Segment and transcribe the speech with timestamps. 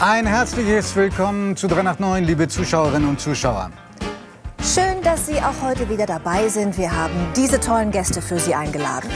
[0.00, 3.72] Ein herzliches Willkommen zu 389, liebe Zuschauerinnen und Zuschauer.
[4.62, 6.78] Schön, dass Sie auch heute wieder dabei sind.
[6.78, 9.10] Wir haben diese tollen Gäste für Sie eingeladen.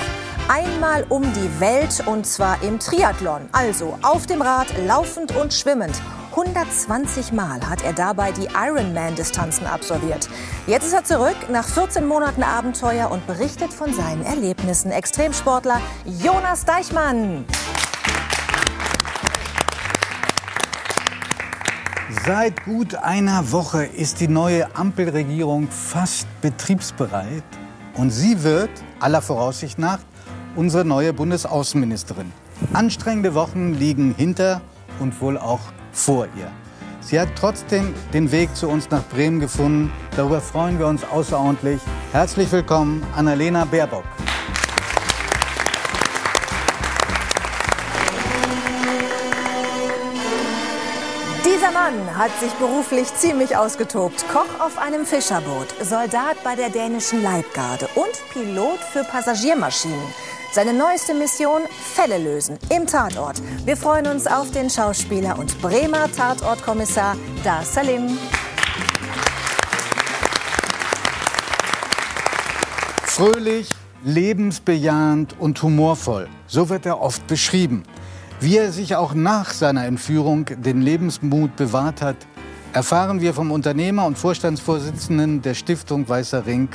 [0.48, 5.94] Einmal um die Welt und zwar im Triathlon, also auf dem Rad, laufend und schwimmend.
[6.30, 10.28] 120 Mal hat er dabei die Ironman-Distanzen absolviert.
[10.66, 14.90] Jetzt ist er zurück nach 14 Monaten Abenteuer und berichtet von seinen Erlebnissen.
[14.90, 15.80] Extremsportler
[16.20, 17.44] Jonas Deichmann.
[22.24, 27.42] Seit gut einer Woche ist die neue Ampelregierung fast betriebsbereit
[27.94, 29.98] und sie wird aller Voraussicht nach
[30.54, 32.30] unsere neue Bundesaußenministerin.
[32.74, 34.60] Anstrengende Wochen liegen hinter
[35.00, 36.46] und wohl auch vor ihr.
[37.00, 39.90] Sie hat trotzdem den Weg zu uns nach Bremen gefunden.
[40.14, 41.80] Darüber freuen wir uns außerordentlich.
[42.12, 44.04] Herzlich willkommen, Annalena Baerbock.
[51.72, 54.26] Mann hat sich beruflich ziemlich ausgetobt.
[54.28, 59.98] Koch auf einem Fischerboot, Soldat bei der dänischen Leibgarde und Pilot für Passagiermaschinen.
[60.52, 61.62] Seine neueste Mission,
[61.94, 63.40] Fälle lösen im Tatort.
[63.64, 68.18] Wir freuen uns auf den Schauspieler und Bremer Tatortkommissar Dar Salim.
[73.04, 73.68] Fröhlich,
[74.04, 76.28] lebensbejahend und humorvoll.
[76.46, 77.84] So wird er oft beschrieben.
[78.42, 82.16] Wie er sich auch nach seiner Entführung den Lebensmut bewahrt hat,
[82.72, 86.68] erfahren wir vom Unternehmer und Vorstandsvorsitzenden der Stiftung Weißer Ring,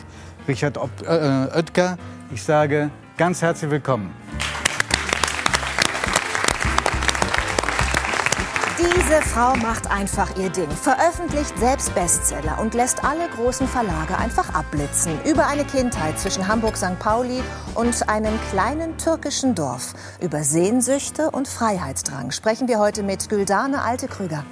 [0.47, 1.07] Richard Ob äh,
[1.53, 1.97] Oetker.
[2.33, 4.11] Ich sage ganz herzlich willkommen.
[9.07, 14.53] Diese Frau macht einfach ihr Ding, veröffentlicht selbst Bestseller und lässt alle großen Verlage einfach
[14.53, 15.13] abblitzen.
[15.23, 16.99] Über eine Kindheit zwischen Hamburg St.
[16.99, 17.41] Pauli
[17.73, 19.93] und einem kleinen türkischen Dorf.
[20.19, 24.43] Über Sehnsüchte und Freiheitsdrang sprechen wir heute mit Güldane Alte-Krüger.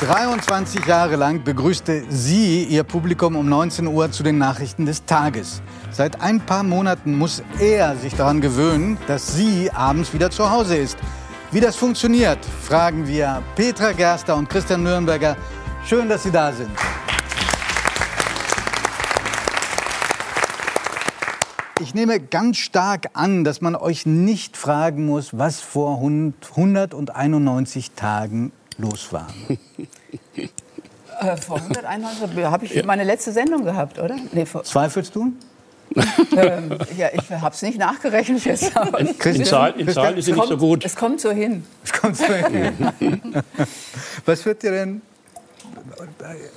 [0.00, 5.60] 23 Jahre lang begrüßte sie ihr Publikum um 19 Uhr zu den Nachrichten des Tages.
[5.96, 10.76] Seit ein paar Monaten muss er sich daran gewöhnen, dass sie abends wieder zu Hause
[10.76, 10.98] ist.
[11.52, 15.38] Wie das funktioniert, fragen wir Petra Gerster und Christian Nürnberger.
[15.86, 16.68] Schön, dass Sie da sind.
[21.80, 28.52] Ich nehme ganz stark an, dass man euch nicht fragen muss, was vor 191 Tagen
[28.76, 29.28] los war.
[31.18, 34.16] Äh, vor 191 habe ich meine letzte Sendung gehabt, oder?
[34.32, 35.32] Nee, Zweifelst du?
[36.36, 38.76] Ähm, ja, ich habe es nicht nachgerechnet jetzt.
[38.76, 40.84] Aber in, in, Zahl, in Zahlen ist sie nicht so gut.
[40.84, 41.64] Es kommt so hin.
[41.84, 42.74] Es kommt so hin.
[44.24, 45.02] Was wird dir denn...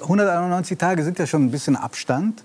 [0.02, 2.44] 191 Tage sind ja schon ein bisschen Abstand.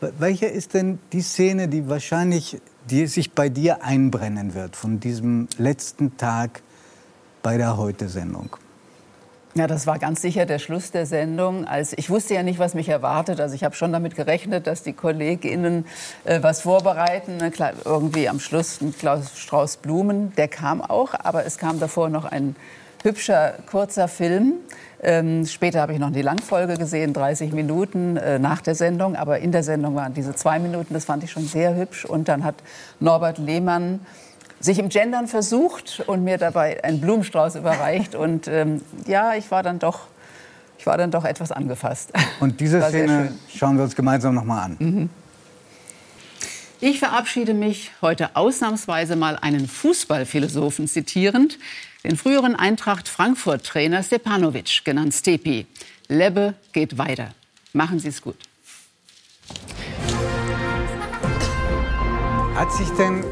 [0.00, 2.58] Welche ist denn die Szene, die wahrscheinlich
[2.90, 6.62] die sich bei dir einbrennen wird von diesem letzten Tag
[7.42, 8.56] bei der Heute-Sendung?
[9.58, 11.66] Ja, das war ganz sicher der Schluss der Sendung.
[11.66, 13.40] Als ich wusste ja nicht, was mich erwartet.
[13.40, 15.84] Also ich habe schon damit gerechnet, dass die KollegInnen
[16.24, 17.38] äh, was vorbereiten.
[17.50, 20.32] Klar, irgendwie am Schluss ein Strauß Blumen.
[20.36, 22.54] Der kam auch, aber es kam davor noch ein
[23.02, 24.52] hübscher kurzer Film.
[25.02, 29.16] Ähm, später habe ich noch die Langfolge gesehen, 30 Minuten äh, nach der Sendung.
[29.16, 30.94] Aber in der Sendung waren diese zwei Minuten.
[30.94, 32.04] Das fand ich schon sehr hübsch.
[32.04, 32.54] Und dann hat
[33.00, 33.98] Norbert Lehmann
[34.60, 38.14] sich im Gendern versucht und mir dabei einen Blumenstrauß überreicht.
[38.14, 40.08] Und ähm, ja, ich war dann doch,
[40.78, 42.12] ich war dann doch etwas angefasst.
[42.40, 44.76] Und diese Szene schauen wir uns gemeinsam noch mal an.
[44.78, 45.10] Mhm.
[46.80, 51.58] Ich verabschiede mich heute ausnahmsweise mal einen Fußballphilosophen zitierend,
[52.04, 55.66] den früheren Eintracht Frankfurt-Trainer Stepanovic, genannt Stepi.
[56.06, 57.30] Lebbe geht weiter.
[57.72, 58.47] Machen Sie es gut.
[62.58, 63.24] Hat sich denn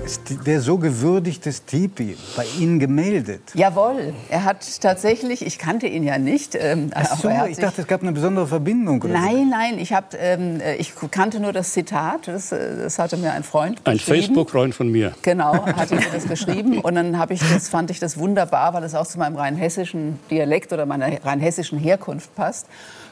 [0.46, 3.40] der so gewürdigte Stipi bei Ihnen gemeldet?
[3.54, 6.54] Jawohl, er hat tatsächlich, ich kannte ihn ja nicht.
[6.54, 9.02] Ähm, Ach so, ich dachte, es gab eine besondere Verbindung.
[9.08, 9.44] nein, so.
[9.50, 13.42] nein, ich, hab, ähm, ich kannte nur das Zitat, das, äh, das hatte mir ein
[13.42, 15.12] Freund Ein Facebook-Freund von mir.
[15.22, 18.94] Genau, hat mir das geschrieben und dann ich das, fand ich das wunderbar, weil es
[18.94, 22.68] auch zu meinem rheinhessischen Dialekt oder meiner rheinhessischen Herkunft passt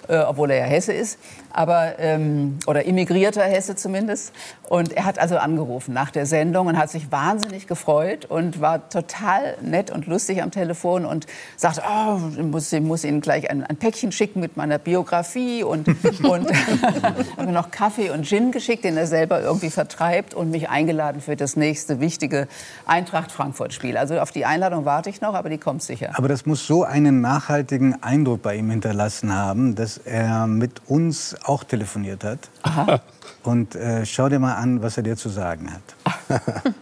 [0.08, 1.18] äh, obwohl er ja Hesse ist,
[1.54, 4.32] aber ähm, oder immigrierter Hesse zumindest.
[4.68, 8.88] Und er hat also angerufen nach der Sendung und hat sich wahnsinnig gefreut und war
[8.88, 13.50] total nett und lustig am Telefon und sagte, oh, ich muss, ich muss Ihnen gleich
[13.50, 15.86] ein, ein, Päckchen schicken mit meiner Biografie und,
[16.22, 16.50] und
[17.36, 21.36] mir noch Kaffee und Gin geschickt, den er selber irgendwie vertreibt und mich eingeladen für
[21.36, 22.48] das nächste wichtige
[22.86, 23.96] Eintracht-Frankfurt-Spiel.
[23.96, 26.10] Also auf die Einladung warte ich noch, aber die kommt sicher.
[26.14, 31.36] Aber das muss so einen nachhaltigen Eindruck bei ihm hinterlassen haben, dass er mit uns
[31.44, 32.48] auch telefoniert hat.
[32.62, 33.00] Aha.
[33.42, 36.42] Und äh, schau dir mal an, was er dir zu sagen hat.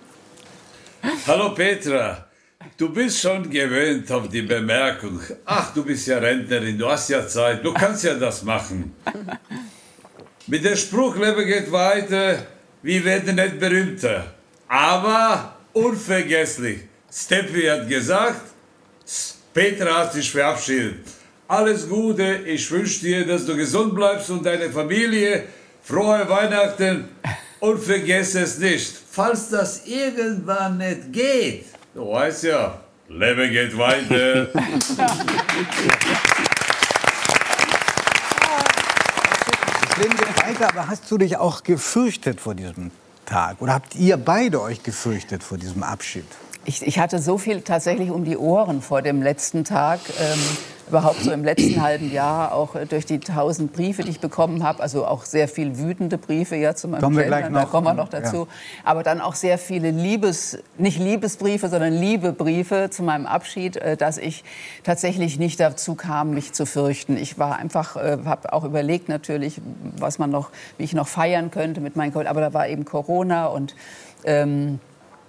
[1.27, 2.27] Hallo Petra,
[2.77, 5.21] du bist schon gewöhnt auf die Bemerkung.
[5.45, 8.95] Ach, du bist ja Rentnerin, du hast ja Zeit, du kannst ja das machen.
[10.47, 12.47] Mit dem Spruch Leben geht weiter,
[12.83, 14.33] wir werden nicht berühmter,
[14.69, 16.83] aber unvergesslich.
[17.13, 18.43] Steffi hat gesagt,
[19.53, 21.07] Petra hat sich verabschiedet.
[21.53, 25.45] Alles Gute, ich wünsche dir, dass du gesund bleibst und deine Familie.
[25.83, 27.11] Frohe Weihnachten
[27.61, 31.67] und vergesse es nicht, falls das irgendwann nicht geht.
[31.95, 34.47] Du weißt ja, Leben geht weiter.
[39.99, 42.91] Leben geht weiter, aber hast du dich auch gefürchtet vor diesem
[43.27, 43.61] Tag?
[43.61, 46.25] Oder habt ihr beide euch gefürchtet vor diesem Abschied?
[46.65, 50.01] Ich, ich hatte so viel tatsächlich um die Ohren vor dem letzten Tag.
[50.19, 50.39] Ähm,
[50.93, 54.63] überhaupt so im letzten halben Jahr, auch äh, durch die tausend Briefe, die ich bekommen
[54.63, 57.61] habe, also auch sehr viel wütende Briefe ja zu meinem Kommen wir gleich noch.
[57.61, 58.37] da kommen wir noch dazu.
[58.37, 58.47] Ja.
[58.85, 64.19] Aber dann auch sehr viele Liebes, nicht Liebesbriefe, sondern Liebebriefe zu meinem Abschied, äh, dass
[64.19, 64.45] ich
[64.85, 67.17] tatsächlich nicht dazu kam, mich zu fürchten.
[67.17, 69.61] Ich war einfach, äh, habe auch überlegt natürlich,
[69.97, 72.85] was man noch, wie ich noch feiern könnte mit meinen Kollegen, aber da war eben
[72.85, 73.75] Corona und
[74.25, 74.79] ähm,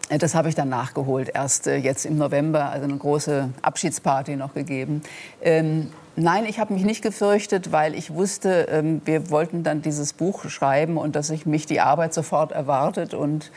[0.10, 4.54] das habe ich dann nachgeholt, erst äh, jetzt im November, also eine große Abschiedsparty noch
[4.54, 5.02] gegeben.
[5.42, 10.14] Ähm, nein, ich habe mich nicht gefürchtet, weil ich wusste, ähm, wir wollten dann dieses
[10.14, 13.50] Buch schreiben und dass ich mich die Arbeit sofort erwartet und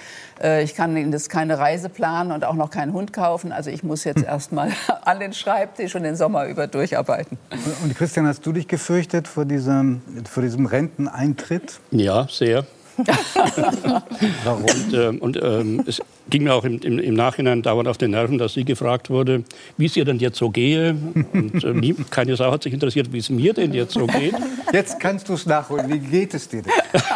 [0.42, 3.52] äh, ich kann Ihnen das keine Reise planen und auch noch keinen Hund kaufen.
[3.52, 4.70] Also ich muss jetzt erst mal
[5.04, 7.38] an den Schreibtisch und den Sommer über durcharbeiten.
[7.50, 10.00] Und- Und Christian, hast du dich gefürchtet vor diesem,
[10.30, 11.80] vor diesem Renteneintritt?
[11.90, 12.64] Ja, sehr.
[14.44, 14.62] Warum?
[14.62, 16.00] Und, ähm, und ähm, es
[16.30, 19.44] ging mir auch im, im, im Nachhinein dauernd auf den Nerven, dass sie gefragt wurde,
[19.76, 20.96] wie es ihr denn jetzt so gehe.
[21.32, 24.34] Und äh, nie, keine Sau hat sich interessiert, wie es mir denn jetzt so geht.
[24.72, 25.88] Jetzt kannst du es nachholen.
[25.88, 26.72] Wie geht es dir denn,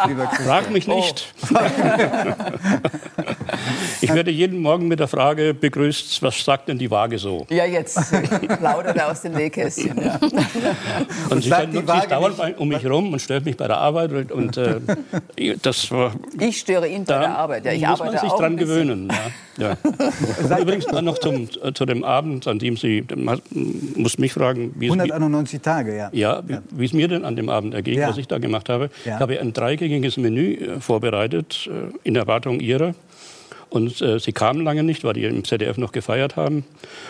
[0.07, 0.47] lieber Christian?
[0.47, 1.33] Frag mich nicht.
[4.01, 7.45] Ich werde jeden Morgen mit der Frage begrüßt, was sagt denn die Waage so?
[7.49, 7.99] Ja, jetzt
[8.57, 10.01] plaudert er aus dem Nähkästchen.
[10.01, 10.19] Ja.
[11.29, 14.11] Und sie, die sie ist dauernd um mich rum und stört mich bei der Arbeit.
[14.11, 14.79] Und, und äh,
[15.71, 17.65] das war, Ich störe ihn bei der Arbeit.
[17.65, 19.11] Ja, ich muss arbeite man sich dran gewöhnen.
[19.57, 19.77] Ja.
[20.49, 20.57] Ja.
[20.59, 23.03] Übrigens dann noch zum, äh, zu dem Abend, an dem Sie,
[23.95, 26.09] muss mich fragen, wie es, mir- 191 Tage, ja.
[26.13, 28.09] ja, wie, wie es mir denn an dem Abend ergeht, Ja.
[28.09, 28.89] was ich da gemacht habe.
[29.05, 29.15] Ja.
[29.15, 32.93] Ich habe ein dreigängiges Menü äh, vorbereitet, äh, in Erwartung Ihrer.
[33.69, 36.65] Und äh, sie kamen lange nicht, weil die im ZDF noch gefeiert haben.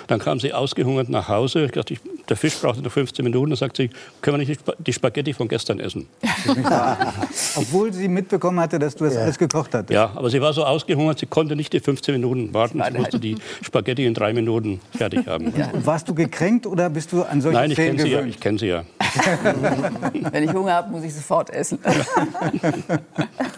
[0.06, 1.66] Dann kam sie ausgehungert nach Hause.
[1.66, 3.50] Ich dachte, ich, der Fisch brauchte noch 15 Minuten.
[3.50, 3.89] Dann sagt sie,
[4.21, 6.07] können wir nicht die Sp- die Spaghetti von gestern essen?
[7.56, 9.91] Obwohl sie mitbekommen hatte, dass du das alles gekocht hattest.
[9.91, 12.79] Ja, aber sie war so ausgehungert, sie konnte nicht die 15 Minuten warten.
[12.79, 15.47] war Sie musste die Spaghetti in drei Minuten fertig haben.
[15.73, 18.18] Und warst du gekränkt oder bist du an solche Nein, ich Szenen kenne sie ja.
[18.19, 18.35] gewöhnt?
[18.35, 18.83] Ich kenne sie ja.
[20.31, 21.79] Wenn ich Hunger habe, muss ich sofort essen.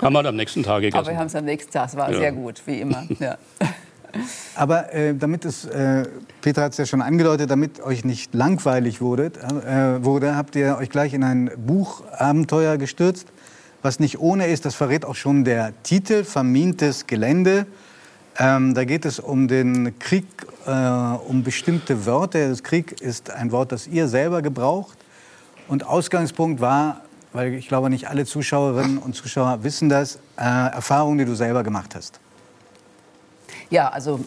[0.02, 1.18] Haben wir am nächsten Tag Aber wir gegessen.
[1.20, 1.90] haben es am nächsten Tag.
[1.90, 2.18] Es war Ja.
[2.18, 3.04] sehr gut, wie immer.
[4.56, 6.06] Aber äh, damit es, äh,
[6.42, 10.78] Petra hat es ja schon angedeutet, damit euch nicht langweilig wurde, äh, wurde, habt ihr
[10.78, 13.28] euch gleich in ein Buchabenteuer gestürzt,
[13.82, 14.66] was nicht ohne ist.
[14.66, 17.66] Das verrät auch schon der Titel, Vermintes Gelände.
[18.38, 20.26] Ähm, da geht es um den Krieg,
[20.66, 22.50] äh, um bestimmte Wörter.
[22.50, 24.98] Das Krieg ist ein Wort, das ihr selber gebraucht.
[25.68, 27.02] Und Ausgangspunkt war,
[27.32, 31.64] weil ich glaube, nicht alle Zuschauerinnen und Zuschauer wissen das, äh, Erfahrungen, die du selber
[31.64, 32.20] gemacht hast.
[33.70, 34.20] Ja, also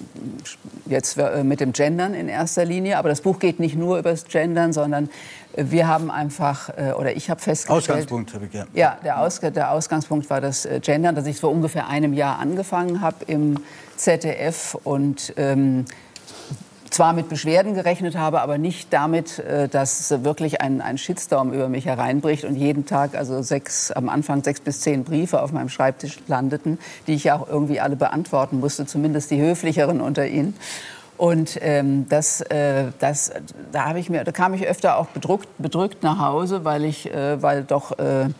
[0.87, 2.99] jetzt äh, mit dem Gendern in erster Linie.
[2.99, 5.09] Aber das Buch geht nicht nur über das Gendern, sondern
[5.55, 7.91] äh, wir haben einfach, äh, oder ich habe festgestellt...
[7.91, 8.67] Ausgangspunkt habe ich ja.
[8.75, 13.01] Ja, der, Ausg der Ausgangspunkt war das Gendern, dass ich vor ungefähr einem Jahr angefangen
[13.01, 13.57] habe im
[13.97, 15.85] ZDF und ähm,
[16.97, 21.69] zwar mit Beschwerden gerechnet habe, aber nicht damit, äh, dass wirklich ein, ein Shitstorm über
[21.69, 25.69] mich hereinbricht und jeden Tag also sechs, am Anfang sechs bis zehn Briefe auf meinem
[25.69, 30.55] Schreibtisch landeten, die ich ja auch irgendwie alle beantworten musste, zumindest die höflicheren unter ihnen.
[31.19, 33.31] Und ähm, das, äh, das,
[33.73, 37.13] da, habe ich mir, da kam ich öfter auch bedrückt, bedrückt nach Hause, weil ich,
[37.13, 38.31] äh, weil doch äh,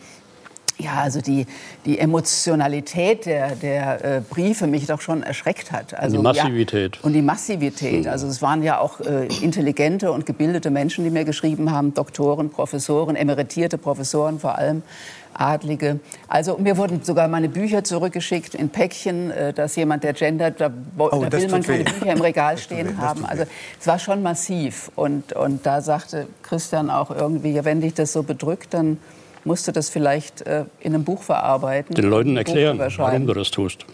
[0.79, 1.47] ja, also die,
[1.85, 5.93] die Emotionalität der, der äh, Briefe mich doch schon erschreckt hat.
[5.93, 6.97] Also, die Massivität.
[6.97, 8.07] Ja, und die Massivität.
[8.07, 12.49] Also es waren ja auch äh, intelligente und gebildete Menschen, die mir geschrieben haben, Doktoren,
[12.49, 14.83] Professoren, emeritierte Professoren vor allem.
[15.33, 15.99] Adlige.
[16.27, 20.71] Also mir wurden sogar meine Bücher zurückgeschickt in Päckchen, äh, dass jemand, der gendert, da,
[20.97, 21.83] Oh, da will man tut weh.
[21.83, 23.25] keine Bücher im Regal stehen weh, haben.
[23.25, 23.43] Also
[23.79, 24.91] es war schon massiv.
[24.95, 28.97] Und, und da sagte Christian auch irgendwie, ja, wenn dich das so bedrückt, dann
[29.47, 31.95] musste das vielleicht äh, in einem Buch verarbeiten.
[31.95, 33.85] Den Leuten erklären, warum du das tust.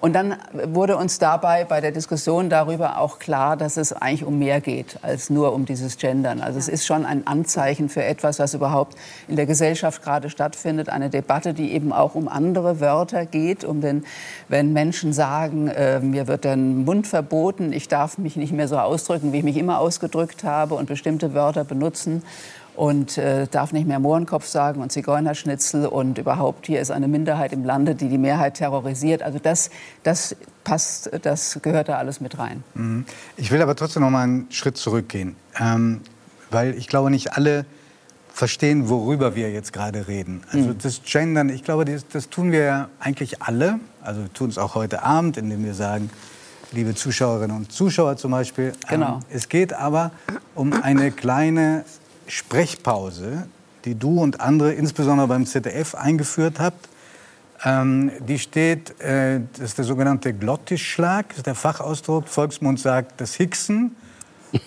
[0.00, 4.38] Und dann wurde uns dabei bei der Diskussion darüber auch klar, dass es eigentlich um
[4.38, 6.40] mehr geht als nur um dieses Gendern.
[6.40, 8.96] Also es ist schon ein Anzeichen für etwas, was überhaupt
[9.28, 13.80] in der Gesellschaft gerade stattfindet, eine Debatte, die eben auch um andere Wörter geht, um
[13.80, 14.04] den,
[14.48, 18.78] wenn Menschen sagen, äh, mir wird der Mund verboten, ich darf mich nicht mehr so
[18.78, 22.22] ausdrücken, wie ich mich immer ausgedrückt habe und bestimmte Wörter benutzen
[22.76, 27.52] und äh, darf nicht mehr Mohrenkopf sagen und Zigeunerschnitzel und überhaupt hier ist eine Minderheit
[27.52, 29.22] im Lande, die die Mehrheit terrorisiert.
[29.22, 29.70] Also das,
[30.02, 32.62] das passt, das gehört da alles mit rein.
[32.74, 33.06] Mhm.
[33.36, 36.02] Ich will aber trotzdem noch mal einen Schritt zurückgehen, ähm,
[36.50, 37.64] weil ich glaube nicht alle
[38.28, 40.42] verstehen, worüber wir jetzt gerade reden.
[40.52, 40.78] Also mhm.
[40.82, 43.80] das Gendern, ich glaube, das, das tun wir ja eigentlich alle.
[44.02, 46.10] Also wir tun es auch heute Abend, indem wir sagen,
[46.72, 48.74] liebe Zuschauerinnen und Zuschauer zum Beispiel.
[48.88, 49.14] Genau.
[49.14, 50.10] Ähm, es geht aber
[50.54, 51.84] um eine kleine
[52.26, 53.46] Sprechpause,
[53.84, 56.88] die du und andere insbesondere beim ZDF eingeführt habt.
[57.64, 62.28] Ähm, die steht, äh, das ist der sogenannte Glottisschlag, das ist der Fachausdruck.
[62.28, 63.96] Volksmund sagt das Hicksen.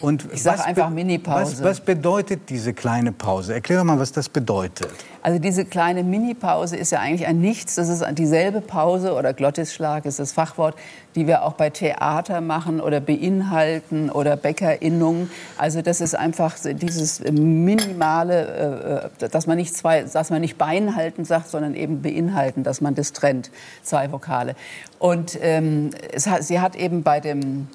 [0.02, 1.58] Und ich sage einfach Mini-Pause.
[1.58, 3.54] Was, was, bedeutet diese kleine Pause?
[3.54, 4.90] Erklär doch mal, was das bedeutet.
[5.22, 7.76] Also diese kleine Mini-Pause ist ja eigentlich ein Nichts.
[7.76, 10.76] Das ist dieselbe Pause oder Glottisschlag ist das Fachwort,
[11.16, 15.30] die wir auch bei Theater machen oder beinhalten oder Bäckerinnung.
[15.58, 21.26] Also das ist einfach dieses minimale, äh, dass man nicht zwei, dass man nicht beinhalten
[21.26, 23.52] sagt, sondern eben beinhalten, dass man das trennt,
[23.84, 24.56] zwei Vokale.
[25.00, 25.92] Und ähm,
[26.26, 27.68] hat, sie hat eben bei dem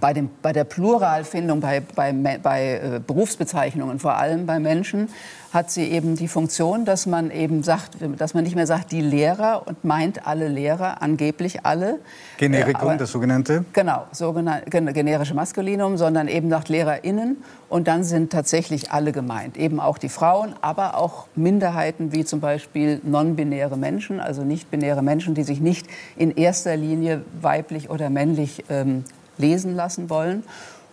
[0.00, 5.08] bei, dem, bei der Pluralfindung, bei, bei, bei äh, Berufsbezeichnungen, vor allem bei Menschen,
[5.52, 9.00] hat sie eben die Funktion, dass man eben sagt, dass man nicht mehr sagt die
[9.00, 12.00] Lehrer und meint alle Lehrer, angeblich alle.
[12.36, 13.64] Generikum, äh, aber, das sogenannte?
[13.72, 17.38] Genau, sogenannte, generische Maskulinum, sondern eben sagt LehrerInnen
[17.70, 19.56] und dann sind tatsächlich alle gemeint.
[19.56, 25.34] Eben auch die Frauen, aber auch Minderheiten wie zum Beispiel non-binäre Menschen, also nicht-binäre Menschen,
[25.34, 25.86] die sich nicht
[26.16, 29.04] in erster Linie weiblich oder männlich ähm,
[29.38, 30.42] lesen lassen wollen.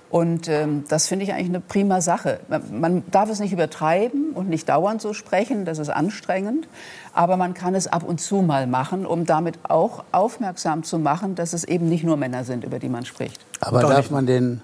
[0.10, 2.40] Und ähm, das finde ich eigentlich eine prima Sache.
[2.48, 6.68] Man, man, darf es nicht übertreiben und nicht dauernd so sprechen, das ist anstrengend.
[7.14, 11.36] Aber man kann es ab und zu mal machen, um damit auch aufmerksam zu machen,
[11.36, 13.40] dass es eben nicht nur Männer sind, über die man spricht.
[13.60, 14.62] Aber darf man den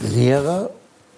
[0.00, 0.70] Lehrer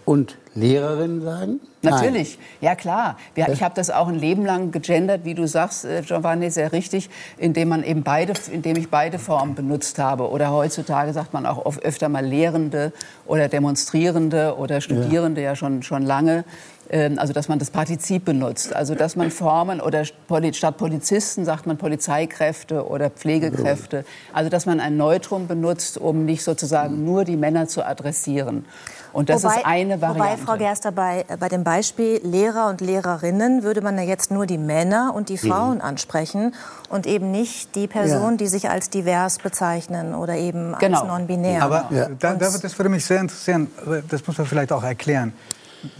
[0.04, 1.60] und Lehrerin sagen?
[1.82, 2.46] Natürlich, Nein.
[2.60, 3.16] ja klar.
[3.34, 7.08] Ich habe das auch ein Leben lang gegendert, wie du sagst, äh, Giovanni, sehr richtig,
[7.38, 10.28] indem man eben beide, indem ich beide Formen benutzt habe.
[10.28, 12.92] Oder heutzutage sagt man auch oft öfter mal Lehrende
[13.26, 16.44] oder Demonstrierende oder Studierende ja, ja schon, schon lange.
[16.90, 18.74] Ähm, also dass man das Partizip benutzt.
[18.74, 24.04] Also dass man Formen oder statt Polizisten sagt man Polizeikräfte oder Pflegekräfte.
[24.32, 28.64] Also dass man ein Neutrum benutzt, um nicht sozusagen nur die Männer zu adressieren.
[29.12, 30.20] Und das wobei, ist eine Variante.
[30.20, 34.46] Wobei, Frau Gerster, bei, bei dem Beispiel Lehrer und Lehrerinnen würde man ja jetzt nur
[34.46, 35.84] die Männer und die Frauen mhm.
[35.84, 36.54] ansprechen
[36.88, 38.36] und eben nicht die Personen, ja.
[38.38, 41.00] die sich als divers bezeichnen oder eben genau.
[41.00, 41.62] als non-binär.
[41.62, 42.08] Aber ja.
[42.18, 43.68] da, das würde mich sehr interessieren,
[44.08, 45.32] das muss man vielleicht auch erklären,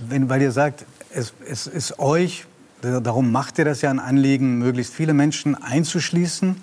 [0.09, 2.47] Wenn, weil ihr sagt, es, es ist euch,
[2.83, 6.61] darum macht ihr das ja ein Anliegen, möglichst viele Menschen einzuschließen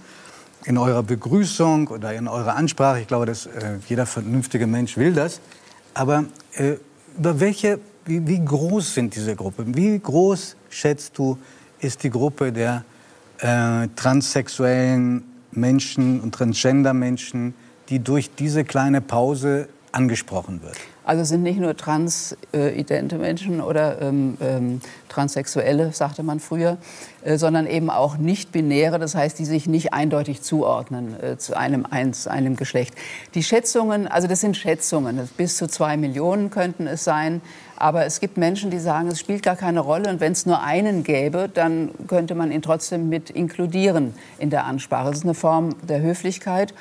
[0.65, 2.99] in eurer Begrüßung oder in eurer Ansprache.
[2.99, 5.39] Ich glaube, dass äh, jeder vernünftige Mensch will das.
[5.97, 6.75] Aber äh,
[7.17, 9.75] über welche, wie, wie, groß sind diese Gruppen?
[9.75, 11.39] Wie groß schätzt du,
[11.79, 12.85] ist die Gruppe der
[13.39, 17.55] äh, transsexuellen Menschen und Transgender-Menschen,
[17.89, 20.77] die durch diese kleine Pause angesprochen wird?
[21.07, 26.77] Also sind nicht nur transidente Menschen oder ähm, ähm, Transsexuelle, sagte man früher,
[27.23, 31.85] äh, sondern eben auch nicht-binäre, das heißt, die sich nicht eindeutig zuordnen äh, zu einem,
[31.89, 32.93] eins, einem Geschlecht.
[33.35, 37.41] Die Schätzungen, also das sind Schätzungen, bis zu zwei Millionen könnten es sein.
[37.77, 40.09] Aber es gibt Menschen, die sagen, es spielt gar keine Rolle.
[40.09, 44.65] Und wenn es nur einen gäbe, dann könnte man ihn trotzdem mit inkludieren in der
[44.65, 45.09] Ansprache.
[45.09, 46.73] Das ist eine Form der Höflichkeit.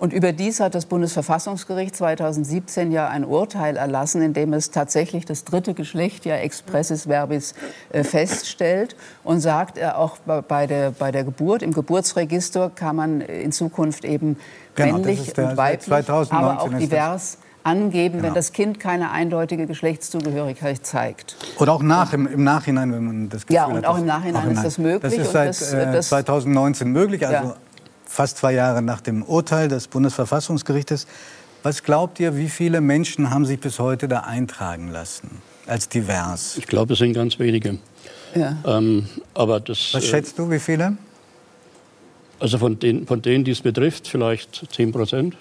[0.00, 5.44] Und überdies hat das Bundesverfassungsgericht 2017 ja ein Urteil erlassen, in dem es tatsächlich das
[5.44, 7.54] dritte Geschlecht ja expressis verbis
[7.90, 10.16] äh, feststellt und sagt, äh, auch
[10.48, 14.38] bei der, bei der Geburt, im Geburtsregister kann man in Zukunft eben
[14.74, 18.28] genau, männlich der, und weiblich, aber auch divers angeben, genau.
[18.28, 21.36] wenn das Kind keine eindeutige Geschlechtszugehörigkeit zeigt.
[21.58, 24.06] Oder auch nach, im, im Nachhinein, wenn man das Gefühl Ja, und hat, auch im
[24.06, 25.14] Nachhinein ist das möglich.
[25.14, 27.56] Das ist seit das, äh, das, 2019 möglich, also ja
[28.10, 31.06] fast zwei Jahre nach dem Urteil des Bundesverfassungsgerichtes.
[31.62, 36.56] Was glaubt ihr, wie viele Menschen haben sich bis heute da eintragen lassen als divers?
[36.58, 37.78] Ich glaube, es sind ganz wenige.
[38.34, 38.56] Ja.
[38.66, 40.96] Ähm, aber das, Was schätzt du, wie viele?
[42.40, 45.36] Also von, den, von denen, die es betrifft, vielleicht 10 Prozent.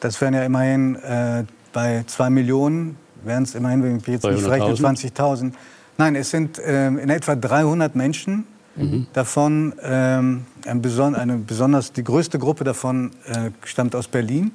[0.00, 4.46] Das wären ja immerhin äh, bei zwei Millionen, wären es immerhin, wenn ich jetzt nicht
[4.46, 5.52] rechne, 20.000.
[5.96, 8.44] Nein, es sind ähm, in etwa 300 Menschen.
[8.74, 9.06] Mhm.
[9.12, 10.46] Davon ähm,
[10.82, 14.50] beson eine besonders die größte Gruppe davon äh, stammt aus Berlin.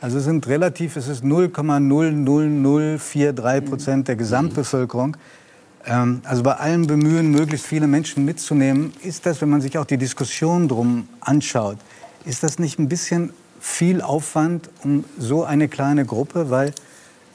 [0.00, 5.16] Also es sind relativ, es ist 0,00043 Prozent der Gesamtbevölkerung.
[5.86, 9.84] Ähm, also bei allem Bemühen, möglichst viele Menschen mitzunehmen, ist das, wenn man sich auch
[9.84, 11.78] die Diskussion drum anschaut,
[12.24, 16.72] ist das nicht ein bisschen viel Aufwand um so eine kleine Gruppe, weil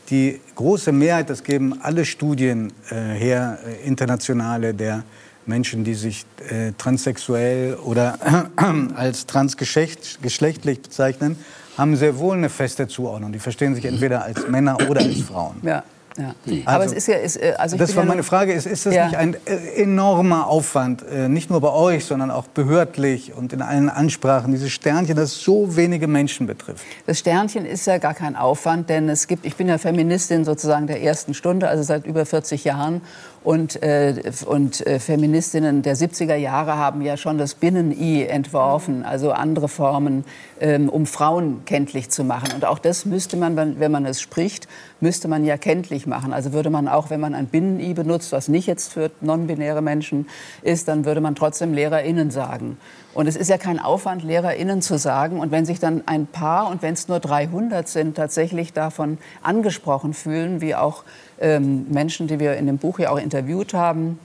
[0.09, 5.03] die große Mehrheit, das geben alle Studien äh, her, äh, internationale, der
[5.47, 8.17] Menschen, die sich äh, transsexuell oder
[8.95, 11.37] als transgeschlechtlich bezeichnen,
[11.77, 13.31] haben sehr wohl eine feste Zuordnung.
[13.31, 15.57] Die verstehen sich entweder als Männer oder als Frauen.
[15.61, 15.83] Ja.
[16.17, 16.33] Ja.
[16.45, 18.51] Also, Aber es ist ja, ist, äh, also das war meine Frage.
[18.51, 19.05] Ist, ist das ja.
[19.05, 23.61] nicht ein äh, enormer Aufwand, äh, nicht nur bei euch, sondern auch behördlich und in
[23.61, 26.83] allen Ansprachen, dieses Sternchen, das so wenige Menschen betrifft?
[27.05, 30.87] Das Sternchen ist ja gar kein Aufwand, denn es gibt, ich bin ja Feministin sozusagen
[30.87, 33.01] der ersten Stunde, also seit über 40 Jahren
[33.47, 34.13] und, äh,
[34.45, 40.25] und äh, Feministinnen der 70er Jahre haben ja schon das Binnen-I entworfen, also andere Formen,
[40.59, 42.49] ähm, um Frauen kenntlich zu machen.
[42.53, 44.67] Und auch das müsste man, wenn man es spricht,
[44.99, 46.33] müsste man ja kenntlich machen.
[46.33, 50.27] Also würde man auch, wenn man ein Binnen-I benutzt, was nicht jetzt für non-binäre Menschen
[50.61, 52.77] ist, dann würde man trotzdem LehrerInnen sagen.
[53.17, 55.39] Und es ist ja kein Aufwand, LehrerInnen zu sagen.
[55.39, 60.13] Und wenn sich dann ein paar, und wenn es nur 300 sind, tatsächlich davon angesprochen
[60.13, 61.03] fühlen, wie auch
[61.39, 64.19] ähm, Menschen, die wir in dem Buch ja auch interviewt haben,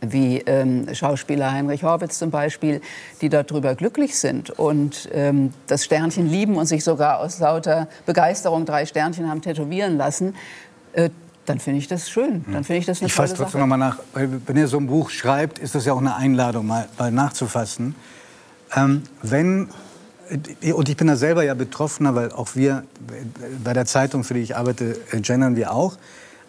[0.00, 2.80] wie ähm, Schauspieler Heinrich Horwitz zum Beispiel,
[3.20, 8.64] die darüber glücklich sind und ähm, das Sternchen lieben und sich sogar aus lauter Begeisterung
[8.64, 10.36] drei Sternchen haben tätowieren lassen,
[10.92, 11.10] äh,
[11.46, 12.44] dann finde ich das schön.
[12.52, 13.98] Dann finde ich das eine Ich fasse trotzdem nochmal nach.
[14.14, 17.96] Wenn ihr so ein Buch schreibt, ist das ja auch eine Einladung, mal, mal nachzufassen.
[18.74, 19.68] Ähm, wenn
[20.74, 22.84] und ich bin da selber ja Betroffener, weil auch wir
[23.64, 25.96] bei der Zeitung, für die ich arbeite, äh, gendern wir auch.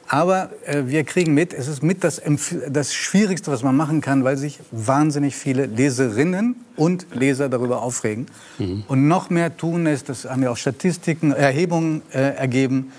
[0.07, 2.21] Aber äh, wir kriegen mit, es ist mit das,
[2.69, 8.25] das Schwierigste, was man machen kann, weil sich wahnsinnig viele Leserinnen und Leser darüber aufregen.
[8.59, 8.83] Mhm.
[8.87, 12.91] Und noch mehr tun es, das haben ja auch Statistiken, Erhebungen äh, ergeben,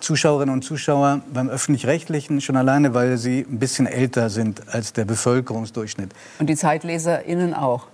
[0.00, 5.04] Zuschauerinnen und Zuschauer beim öffentlich-rechtlichen schon alleine, weil sie ein bisschen älter sind als der
[5.04, 6.10] Bevölkerungsdurchschnitt.
[6.38, 7.86] Und die ZeitleserInnen auch?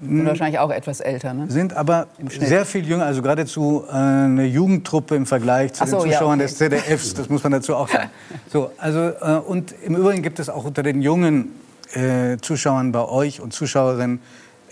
[0.00, 0.26] Sind hm.
[0.26, 1.46] wahrscheinlich auch etwas älter, ne?
[1.48, 6.10] Sind aber sehr viel jünger, also geradezu äh, eine Jugendtruppe im Vergleich zu so, den
[6.10, 6.52] Zuschauern ja, okay.
[6.52, 8.10] des ZDFs, das muss man dazu auch sagen.
[8.52, 11.52] So, also, äh, und im Übrigen gibt es auch unter den jungen
[11.92, 14.20] äh, Zuschauern bei euch und Zuschauerinnen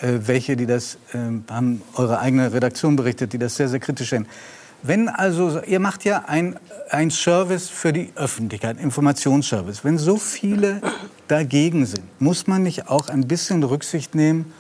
[0.02, 1.18] äh, welche, die das, äh,
[1.50, 4.26] haben eure eigene Redaktion berichtet, die das sehr, sehr kritisch sehen.
[4.82, 6.56] Wenn also, ihr macht ja ein,
[6.90, 9.84] ein Service für die Öffentlichkeit, Informationsservice.
[9.84, 10.82] Wenn so viele
[11.28, 14.52] dagegen sind, muss man nicht auch ein bisschen Rücksicht nehmen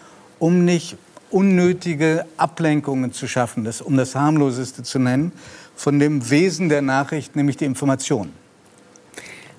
[0.42, 0.96] um nicht
[1.30, 5.30] unnötige Ablenkungen zu schaffen, das, um das harmloseste zu nennen,
[5.76, 8.32] von dem Wesen der Nachricht, nämlich die Information.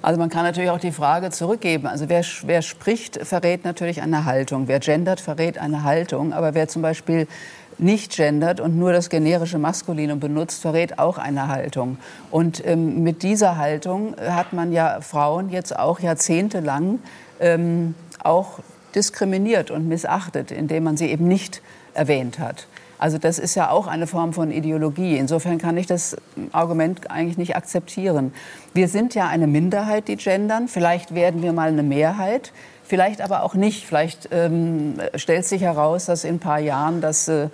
[0.01, 1.87] Also man kann natürlich auch die Frage zurückgeben.
[1.87, 4.67] Also wer, wer spricht, verrät natürlich eine Haltung.
[4.67, 6.33] Wer gendert, verrät eine Haltung.
[6.33, 7.29] Aber wer zum Beispiel
[7.77, 11.97] nicht gendert und nur das generische Maskulinum benutzt, verrät auch eine Haltung.
[12.29, 16.99] Und ähm, mit dieser Haltung hat man ja Frauen jetzt auch jahrzehntelang
[17.39, 18.59] ähm, auch
[18.95, 21.61] diskriminiert und missachtet, indem man sie eben nicht
[21.93, 22.67] erwähnt hat.
[23.03, 25.17] Also das ist ja auch eine Form von Ideologie.
[25.17, 26.15] Insofern kann ich das
[26.53, 28.33] Argument eigentlich nicht akzeptieren.
[28.73, 30.69] Wir sind ja eine Minderheit, die gendern.
[30.69, 32.53] Vielleicht werden wir mal eine Mehrheit,
[32.85, 33.85] vielleicht aber auch nicht.
[33.85, 37.49] Vielleicht ähm, stellt sich heraus, dass in ein paar Jahren das äh,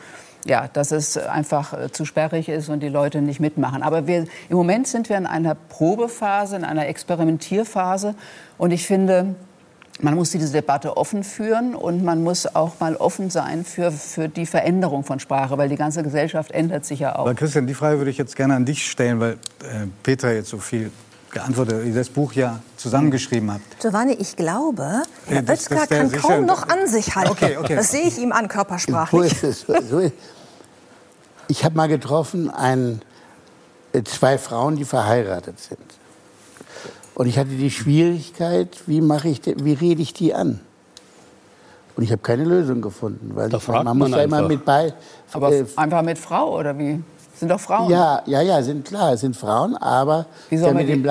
[0.45, 3.83] ja, dass es einfach äh, zu sperrig ist und die Leute nicht mitmachen.
[3.83, 8.15] Aber wir, im Moment sind wir in einer Probephase, in einer Experimentierphase.
[8.57, 9.35] Und ich finde,
[10.01, 14.29] man muss diese Debatte offen führen und man muss auch mal offen sein für, für
[14.29, 17.21] die Veränderung von Sprache, weil die ganze Gesellschaft ändert sich ja auch.
[17.21, 20.49] Aber Christian, die Frage würde ich jetzt gerne an dich stellen, weil äh, Petra jetzt
[20.49, 20.91] so viel
[21.31, 23.79] geantwortet, ihr das Buch ja zusammengeschrieben habt.
[23.79, 27.31] Giovanni, ich glaube, Herr das, Oetzger das kann kaum noch an sich halten.
[27.31, 27.75] Okay, okay.
[27.75, 29.33] Das sehe ich ihm an körpersprachlich.
[31.47, 33.01] Ich habe mal getroffen ein,
[33.93, 35.98] äh, zwei Frauen, die verheiratet sind.
[37.19, 40.61] Und ich hatte die Schwierigkeit, wie, mache ich, wie rede ich die an?
[41.97, 44.93] Und ich habe keine Lösung gefunden, weil da fragt man, muss ja immer mit bei.
[45.33, 47.03] Aber äh, einfach mit Frau oder wie?
[47.35, 47.89] Sind doch Frauen.
[47.89, 51.05] Ja, ja, ja, sind klar, sind Frauen, aber sie haben den,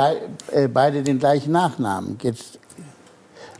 [0.50, 2.16] äh, beide den gleichen Nachnamen.
[2.22, 2.58] Jetzt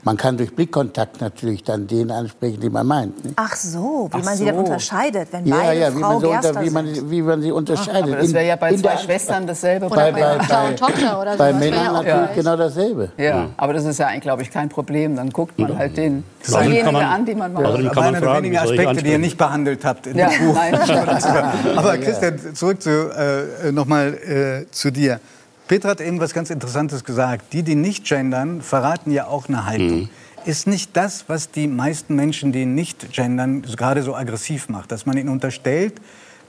[0.04, 3.24] man kann durch Blickkontakt natürlich dann den ansprechen, den man meint.
[3.24, 3.37] Nicht?
[3.37, 4.38] Ach so, wie Ach man so.
[4.38, 7.22] sie dann unterscheidet, wenn ja, beide ja, wie Frau man, so unter, wie, man, wie
[7.22, 8.02] man sie unterscheidet.
[8.04, 9.87] Ach, aber das wäre ja bei zwei Schwestern dasselbe.
[9.87, 11.38] Oder bei, bei, Mutter und Tochter oder so.
[11.38, 12.34] Bei Männern ja natürlich ja.
[12.34, 13.11] genau dasselbe.
[13.16, 15.16] Ja, aber das ist ja eigentlich, glaube ich, kein Problem.
[15.16, 17.62] Dann guckt man halt den denjenigen an, den man mag.
[17.62, 20.56] Ja, aber einer der wenigen Aspekte, die ihr nicht behandelt habt in dem Buch.
[21.76, 25.20] aber Christian, zurück zu, äh, noch mal äh, zu dir.
[25.68, 27.52] Petra hat eben was ganz Interessantes gesagt.
[27.52, 30.00] Die, die nicht gendern, verraten ja auch eine Haltung.
[30.00, 30.09] Mhm.
[30.44, 34.90] Ist nicht das, was die meisten Menschen, die nicht gendern, gerade so aggressiv macht?
[34.90, 35.94] Dass man ihnen unterstellt,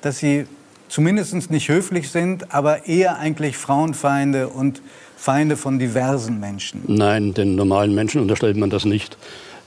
[0.01, 0.45] dass sie
[0.87, 4.81] zumindest nicht höflich sind, aber eher eigentlich Frauenfeinde und
[5.17, 6.83] Feinde von diversen Menschen?
[6.87, 9.17] Nein, den normalen Menschen unterstellt man das nicht.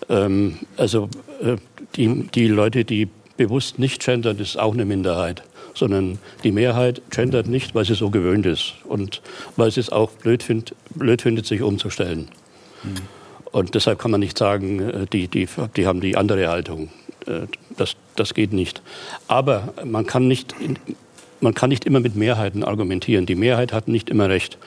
[0.08, 1.10] Ähm, also
[1.42, 1.56] äh,
[1.96, 5.42] die, die Leute, die bewusst nicht gendern, ist auch eine Minderheit.
[5.74, 9.22] Sondern die Mehrheit gendert nicht, weil sie so gewöhnt ist und
[9.56, 12.28] weil sie es auch blöd, find, blöd findet, sich umzustellen.
[12.82, 12.94] Mhm.
[13.52, 16.90] Und deshalb kann man nicht sagen, äh, die, die, die haben die andere Haltung.
[17.26, 18.82] Äh, das, das geht nicht.
[19.28, 20.54] Aber man kann nicht,
[21.40, 23.26] man kann nicht immer mit Mehrheiten argumentieren.
[23.26, 24.58] Die Mehrheit hat nicht immer recht.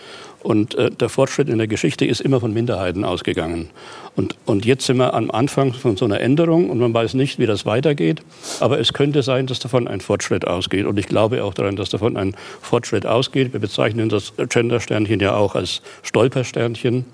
[0.45, 3.69] Und äh, der Fortschritt in der Geschichte ist immer von Minderheiten ausgegangen.
[4.15, 7.39] Und, und jetzt sind wir am Anfang von so einer Änderung und man weiß nicht,
[7.39, 8.21] wie das weitergeht.
[8.59, 10.85] Aber es könnte sein, dass davon ein Fortschritt ausgeht.
[10.85, 13.53] Und ich glaube auch daran, dass davon ein Fortschritt ausgeht.
[13.53, 17.05] Wir bezeichnen das Gender-Sternchen ja auch als Stolpersternchen,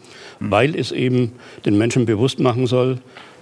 [0.41, 1.31] weil es eben
[1.65, 2.97] den Menschen bewusst machen soll,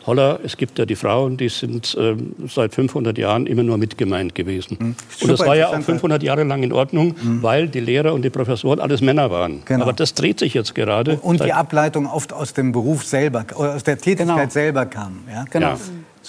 [0.10, 2.15] Holla, es gibt ja die Frauen, die sind äh,
[2.48, 4.78] seit 500 Jahren immer nur mitgemeint gewesen.
[4.80, 4.95] Mhm.
[5.22, 7.43] Und das war ja auch 500 Jahre lang in Ordnung, mhm.
[7.43, 9.62] weil die Lehrer und die Professoren alles Männer waren.
[9.65, 9.84] Genau.
[9.84, 11.19] Aber das dreht sich jetzt gerade.
[11.22, 14.50] Und die Ableitung oft aus dem Beruf selber, oder aus der Tätigkeit genau.
[14.50, 15.19] selber kam.
[15.32, 15.45] Ja?
[15.52, 15.67] Genau.
[15.67, 15.80] Ja.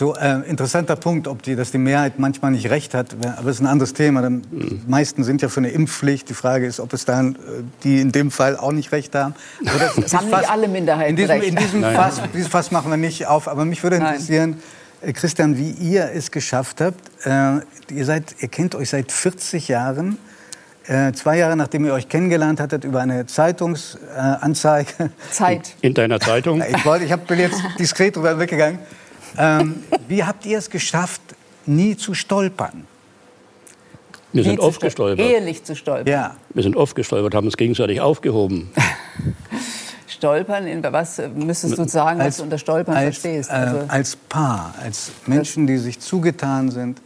[0.00, 3.56] So äh, interessanter Punkt, ob die, dass die Mehrheit manchmal nicht recht hat, aber das
[3.56, 4.26] ist ein anderes Thema.
[4.26, 6.26] Die meisten sind ja für eine Impfpflicht.
[6.30, 7.38] Die Frage ist, ob es dann äh,
[7.84, 9.34] die in dem Fall auch nicht recht haben.
[9.66, 11.48] Also das, das haben nicht alle Minderheiten in diesem, recht.
[11.48, 13.46] In diesem Fass, dieses Fass machen wir nicht auf.
[13.46, 14.56] Aber mich würde interessieren,
[15.02, 15.10] Nein.
[15.10, 17.26] Äh, Christian, wie ihr es geschafft habt.
[17.26, 17.60] Äh,
[17.94, 20.16] ihr, seid, ihr kennt euch seit 40 Jahren.
[20.86, 24.94] Äh, zwei Jahre nachdem ihr euch kennengelernt hattet, über eine Zeitungsanzeige.
[24.98, 25.74] Äh, Zeit.
[25.82, 26.62] In deiner Zeitung?
[26.66, 28.78] Ich, wollte, ich hab, bin jetzt diskret drüber weggegangen.
[29.38, 31.20] Ähm, wie habt ihr es geschafft,
[31.66, 32.86] nie zu stolpern?
[34.32, 35.26] Wir sind oft gestolpert.
[35.26, 36.06] Ehelich zu stolpern.
[36.06, 36.36] Ja.
[36.54, 38.70] Wir sind oft gestolpert, haben uns gegenseitig aufgehoben.
[40.06, 43.48] Stolpern, in was müsstest du sagen, als, was du unter Stolpern als, verstehst?
[43.48, 47.00] Äh, also als Paar, als Menschen, die sich zugetan sind,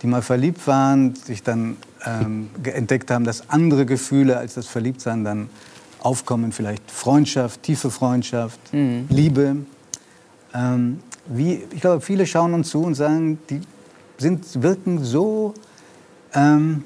[0.00, 5.24] die mal verliebt waren, sich dann ähm, entdeckt haben, dass andere Gefühle als das Verliebtsein
[5.24, 5.50] dann
[6.00, 9.06] aufkommen, vielleicht Freundschaft, tiefe Freundschaft, mhm.
[9.10, 9.56] Liebe.
[10.54, 13.60] Ähm, wie, ich glaube, viele schauen uns zu und sagen, die
[14.18, 15.54] sind, wirken so
[16.34, 16.84] ähm,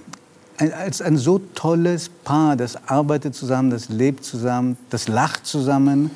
[0.59, 6.11] als ein so tolles Paar, das arbeitet zusammen, das lebt zusammen, das lacht zusammen.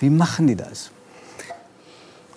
[0.00, 0.90] Wie machen die das?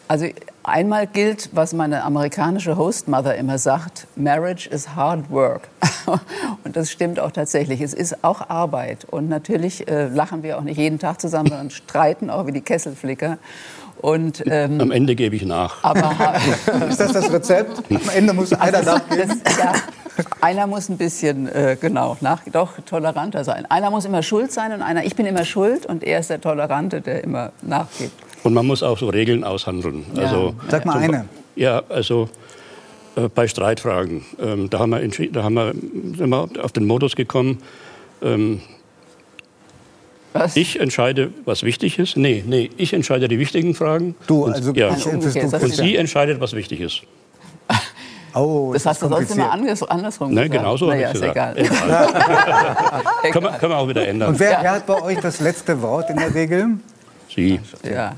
[0.07, 0.27] Also
[0.63, 5.69] einmal gilt, was meine amerikanische Hostmother immer sagt, Marriage is hard work.
[6.63, 7.81] Und das stimmt auch tatsächlich.
[7.81, 9.05] Es ist auch Arbeit.
[9.05, 12.61] Und natürlich äh, lachen wir auch nicht jeden Tag zusammen, sondern streiten auch wie die
[12.61, 13.37] Kesselflicker.
[14.01, 15.83] Und, ähm, Am Ende gebe ich nach.
[15.83, 16.35] Aber,
[16.89, 17.83] ist das das Rezept?
[17.89, 19.41] Am Ende muss einer also, nachgeben?
[19.43, 19.73] Das, ja,
[20.41, 23.65] einer muss ein bisschen, äh, genau, nach, doch toleranter sein.
[23.69, 26.39] Einer muss immer schuld sein und einer, ich bin immer schuld und er ist der
[26.39, 28.13] Tolerante, der immer nachgibt.
[28.43, 30.05] Und man muss auch so Regeln aushandeln.
[30.15, 30.23] Ja.
[30.23, 31.25] Also, Sag mal eine.
[31.55, 32.29] Ja, also
[33.15, 37.15] äh, bei Streitfragen, ähm, da, haben wir da haben wir, sind wir auf den Modus
[37.15, 37.61] gekommen,
[38.21, 38.61] ähm,
[40.33, 40.55] was?
[40.55, 42.17] Ich entscheide, was wichtig ist.
[42.17, 44.15] Nee, nee, ich entscheide die wichtigen Fragen.
[44.27, 44.89] Du, also ja.
[44.89, 47.01] und sie entscheidet, was wichtig ist.
[48.35, 51.57] Oh, das, heißt, du sollst immer andersrum Nein, genau so naja, ist egal.
[51.57, 52.13] egal.
[53.31, 54.29] können, wir, können wir auch wieder ändern.
[54.29, 56.77] Und wer, wer, hat bei euch das letzte Wort in der Regel?
[57.33, 57.59] Sie.
[57.83, 58.15] Ja,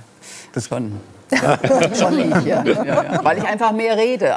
[0.53, 0.91] das von
[1.97, 2.63] Schon ich, ja.
[2.63, 3.19] Ja, ja.
[3.23, 4.33] Weil ich einfach mehr rede.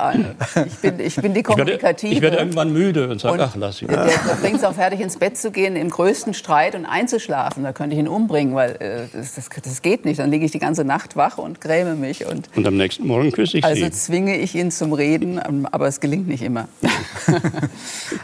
[0.67, 2.15] Ich bin, ich bin die Kommunikative.
[2.15, 3.89] Ich werde, ich werde irgendwann müde und sage, ach, lass ihn.
[3.89, 7.65] Der, der bringt es auch fertig, ins Bett zu gehen im größten Streit und einzuschlafen.
[7.65, 10.21] Da könnte ich ihn umbringen, weil äh, das, das, das, geht nicht.
[10.21, 12.27] Dann liege ich die ganze Nacht wach und gräme mich.
[12.27, 13.85] Und, und am nächsten Morgen küsse ich also Sie.
[13.85, 16.69] Also zwinge ich ihn zum Reden, aber es gelingt nicht immer.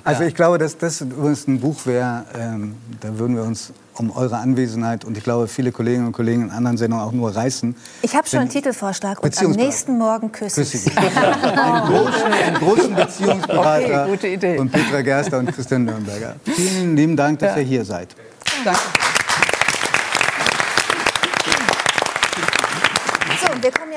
[0.04, 4.10] also ich glaube, dass das übrigens ein Buch wäre, ähm, da würden wir uns um
[4.10, 7.76] eure Anwesenheit und ich glaube, viele Kolleginnen und Kollegen in anderen Sendungen auch nur reißen.
[8.02, 10.90] Ich habe schon einen Titelvorschlag und am nächsten Morgen küsse ich Sie.
[10.96, 14.58] einen, großen, einen großen Beziehungsberater okay, gute Idee.
[14.58, 16.36] und Petra Gerster und Christian Nürnberger.
[16.44, 17.58] Vielen lieben Dank, dass ja.
[17.58, 18.16] ihr hier seid.
[18.64, 18.80] Danke.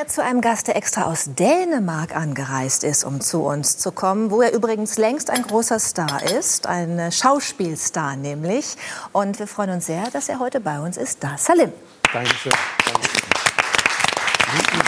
[0.04, 4.32] Wir zu einem Gast, der extra aus Dänemark angereist ist, um zu uns zu kommen,
[4.32, 8.76] wo er übrigens längst ein großer Star ist, ein Schauspielstar nämlich.
[9.13, 11.24] Und wir freuen uns sehr, dass er heute bei uns ist.
[11.24, 11.72] Da Salim.
[12.12, 12.52] Dankeschön.
[12.86, 14.82] Dankeschön.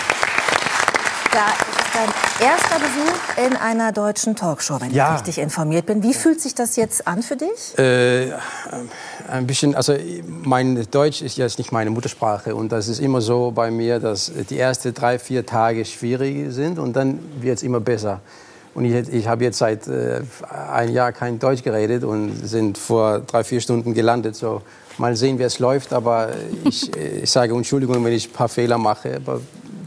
[1.31, 5.11] Da dein erster Besuch in einer deutschen Talkshow, wenn ja.
[5.11, 6.03] ich richtig informiert bin.
[6.03, 7.77] Wie fühlt sich das jetzt an für dich?
[7.77, 8.33] Äh,
[9.29, 9.95] ein bisschen, also
[10.43, 14.31] mein Deutsch ist jetzt nicht meine Muttersprache und das ist immer so bei mir, dass
[14.49, 18.19] die ersten drei, vier Tage schwierig sind und dann wird es immer besser.
[18.73, 20.21] Und ich, ich habe jetzt seit äh,
[20.69, 24.35] ein Jahr kein Deutsch geredet und sind vor drei, vier Stunden gelandet.
[24.35, 24.61] So,
[24.97, 25.93] mal sehen, wie es läuft.
[25.93, 26.29] Aber
[26.63, 29.15] ich, ich sage Entschuldigung, wenn ich ein paar Fehler mache.
[29.17, 29.41] Aber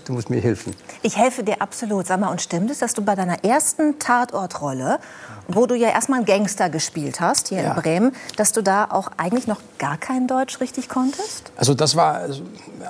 [0.05, 0.75] du musst mir helfen.
[1.03, 2.07] Ich helfe dir absolut.
[2.07, 4.99] Sag mal, und stimmt es, dass du bei deiner ersten Tatortrolle,
[5.49, 7.75] wo du ja erstmal einen Gangster gespielt hast, hier Ja.
[7.75, 11.53] in Bremen, dass du da auch eigentlich noch gar kein Deutsch richtig konntest?
[11.57, 12.23] Also das war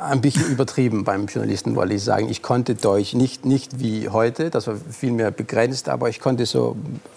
[0.00, 2.28] ein bisschen übertrieben beim Journalisten, wollte ich sagen.
[2.28, 6.46] Ich konnte Deutsch nicht, nicht wie heute, das war viel mehr begrenzt, aber ich konnte
[6.46, 6.76] so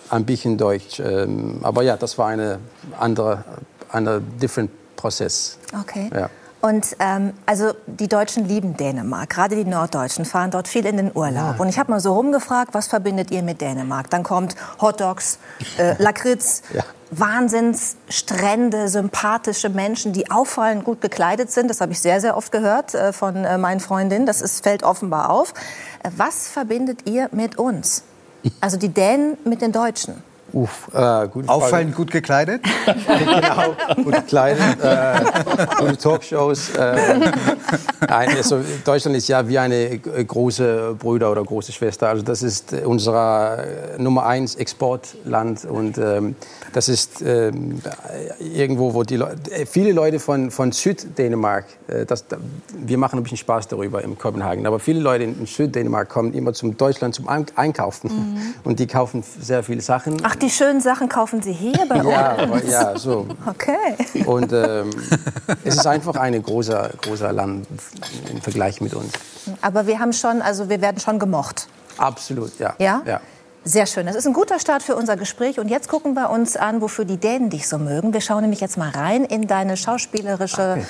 [0.10, 1.00] ein bisschen Deutsch.
[1.00, 2.60] Ähm, Aber ja, das war eine
[3.00, 3.44] andere,
[3.90, 4.70] andere different
[5.02, 5.58] Prozess.
[5.82, 6.10] Okay.
[6.14, 6.30] Ja.
[6.62, 11.12] Und ähm, also die Deutschen lieben Dänemark, gerade die Norddeutschen fahren dort viel in den
[11.14, 11.60] Urlaub.
[11.60, 14.12] Und ich habe mal so rumgefragt, was verbindet ihr mit Dänemark?
[14.12, 15.40] Dann kommt Hotdogs,
[15.80, 16.84] äh, Lakritz, Ja.
[17.10, 21.68] Wahnsinnsstrände, sympathische Menschen, die auffallend gut gekleidet sind.
[21.68, 24.26] Das habe ich sehr, sehr oft gehört äh, von äh, meinen Freundinnen.
[24.26, 25.54] Das ist, fällt offenbar auf.
[26.04, 28.04] Äh, was verbindet ihr mit uns?
[28.60, 30.24] Also die Dänen mit den Deutschen.
[30.54, 30.98] Uff, äh.
[31.48, 32.62] Auffallend gut gekleidet?
[32.86, 35.22] genau, gut gekleidet, äh,
[35.80, 36.72] gute Talkshows.
[36.72, 37.32] Äh,
[38.08, 42.10] nein, also Deutschland ist ja wie eine große Bruder oder große Schwester.
[42.10, 46.36] Also das ist unser äh, Nummer eins Exportland und ähm,
[46.74, 47.82] das ist ähm,
[48.40, 52.38] irgendwo, wo die Leute, äh, viele Leute von, von Süddänemark, äh, das, da,
[52.74, 56.54] wir machen ein bisschen Spaß darüber in Kopenhagen, aber viele Leute in Süddänemark kommen immer
[56.54, 60.18] zum Deutschland zum Ein- Einkaufen und die kaufen sehr viele Sachen.
[60.24, 62.70] Ach, die schönen Sachen kaufen Sie hier bei ja, uns?
[62.72, 63.28] ja, so.
[63.46, 64.24] Okay.
[64.26, 64.90] Und ähm,
[65.64, 67.68] es ist einfach ein großer, großer Land
[68.32, 69.12] im Vergleich mit uns.
[69.62, 71.68] Aber wir haben schon, also wir werden schon gemocht.
[71.98, 72.74] Absolut, ja.
[72.80, 73.02] Ja?
[73.06, 73.20] ja.
[73.64, 74.08] Sehr schön.
[74.08, 75.60] Das ist ein guter Start für unser Gespräch.
[75.60, 78.12] Und jetzt gucken wir uns an, wofür die Dänen dich so mögen.
[78.12, 80.84] Wir schauen nämlich jetzt mal rein in deine schauspielerische.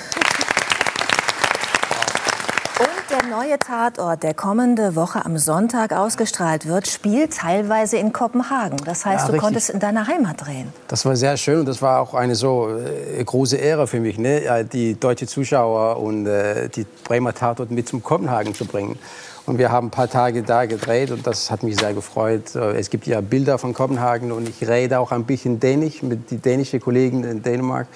[2.78, 8.76] Und der neue Tatort, der kommende Woche am Sonntag ausgestrahlt wird, spielt teilweise in Kopenhagen.
[8.84, 9.40] Das heißt, Ja, du richtig.
[9.42, 10.70] konntest in deiner Heimat drehen.
[10.88, 14.18] Das war sehr schön und das war auch eine so äh, große Ehre für mich,
[14.18, 14.44] ne?
[14.44, 18.98] ja, die deutsche Zuschauer und äh, die Bremer Tatort mit zum Kopenhagen zu bringen.
[19.46, 22.54] Und wir haben ein paar Tage da gedreht und das hat mich sehr gefreut.
[22.54, 26.30] Äh, Es gibt ja Bilder von Kopenhagen und ich rede auch ein bisschen Dänisch mit
[26.30, 27.86] den dänischen Kollegen in Dänemark.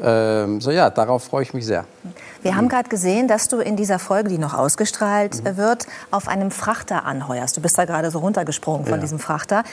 [0.00, 1.84] Ähm, so ja, darauf freue ich mich sehr.
[2.42, 6.28] Wir haben gerade gesehen, dass du in dieser Folge, die noch ausgestrahlt äh, wird, auf
[6.28, 7.56] einem Frachter anheuerst.
[7.56, 9.00] Du bist da gerade so runtergesprungen von Ja.
[9.00, 9.64] diesem Frachter.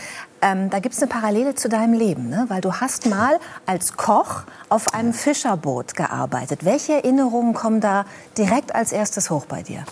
[0.42, 2.46] Ähm, da gibt es eine Parallele zu deinem Leben, ne?
[2.48, 6.66] weil du hast mal als Koch auf einem Fischerboot gearbeitet.
[6.66, 8.06] Welche Erinnerungen kommen da
[8.38, 9.84] direkt als erstes hoch bei dir?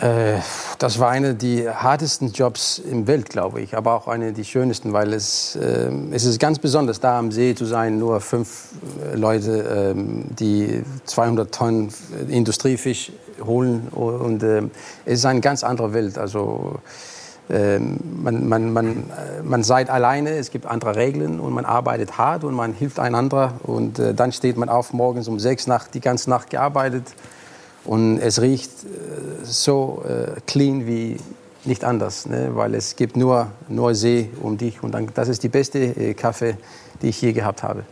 [0.00, 0.38] Äh,
[0.78, 4.94] das war einer der hartesten Jobs im Welt, glaube ich, aber auch einer der schönsten,
[4.94, 8.68] weil es, äh, es ist ganz besonders, da am See zu sein, nur fünf
[9.12, 11.92] äh, Leute, ähm, die 200 Tonnen
[12.28, 13.12] Industriefisch
[13.44, 14.62] holen und äh,
[15.04, 16.16] es ist eine ganz andere Welt.
[16.16, 16.78] Also
[17.50, 22.16] ähm, man, man, man, äh, man seid alleine, es gibt andere Regeln und man arbeitet
[22.16, 25.88] hart und man hilft einander und äh, dann steht man auf morgens um sechs nach
[25.88, 27.04] die ganze Nacht gearbeitet
[27.84, 31.16] und es riecht äh, so äh, clean wie
[31.64, 32.50] nicht anders, ne?
[32.54, 36.14] weil es gibt nur, nur See um dich und dann, das ist die beste äh,
[36.14, 36.56] Kaffee,
[37.02, 37.84] die ich je gehabt habe.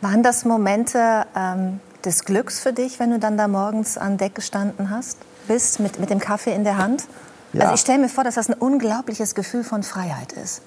[0.00, 4.34] Waren das Momente ähm, des Glücks für dich, wenn du dann da morgens an Deck
[4.34, 5.18] gestanden hast,
[5.48, 7.04] bist mit, mit dem Kaffee in der Hand?
[7.52, 7.62] Ja.
[7.62, 10.62] Also ich stelle mir vor, dass das ein unglaubliches Gefühl von Freiheit ist.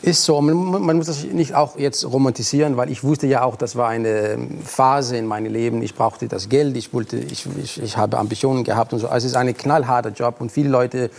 [0.00, 3.56] Ist so, man, man muss das nicht auch jetzt romantisieren, weil ich wusste ja auch,
[3.56, 5.82] das war eine Phase in meinem Leben.
[5.82, 9.08] Ich brauchte das Geld, ich, wollte, ich, ich, ich habe Ambitionen gehabt und so.
[9.08, 11.10] Also es ist ein knallharter Job und viele Leute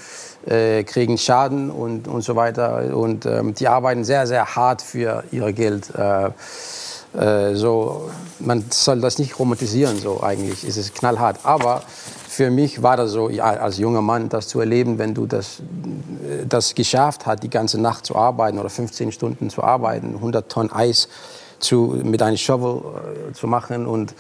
[0.46, 2.96] äh, kriegen Schaden und, und so weiter.
[2.96, 5.94] Und ähm, die arbeiten sehr, sehr hart für ihr Geld.
[5.96, 6.30] Äh,
[7.18, 10.64] äh, so, man soll das nicht romantisieren, so eigentlich.
[10.64, 11.40] Es ist knallhart.
[11.44, 11.84] Aber
[12.40, 15.62] für mich war das so, ja, als junger Mann, das zu erleben, wenn du das,
[16.48, 20.72] das geschafft hast, die ganze Nacht zu arbeiten oder 15 Stunden zu arbeiten, 100 Tonnen
[20.72, 21.10] Eis
[21.60, 24.16] zu, mit einem Shovel äh, zu machen und,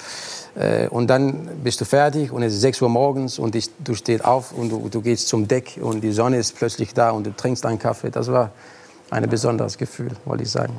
[0.55, 3.95] äh, und dann bist du fertig und es ist 6 Uhr morgens und ich, du
[3.95, 7.25] stehst auf und du, du gehst zum Deck und die Sonne ist plötzlich da und
[7.25, 8.11] du trinkst einen Kaffee.
[8.11, 8.51] Das war
[9.11, 10.73] ein besonderes Gefühl, wollte ich sagen.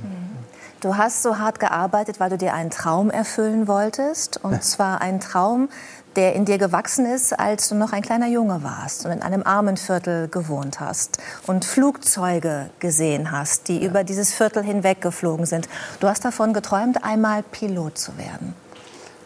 [0.81, 4.43] Du hast so hart gearbeitet, weil du dir einen Traum erfüllen wolltest.
[4.43, 5.69] Und zwar einen Traum,
[6.17, 9.43] der in dir gewachsen ist, als du noch ein kleiner Junge warst und in einem
[9.45, 15.69] Armenviertel gewohnt hast und Flugzeuge gesehen hast, die über dieses Viertel hinweg geflogen sind.
[16.01, 18.55] Du hast davon geträumt, einmal Pilot zu werden.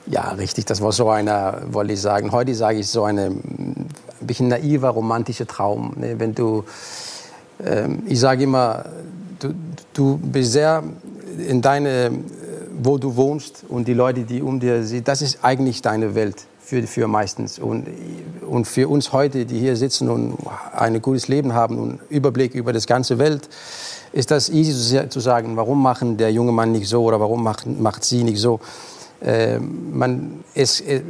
[0.07, 0.67] Ja, richtig.
[0.67, 2.31] Das war so eine, wollte ich sagen.
[2.31, 3.33] Heute sage ich so eine
[4.25, 5.95] ein bisschen naiver, romantischer Traum.
[5.97, 6.19] Ne?
[6.19, 6.65] Wenn du,
[7.65, 8.85] ähm, ich sage immer,
[9.39, 9.55] du,
[9.93, 10.83] du bist sehr
[11.47, 12.11] in deine,
[12.83, 16.47] wo du wohnst und die Leute, die um dir sind, das ist eigentlich deine Welt
[16.65, 17.59] für, für meistens.
[17.59, 17.87] Und,
[18.47, 20.39] und für uns heute, die hier sitzen und
[20.73, 23.49] ein gutes Leben haben und Überblick über das ganze Welt,
[24.13, 27.67] ist das easy zu sagen, warum machen der junge Mann nicht so oder warum macht,
[27.67, 28.61] macht sie nicht so.
[29.21, 31.03] Äh, man, es, äh,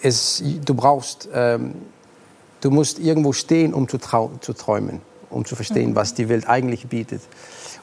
[0.00, 1.58] es, du brauchst, äh,
[2.60, 3.98] du musst irgendwo stehen, um zu,
[4.40, 5.96] zu träumen, um zu verstehen, mhm.
[5.96, 7.20] was die Welt eigentlich bietet.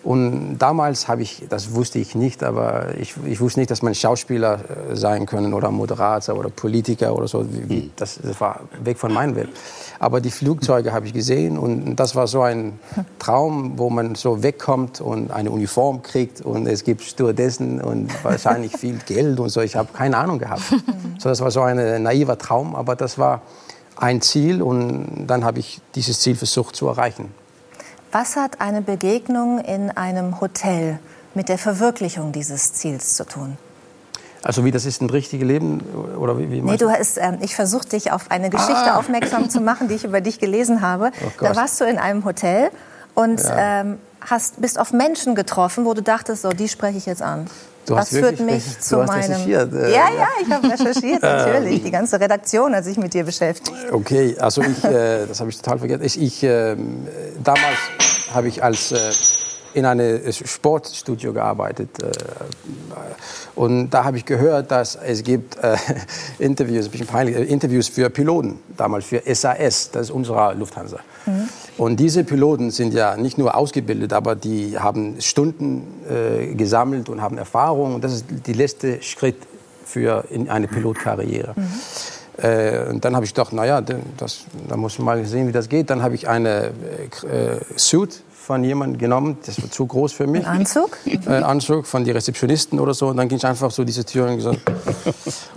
[0.03, 3.93] Und damals habe ich, das wusste ich nicht, aber ich, ich wusste nicht, dass man
[3.93, 4.59] Schauspieler
[4.89, 7.45] äh, sein können oder Moderator oder Politiker oder so.
[7.47, 9.49] Wie, das, das war weg von meiner Welt.
[9.99, 12.79] Aber die Flugzeuge habe ich gesehen und das war so ein
[13.19, 18.75] Traum, wo man so wegkommt und eine Uniform kriegt und es gibt Stewardessen und wahrscheinlich
[18.75, 19.61] viel Geld und so.
[19.61, 20.63] Ich habe keine Ahnung gehabt.
[21.19, 23.43] So, das war so ein naiver Traum, aber das war
[23.95, 27.29] ein Ziel und dann habe ich dieses Ziel versucht zu erreichen.
[28.11, 30.99] Was hat eine Begegnung in einem Hotel
[31.33, 33.57] mit der Verwirklichung dieses Ziels zu tun?
[34.43, 35.81] Also wie das ist ein richtiges Leben
[36.17, 36.49] oder wie?
[36.51, 38.97] wie nee, du hast, äh, ich versuche dich auf eine Geschichte ah.
[38.97, 41.11] aufmerksam zu machen, die ich über dich gelesen habe.
[41.23, 42.71] Oh da warst du in einem Hotel
[43.13, 43.81] und ja.
[43.81, 47.47] ähm, hast, bist auf Menschen getroffen, wo du dachtest, so die spreche ich jetzt an.
[47.85, 49.49] Du das führt mich zu meinem.
[49.49, 51.83] Äh, ja, ja, ich habe recherchiert natürlich.
[51.83, 53.75] Die ganze Redaktion hat sich mit dir beschäftigt.
[53.91, 56.03] Okay, also ich, äh, das habe ich total vergessen.
[56.03, 56.75] Ich, ich äh,
[57.43, 57.77] damals
[58.33, 58.97] habe ich als äh,
[59.73, 61.89] in einem Sportstudio gearbeitet.
[62.01, 62.11] Äh,
[63.55, 65.75] und da habe ich gehört, dass es gibt äh,
[66.39, 70.99] Interviews, ein bisschen peinlich, äh, Interviews für Piloten, damals für SAS, das ist unsere Lufthansa.
[71.25, 71.49] Mhm.
[71.77, 77.21] Und diese Piloten sind ja nicht nur ausgebildet, aber die haben Stunden äh, gesammelt und
[77.21, 77.95] haben Erfahrung.
[77.95, 79.37] Und das ist der letzte Schritt
[79.85, 81.53] für in eine Pilotkarriere.
[81.55, 81.67] Mhm.
[82.37, 85.69] Äh, und dann habe ich gedacht, naja, das, da muss man mal sehen, wie das
[85.69, 85.89] geht.
[85.89, 86.71] Dann habe ich eine äh,
[87.75, 90.45] Suit von jemandem genommen, das war zu groß für mich.
[90.45, 90.97] Ein Anzug?
[91.05, 93.07] Äh, Anzug von den Rezeptionisten oder so.
[93.07, 94.59] Und dann ging ich einfach so diese Tür und gesagt.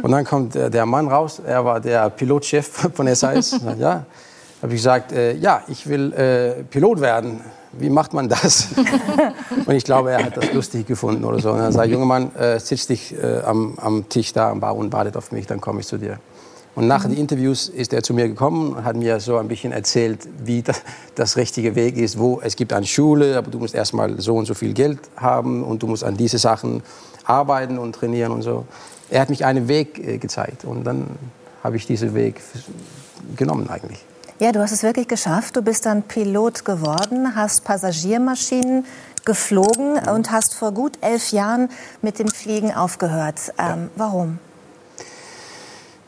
[0.00, 3.58] Und dann kommt der, der Mann raus, er war der Pilotchef von SAS.
[3.80, 4.06] ja,
[4.62, 7.40] habe ich gesagt, äh, ja, ich will äh, Pilot werden.
[7.72, 8.68] Wie macht man das?
[9.66, 11.50] und ich glaube, er hat das lustig gefunden oder so.
[11.50, 14.76] Und dann sagt, junger Mann, äh, sitz dich äh, am, am Tisch da am Bar
[14.76, 16.20] und wartet auf mich, dann komme ich zu dir.
[16.74, 19.72] Und nach den Interviews ist er zu mir gekommen und hat mir so ein bisschen
[19.72, 20.82] erzählt, wie das,
[21.14, 22.18] das richtige Weg ist.
[22.18, 25.62] Wo es gibt eine Schule, aber du musst erstmal so und so viel Geld haben
[25.62, 26.82] und du musst an diese Sachen
[27.24, 28.66] arbeiten und trainieren und so.
[29.08, 31.06] Er hat mich einen Weg äh, gezeigt und dann
[31.62, 32.40] habe ich diesen Weg
[33.36, 34.04] genommen eigentlich.
[34.40, 35.56] Ja, du hast es wirklich geschafft.
[35.56, 38.84] Du bist dann Pilot geworden, hast Passagiermaschinen
[39.24, 41.68] geflogen und hast vor gut elf Jahren
[42.02, 43.52] mit dem Fliegen aufgehört.
[43.58, 43.88] Ähm, ja.
[43.96, 44.38] Warum?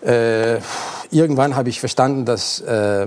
[0.06, 0.60] Äh,
[1.10, 3.06] irgendwann habe ich verstanden, dass äh,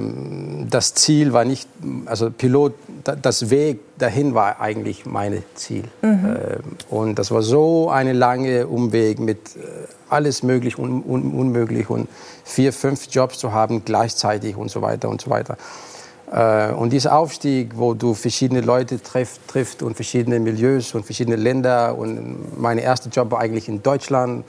[0.70, 1.70] das Ziel war nicht,
[2.06, 5.86] also Pilot, das Weg dahin war eigentlich mein Ziel.
[6.02, 6.26] Mhm.
[6.26, 9.60] Äh, und das war so eine lange Umweg mit äh,
[10.10, 12.10] alles möglich und un, unmöglich und
[12.44, 15.56] vier, fünf Jobs zu haben gleichzeitig und so weiter und so weiter.
[16.32, 21.38] Äh, und dieser Aufstieg, wo du verschiedene Leute triff, trifft und verschiedene Milieus und verschiedene
[21.38, 24.44] Länder und mein erster Job war eigentlich in Deutschland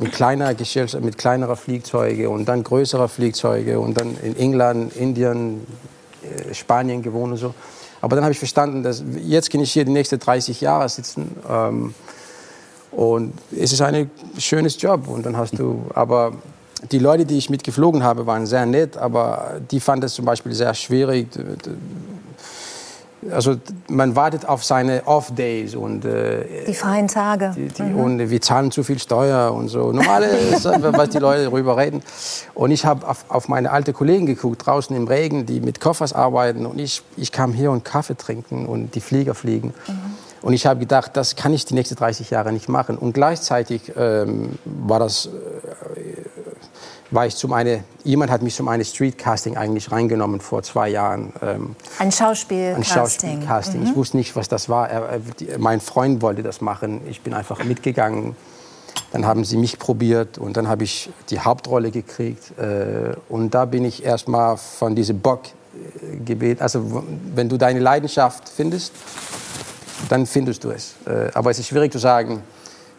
[0.00, 5.66] mit kleiner Gesellschaft, mit kleinerer Flugzeuge und dann größerer Flugzeuge und dann in England, Indien,
[6.22, 7.54] äh, Spanien gewohnt und so.
[8.00, 11.36] Aber dann habe ich verstanden, dass jetzt kann ich hier die nächsten 30 Jahre sitzen
[11.48, 11.94] ähm,
[12.92, 16.32] und es ist ein schönes Job und dann hast du, aber
[16.92, 20.52] die Leute, die ich mitgeflogen habe, waren sehr nett, aber die fanden es zum Beispiel
[20.52, 21.28] sehr schwierig
[23.30, 23.56] also
[23.88, 27.52] man wartet auf seine Off-Days und äh, die freien Tage.
[27.56, 28.00] die, die, mhm.
[28.00, 29.92] und wir zahlen zu viel Steuer und so.
[29.92, 32.02] Normales was die Leute darüber reden.
[32.54, 36.12] Und ich habe auf, auf, meine alte Kollegen geguckt draußen im Regen die mit Koffers
[36.12, 36.66] arbeiten.
[36.66, 39.74] Und ich, ich kam hier und Kaffee trinken und die Flieger fliegen.
[39.86, 39.92] Mhm.
[40.42, 42.96] und ich habe gedacht das kann ich die nächsten 30 Jahre nicht machen.
[42.98, 45.30] Und gleichzeitig ähm, war das äh,
[47.10, 51.32] war ich zum eine, jemand hat mich zum eine Streetcasting eigentlich reingenommen vor zwei Jahren.
[51.42, 52.76] Ähm, ein Schauspielcasting.
[52.76, 53.80] Ein Schauspielcasting.
[53.80, 53.86] Mhm.
[53.86, 54.88] Ich wusste nicht, was das war.
[54.90, 57.00] Er, er, mein Freund wollte das machen.
[57.08, 58.36] Ich bin einfach mitgegangen.
[59.12, 62.58] Dann haben sie mich probiert und dann habe ich die Hauptrolle gekriegt.
[62.58, 66.62] Äh, und da bin ich erst mal von diesem Bock äh, gebeten.
[66.62, 68.92] Also wenn du deine Leidenschaft findest,
[70.08, 70.94] dann findest du es.
[71.06, 72.42] Äh, aber es ist schwierig zu sagen,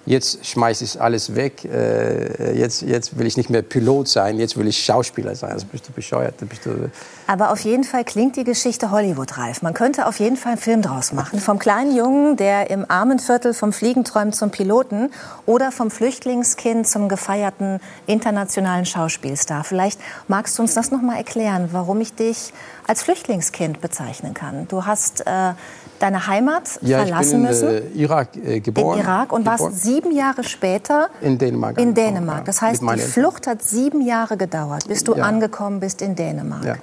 [0.05, 4.57] jetzt schmeiße ich alles weg, äh, jetzt, jetzt will ich nicht mehr Pilot sein, jetzt
[4.57, 5.51] will ich Schauspieler sein.
[5.51, 6.35] Also bist du bescheuert.
[6.47, 6.89] Bist du
[7.27, 9.61] Aber auf jeden Fall klingt die Geschichte Hollywood-reif.
[9.61, 11.39] Man könnte auf jeden Fall einen Film draus machen.
[11.39, 15.11] Vom kleinen Jungen, der im armen Viertel vom Fliegen träumt zum Piloten
[15.45, 19.63] oder vom Flüchtlingskind zum gefeierten internationalen Schauspielstar.
[19.63, 22.53] Vielleicht magst du uns das noch mal erklären, warum ich dich
[22.87, 24.67] als Flüchtlingskind bezeichnen kann.
[24.67, 25.53] Du hast äh,
[25.99, 27.67] deine Heimat ja, verlassen ich bin in, müssen.
[27.69, 28.99] Äh, Irak äh, geboren.
[28.99, 29.59] In Irak und geboren.
[29.59, 31.77] warst sieben Jahre später In Dänemark.
[31.79, 32.39] in Dänemark.
[32.39, 32.43] ja.
[32.45, 32.99] Das heißt, die.
[32.99, 35.23] Flucht hat sieben Jahre gedauert, bis du Ja.
[35.23, 36.79] angekommen bist in Dänemark.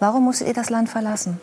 [0.00, 1.38] Warum musstet ihr das Land verlassen?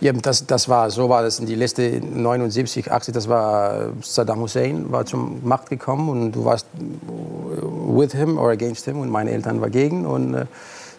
[0.00, 4.40] Ja, das, das war, so war das in die letzte 79, 80, das war Saddam
[4.40, 6.66] Hussein, war zum Macht gekommen und du warst
[7.88, 10.44] with him or against him und meine Eltern waren gegen und äh,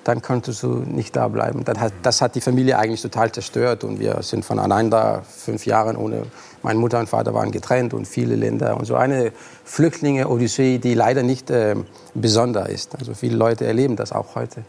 [0.05, 1.65] dann konntest du nicht da bleiben.
[1.65, 5.97] Das hat, das hat die Familie eigentlich total zerstört und wir sind voneinander fünf Jahre
[5.97, 6.23] ohne,
[6.61, 9.31] meine Mutter und Vater waren getrennt und viele Länder und so eine
[9.65, 11.75] Flüchtlinge-Odyssee, die leider nicht äh,
[12.13, 12.95] besonders ist.
[12.97, 14.63] Also viele Leute erleben das auch heute.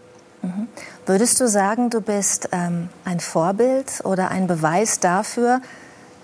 [1.07, 5.61] Würdest du sagen, du bist ähm, ein Vorbild oder ein Beweis dafür,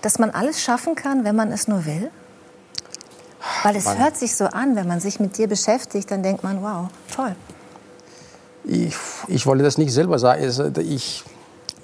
[0.01, 2.09] dass man alles schaffen kann, wenn man es nur will?
[3.63, 3.99] Weil es Mann.
[3.99, 7.35] hört sich so an, wenn man sich mit dir beschäftigt, dann denkt man, wow, toll.
[8.65, 8.95] Ich,
[9.27, 10.43] ich wollte das nicht selber sagen.
[10.43, 11.23] Es, Ich,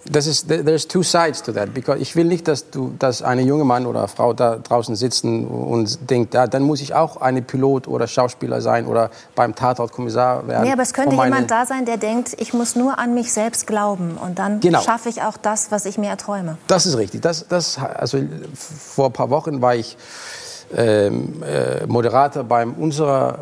[0.06, 1.74] das ist, there's two sides to that.
[1.74, 5.46] Because ich will nicht, dass, du, dass eine junge Mann oder Frau da draußen sitzen
[5.46, 9.92] und denkt, ja, dann muss ich auch eine Pilot oder Schauspieler sein oder beim Tatort
[9.92, 10.64] Kommissar werden.
[10.64, 13.68] Nee, aber es könnte jemand da sein, der denkt, ich muss nur an mich selbst
[13.68, 14.82] glauben und dann Genau.
[14.82, 16.58] schaffe ich auch das, was ich mir erträume.
[16.68, 17.22] Das ist richtig.
[17.22, 18.20] Das, das, also
[18.56, 19.98] vor ein paar Wochen war ich
[20.76, 23.40] ähm, äh, Moderator beim unserer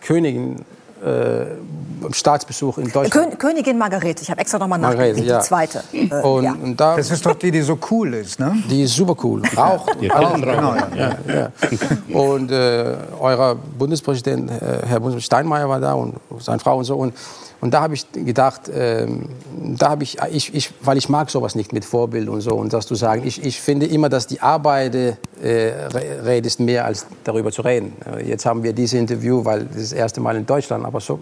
[0.00, 0.64] Königin
[1.04, 3.10] äh, Staatsbesuch in Deutschland.
[3.30, 5.38] Kön Königin Margarete, ich habe extra nochmal nachgeguckt, Margarete, ja.
[5.38, 5.82] die zweite.
[5.92, 6.52] Äh, und, ja.
[6.52, 8.56] und da, Das ist doch die, die so cool ist, ne?
[8.70, 9.42] Die ist super cool.
[9.56, 10.00] Raucht.
[10.00, 10.34] Die Raucht.
[10.34, 10.88] Kettenraucher.
[10.96, 12.16] Ja, ja.
[12.16, 14.54] Und äh, euer Bundespräsident, äh,
[14.86, 16.96] Herr Bundespräsident Steinmeier war da und seine Frau und so.
[16.96, 17.14] Und,
[17.60, 19.28] und da habe ich gedacht, ähm,
[19.76, 22.54] da habe ich, ich, ich, weil ich mag sowas nicht mit Vorbild und so.
[22.54, 26.84] Und das zu sagen, ich, ich finde immer, dass die Arbeit äh, re- redest mehr
[26.84, 27.96] als darüber zu reden.
[28.06, 31.00] Äh, Jetzt haben wir dieses Interview, weil das ist das erste Mal in Deutschland, aber
[31.00, 31.18] so,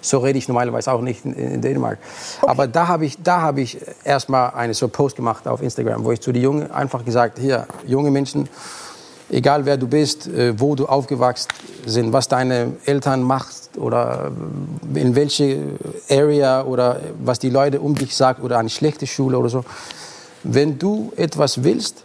[0.00, 1.98] so rede ich normalerweise auch nicht in, in Dänemark.
[2.42, 6.12] Aber da habe ich, da habe ich erstmal eine so Post gemacht auf Instagram, wo
[6.12, 8.48] ich zu den Jungen einfach gesagt, hier, junge Menschen,
[9.30, 11.48] egal wer du bist, äh, wo du aufgewachsen
[11.86, 14.32] sind, was deine Eltern machst oder
[14.94, 15.58] äh, in welche
[16.10, 19.64] Area oder was die Leute um dich sagen oder eine schlechte Schule oder so.
[20.42, 22.04] Wenn du etwas willst,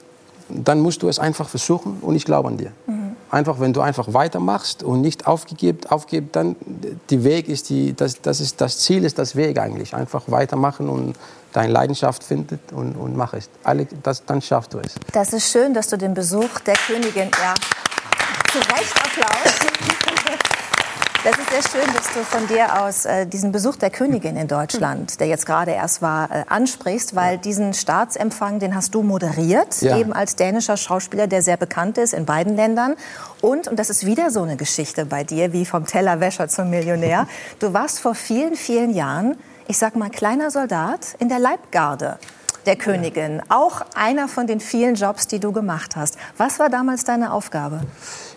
[0.49, 2.71] dann musst du es einfach versuchen und ich glaube an dir.
[3.31, 6.55] Einfach, wenn du einfach weitermachst und nicht aufgegeben, aufgibst, dann
[7.09, 9.95] die Weg ist die, das, das ist das Ziel ist das Weg eigentlich.
[9.95, 11.15] Einfach weitermachen und
[11.55, 13.49] deine Leidenschaft findet und, und mach es.
[13.63, 14.95] Alle, das, dann schaffst du es.
[15.13, 17.53] Das ist schön, dass du den Besuch der Königin, ja,
[18.51, 19.53] zu Recht Applaus.
[21.23, 24.47] Das ist sehr schön, dass du von dir aus äh, diesen Besuch der Königin in
[24.47, 29.81] Deutschland, der jetzt gerade erst war, äh, ansprichst, weil diesen Staatsempfang, den hast du moderiert,
[29.81, 29.97] Ja.
[29.97, 32.95] eben als dänischer Schauspieler, der sehr bekannt ist in beiden Ländern.
[33.41, 37.27] Und, und das ist wieder so eine Geschichte bei dir, wie vom Tellerwäscher zum Millionär,
[37.57, 39.35] du warst vor vielen, vielen Jahren,
[39.67, 42.19] ich sag mal, kleiner Soldat in der Leibgarde
[42.65, 43.41] der Königin.
[43.49, 46.17] Auch einer von den vielen Jobs, die du gemacht hast.
[46.37, 47.81] Was war damals deine Aufgabe?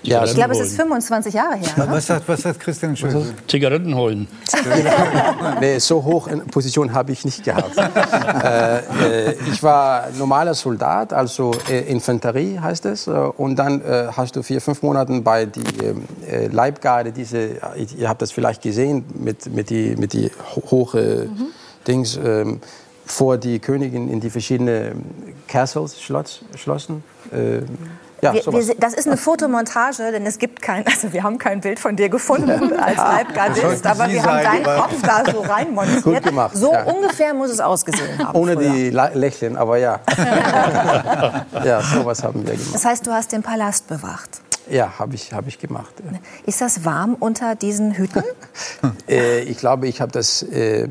[0.02, 1.68] Ja, Ich glaube, es ist 25 Jahre her.
[1.76, 1.86] Ne?
[1.90, 3.22] Was hat, was hat Christian Schöpfer?
[3.48, 4.28] Zigaretten holen.
[5.60, 7.76] Nee, so hoch in Position habe ich nicht gehabt.
[8.44, 8.78] äh,
[9.30, 13.06] äh, ich war normaler Soldat, also äh, Infanterie heißt es.
[13.06, 17.50] Äh, und dann äh, hast du vier, fünf Monate bei die ähm, äh, Leibgarde, diese,
[17.96, 21.28] ihr habt das vielleicht gesehen, mit, mit die, mit die ho- hohe
[21.86, 22.60] Dings, ähm,
[23.08, 27.02] vor die Königin in die verschiedenen Castles, Schloss, Schlossen.
[27.32, 27.62] Äh,
[28.20, 31.60] ja, Wir, wir, das ist eine Fotomontage, denn es gibt kein, also wir haben kein
[31.60, 36.02] Bild von dir gefunden als Leibgardist, aber Sie wir haben deinen Kopf da so reinmontiert.
[36.02, 36.84] Gut gemacht, So ja.
[36.84, 38.36] ungefähr muss es ausgesehen haben.
[38.36, 38.72] Ohne früher.
[38.72, 40.00] die Lächeln, aber ja.
[41.64, 42.74] ja, sowas haben wir gemacht.
[42.74, 44.40] Das heißt, du hast den Palast bewacht.
[44.68, 45.94] Ja, habe ich, hab ich gemacht.
[46.44, 48.22] Ist das warm unter diesen Hüten?
[49.08, 50.88] Äh, ich glaube, ich habe das äh,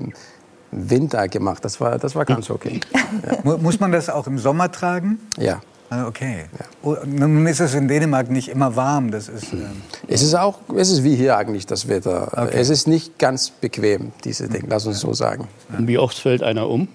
[0.89, 1.63] Winter gemacht.
[1.65, 2.79] Das war, das war ganz okay.
[3.43, 5.19] Mu- Muss man das auch im Sommer tragen?
[5.37, 5.61] Ja.
[5.89, 6.45] Ah, Okay.
[6.83, 9.09] Oh, Nun ist es in Dänemark nicht immer warm.
[9.11, 12.27] Das ist, ähm, Es ist auch, es ist wie hier eigentlich das Wetter.
[12.33, 12.49] Okay.
[12.59, 15.47] Es ist nicht ganz bequem, diese Dinge, lass uns so sagen.
[15.77, 16.87] Und wie oft fällt einer um?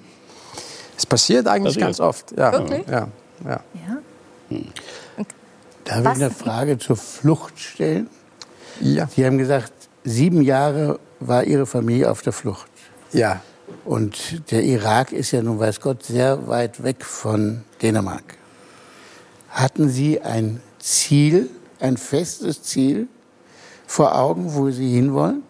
[0.99, 1.87] Es passiert eigentlich Passiert.
[1.87, 2.33] ganz oft.
[2.39, 2.53] Ja.
[2.53, 2.87] Wirklich?
[2.87, 3.09] Ja,
[3.45, 3.61] ja.
[4.51, 4.61] Ja.
[5.85, 8.09] Darf Was- ich eine Frage zur Flucht stellen?
[8.81, 9.09] Ja.
[9.15, 9.73] Sie haben gesagt,
[10.05, 12.67] sieben Jahre war Ihre Familie auf der Flucht.
[13.13, 13.41] ja.
[13.85, 18.37] Und der Irak ist ja nun, weiß Gott, sehr weit weg von Dänemark.
[19.51, 23.09] Hatten Sie ein Ziel, ein festes Ziel
[23.87, 25.43] vor Augen, wo Sie hinwollen?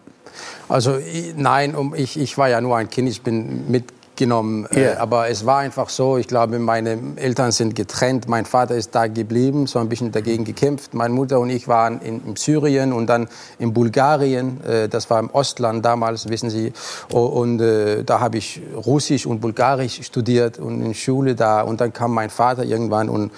[0.67, 0.97] Also
[1.35, 3.92] nein, um, ich, ich war ja nur ein Kind, ich bin mitgenommen.
[4.19, 4.99] Äh, Ja.
[4.99, 8.27] aber es war einfach so, ich glaube, meine Eltern sind getrennt.
[8.27, 10.93] Mein Vater ist da geblieben, so ein bisschen dagegen gekämpft.
[10.93, 13.27] Meine Mutter und ich waren in, in Syrien und dann
[13.59, 14.63] in Bulgarien.
[14.63, 16.73] Äh, das war im Ostland damals, wissen Sie.
[17.11, 21.61] Und äh, da habe ich Russisch und Bulgarisch studiert und in Schule da.
[21.61, 23.31] Und dann kam mein Vater irgendwann und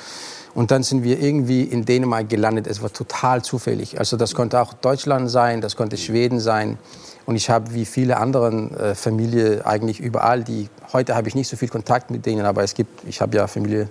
[0.55, 2.65] Und dann sind wir irgendwie in Dänemark gelandet.
[2.67, 3.99] Es war total zufällig.
[3.99, 6.77] Also das konnte auch Deutschland sein, das konnte Schweden sein.
[7.25, 11.47] Und ich habe wie viele andere äh, Familien eigentlich überall, die heute habe ich nicht
[11.49, 13.89] so viel Kontakt mit denen, aber es gibt, ich habe ja Familie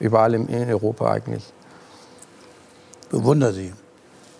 [0.00, 1.52] überall in, in Europa eigentlich.
[3.10, 3.72] Bewundere Sie.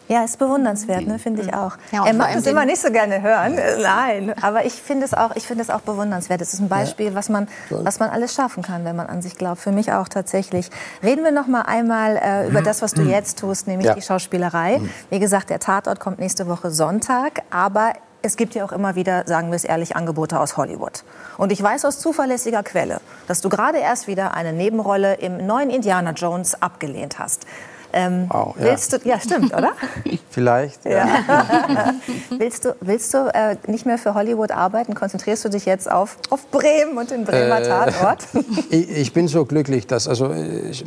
[0.09, 1.77] Ja, ist bewundernswert, ne, finde ich auch.
[1.91, 4.35] Ja, er mag es immer nicht so gerne hören, nein.
[4.43, 6.41] Aber ich finde es auch, ich finde es auch bewundernswert.
[6.43, 9.37] Es ist ein Beispiel, was man, was man alles schaffen kann, wenn man an sich
[9.39, 9.61] glaubt.
[9.61, 10.69] Für mich auch tatsächlich.
[11.03, 13.95] Reden wir noch mal einmal äh, über das, was du jetzt tust, nämlich Ja.
[13.95, 14.81] die Schauspielerei.
[15.09, 17.93] Wie gesagt, der Tatort kommt nächste Woche Sonntag, aber
[18.23, 21.03] es gibt ja auch immer wieder, sagen wir es ehrlich, Angebote aus Hollywood.
[21.39, 25.71] Und ich weiß aus zuverlässiger Quelle, dass du gerade erst wieder eine Nebenrolle im neuen
[25.71, 27.47] Indiana Jones abgelehnt hast.
[27.95, 28.65] Ähm, Wow, ja.
[28.65, 29.73] willst du, ja, stimmt, oder?
[30.31, 30.85] Vielleicht.
[30.87, 31.07] Ja.
[32.31, 34.95] willst du, willst du äh, nicht mehr für Hollywood arbeiten?
[34.95, 38.27] Konzentrierst du dich jetzt auf, auf Bremen und den Bremer Äh, Tatort?
[38.71, 40.87] Ich, ich bin so glücklich, dass also äh, ich,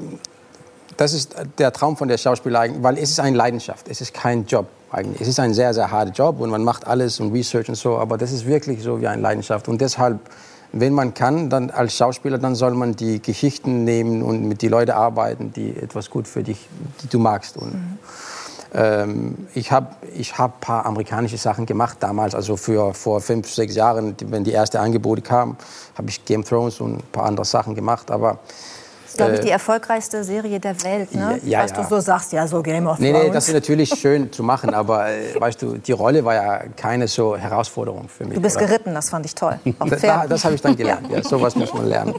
[0.97, 4.45] das ist der Traum von der Schauspielerei, weil es ist eine Leidenschaft, es ist kein
[4.45, 5.21] Job eigentlich.
[5.21, 7.97] Es ist ein sehr sehr harter Job und man macht alles und Research und so,
[7.97, 10.19] aber das ist wirklich so wie eine Leidenschaft und deshalb
[10.77, 14.71] wenn man kann, dann als Schauspieler, dann soll man die Geschichten nehmen und mit den
[14.71, 16.67] Leuten arbeiten, die etwas gut für dich,
[17.01, 17.55] die du magst.
[17.55, 17.97] Und,
[18.73, 23.49] ähm, ich habe ich hab ein paar amerikanische Sachen gemacht damals, also für, vor fünf,
[23.49, 25.55] sechs Jahren, wenn die erste Angebote kamen,
[25.97, 28.39] habe ich Game Thrones und ein paar andere Sachen gemacht, aber
[29.15, 31.39] glaube ich, äh, die erfolgreichste Serie der Welt, ne?
[31.43, 31.77] Ja, Was ja.
[31.81, 33.27] du so sagst, ja, so Game of Nee, Thrones.
[33.27, 36.59] nee, das ist natürlich schön zu machen, aber äh, weißt du, die Rolle war ja
[36.77, 38.35] keine so Herausforderung für mich.
[38.35, 38.67] du bist oder?
[38.67, 39.59] geritten, das fand ich toll.
[40.01, 41.09] Da, das habe ich dann gelernt.
[41.09, 42.15] Ja, sowas muss man lernen.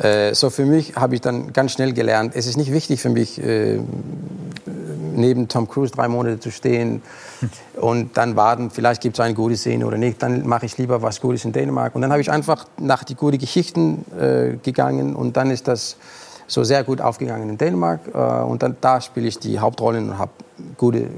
[0.00, 3.10] Äh, so für mich habe ich dann ganz schnell gelernt, es ist nicht wichtig für
[3.10, 3.78] mich, äh,
[5.14, 7.02] neben Tom Cruise drei Monate zu stehen
[7.80, 10.22] und dann warten, vielleicht gibt es eine gute Szene oder nicht.
[10.22, 11.94] Dann mache ich lieber was Gutes in Dänemark.
[11.94, 15.96] Und dann habe ich einfach nach die guten Geschichten äh, gegangen und dann ist das
[16.46, 18.00] so sehr gut aufgegangen in Dänemark.
[18.12, 20.32] Äh, und dann da spiele ich die Hauptrollen und habe
[20.76, 21.08] gute.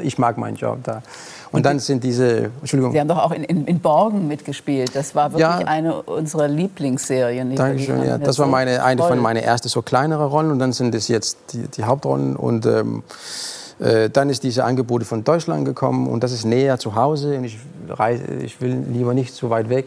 [0.00, 1.02] Ich mag meinen Job da.
[1.50, 2.92] Und dann sind diese, Entschuldigung.
[2.92, 4.96] Sie haben doch auch in, in, in Borgen mitgespielt.
[4.96, 5.58] Das war wirklich Ja.
[5.58, 7.54] eine unserer Lieblingsserien.
[7.54, 8.16] Dankeschön, ja.
[8.16, 11.36] Das war meine, eine von meinen ersten so kleineren Rollen und dann sind es jetzt
[11.52, 13.61] die, die Hauptrollen und ähm, äh,
[14.10, 17.58] dann ist diese Angebote von Deutschland gekommen und das ist näher zu Hause und ich,
[17.88, 19.86] reise, ich will lieber nicht zu weit weg.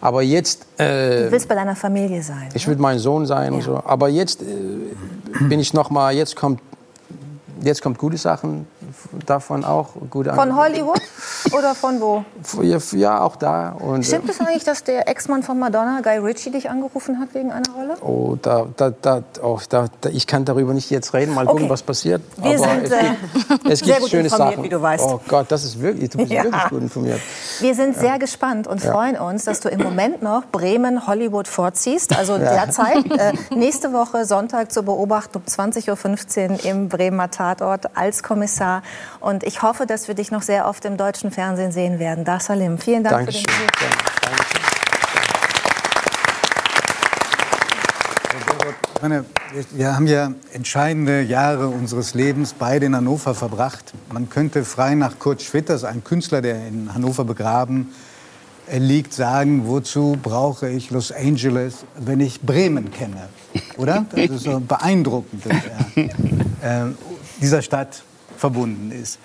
[0.00, 2.48] Aber jetzt, äh, Du willst bei deiner Familie sein.
[2.54, 3.82] ich will mein Sohn sein und so.
[3.84, 4.46] Aber jetzt äh,
[5.48, 6.60] bin ich noch mal, jetzt kommt,
[7.62, 8.66] jetzt kommt gute Sachen
[9.26, 9.90] davon auch.
[10.10, 10.56] Gute Von Angebote.
[10.62, 11.00] Hollywood
[11.52, 12.24] oder von wo?
[12.62, 13.70] Ja, ja, auch da.
[13.70, 17.34] Und, äh, Stimmt es eigentlich, dass der Ex-Mann von Madonna, Guy Ritchie, dich angerufen hat
[17.34, 17.94] wegen einer Rolle?
[18.02, 21.34] Oh, da, da, da, oh, da, da, ich kann darüber nicht jetzt reden.
[21.34, 21.70] Mal gucken, Okay.
[21.70, 22.22] was passiert.
[22.36, 22.96] Wir sind, es äh,
[23.48, 24.64] gibt, es sehr gibt gut schöne informiert, Sachen.
[24.64, 25.04] wie du weißt.
[25.06, 26.44] Oh Gott, das ist wirklich, du bist Ja.
[26.44, 27.20] wirklich gut informiert.
[27.60, 32.16] Wir sind sehr gespannt und freuen uns, dass du im Moment noch Bremen, Hollywood vorziehst.
[32.16, 38.22] Also derzeit, äh, nächste Woche Sonntag zu beobachten um 20.15 Uhr im Bremer Tatort als
[38.22, 38.73] Kommissar.
[39.20, 42.24] Und ich hoffe, dass wir dich noch sehr oft im deutschen Fernsehen sehen werden.
[42.24, 43.44] Da Salim, vielen Dank Dankeschön.
[43.48, 44.24] für den Besuch.
[49.02, 49.26] Meine,
[49.72, 53.92] wir haben ja entscheidende Jahre unseres Lebens beide in Hannover verbracht.
[54.10, 57.92] Man könnte frei nach Kurt Schwitters, ein Künstler, der in Hannover begraben
[58.66, 63.28] äh, liegt, sagen, wozu brauche ich Los Angeles, wenn ich Bremen kenne?
[63.76, 64.06] Oder?
[64.10, 65.56] Das ist so beeindruckend, dass
[66.62, 66.90] er äh,
[67.42, 68.04] dieser Stadt
[68.44, 69.18] verbunden ist.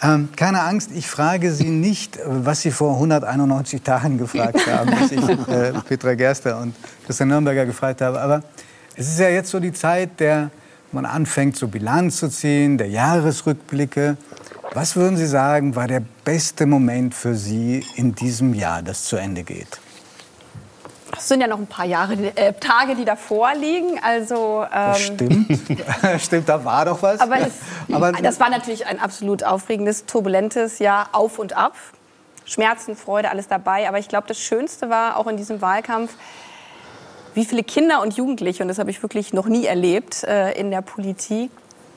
[0.00, 5.10] Ähm, keine Angst, ich frage Sie nicht, was Sie vor 191 Tagen gefragt haben, als
[5.10, 8.20] ich äh, Petra Gerster und Christian Nürnberger gefragt habe.
[8.20, 8.44] Aber
[8.94, 10.52] es ist ja jetzt so die Zeit, der
[10.92, 14.16] man anfängt, so Bilanz zu ziehen, der Jahresrückblicke.
[14.72, 19.16] Was würden Sie sagen, war der beste Moment für Sie in diesem Jahr, das zu
[19.16, 19.80] Ende geht?
[21.16, 24.00] Es sind ja noch ein paar Jahre, äh, Tage, die davor liegen.
[24.02, 25.58] Also, ähm, Stimmt,
[26.18, 27.20] stimmt, da war doch was.
[27.20, 27.52] aber, es,
[27.92, 31.74] Aber das war natürlich ein absolut aufregendes, turbulentes Jahr auf und ab.
[32.44, 33.88] Schmerzen, Freude, alles dabei.
[33.88, 36.12] Aber ich glaube, das Schönste war auch in diesem Wahlkampf,
[37.34, 40.70] wie viele Kinder und Jugendliche, und das habe ich wirklich noch nie erlebt äh, in
[40.70, 41.50] der Politik,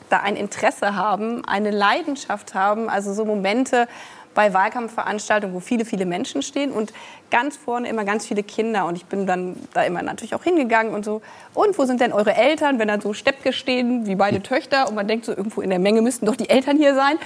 [0.09, 2.87] da ein Interesse haben, eine Leidenschaft haben.
[2.89, 3.87] Also so Momente
[4.33, 6.93] bei Wahlkampfveranstaltungen, wo viele, viele Menschen stehen und
[7.29, 8.85] ganz vorne immer ganz viele Kinder.
[8.85, 11.21] Und ich bin dann da immer natürlich auch hingegangen und so,
[11.53, 14.95] und wo sind denn eure Eltern, wenn dann so Steppke stehen, wie beide Töchter, und
[14.95, 17.17] man denkt so, irgendwo in der Menge müssten doch die Eltern hier sein.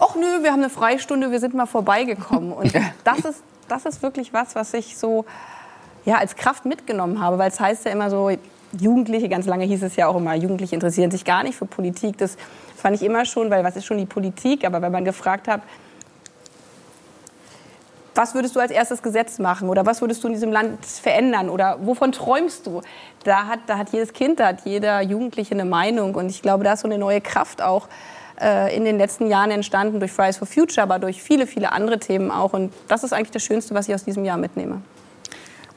[0.00, 2.52] Och nö, wir haben eine Freistunde, wir sind mal vorbeigekommen.
[2.52, 2.72] Und
[3.04, 5.24] das ist, das ist wirklich was, was ich so
[6.04, 8.30] ja, als Kraft mitgenommen habe, weil es heißt ja immer so,
[8.78, 12.18] Jugendliche, ganz lange hieß es ja auch immer, Jugendliche interessieren sich gar nicht für Politik.
[12.18, 12.36] Das
[12.76, 14.66] fand ich immer schon, weil was ist schon die Politik?
[14.66, 15.62] Aber wenn man gefragt hat,
[18.18, 21.48] was würdest du als erstes Gesetz machen oder was würdest du in diesem Land verändern
[21.48, 22.82] oder wovon träumst du?
[23.22, 26.64] Da hat, da hat jedes Kind, da hat jeder Jugendliche eine Meinung und ich glaube,
[26.64, 27.86] da ist so eine neue Kraft auch
[28.40, 32.00] äh, in den letzten Jahren entstanden durch Fridays for Future, aber durch viele, viele andere
[32.00, 34.82] Themen auch und das ist eigentlich das Schönste, was ich aus diesem Jahr mitnehme.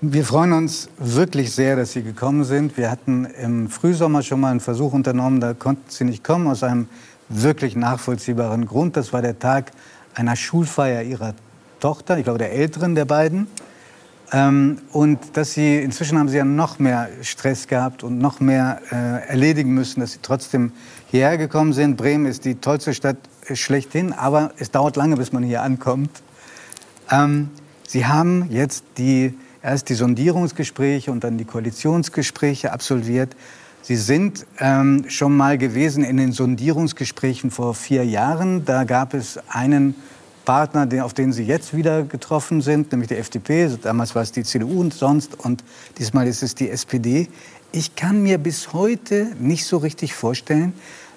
[0.02, 2.76] Wir freuen uns wirklich sehr, dass Sie gekommen sind.
[2.76, 6.64] Wir hatten im Frühsommer schon mal einen Versuch unternommen, da konnten Sie nicht kommen, aus
[6.64, 6.88] einem
[7.30, 8.98] wirklich nachvollziehbaren Grund.
[8.98, 9.74] Das war der Tag
[10.16, 11.36] einer Schulfeier Ihrer
[11.82, 13.48] Tochter, ich glaube der älteren der beiden.
[14.32, 18.80] Ähm, und dass Sie, inzwischen haben Sie ja noch mehr Stress gehabt und noch mehr
[18.90, 20.72] äh, erledigen müssen, dass Sie trotzdem
[21.10, 21.98] hierher gekommen sind.
[21.98, 23.18] Bremen ist die tollste Stadt
[23.54, 26.10] schlechthin, aber es dauert lange, bis man hier ankommt.
[27.10, 27.50] Ähm,
[27.86, 33.36] Sie haben jetzt die erst die Sondierungsgespräche und dann die Koalitionsgespräche absolviert.
[33.82, 38.64] Sie sind ähm, schon mal gewesen in den Sondierungsgesprächen vor vier Jahren.
[38.64, 39.96] Da gab es einen
[40.46, 43.70] Partner, auf den Sie jetzt wieder getroffen sind, nämlich die FDP.
[43.82, 45.40] Damals war es die CDU und sonst.
[45.40, 45.64] Und
[45.98, 47.28] diesmal ist es die SPD.
[47.72, 50.74] Ich kann mir bis heute nicht so richtig vorstellen,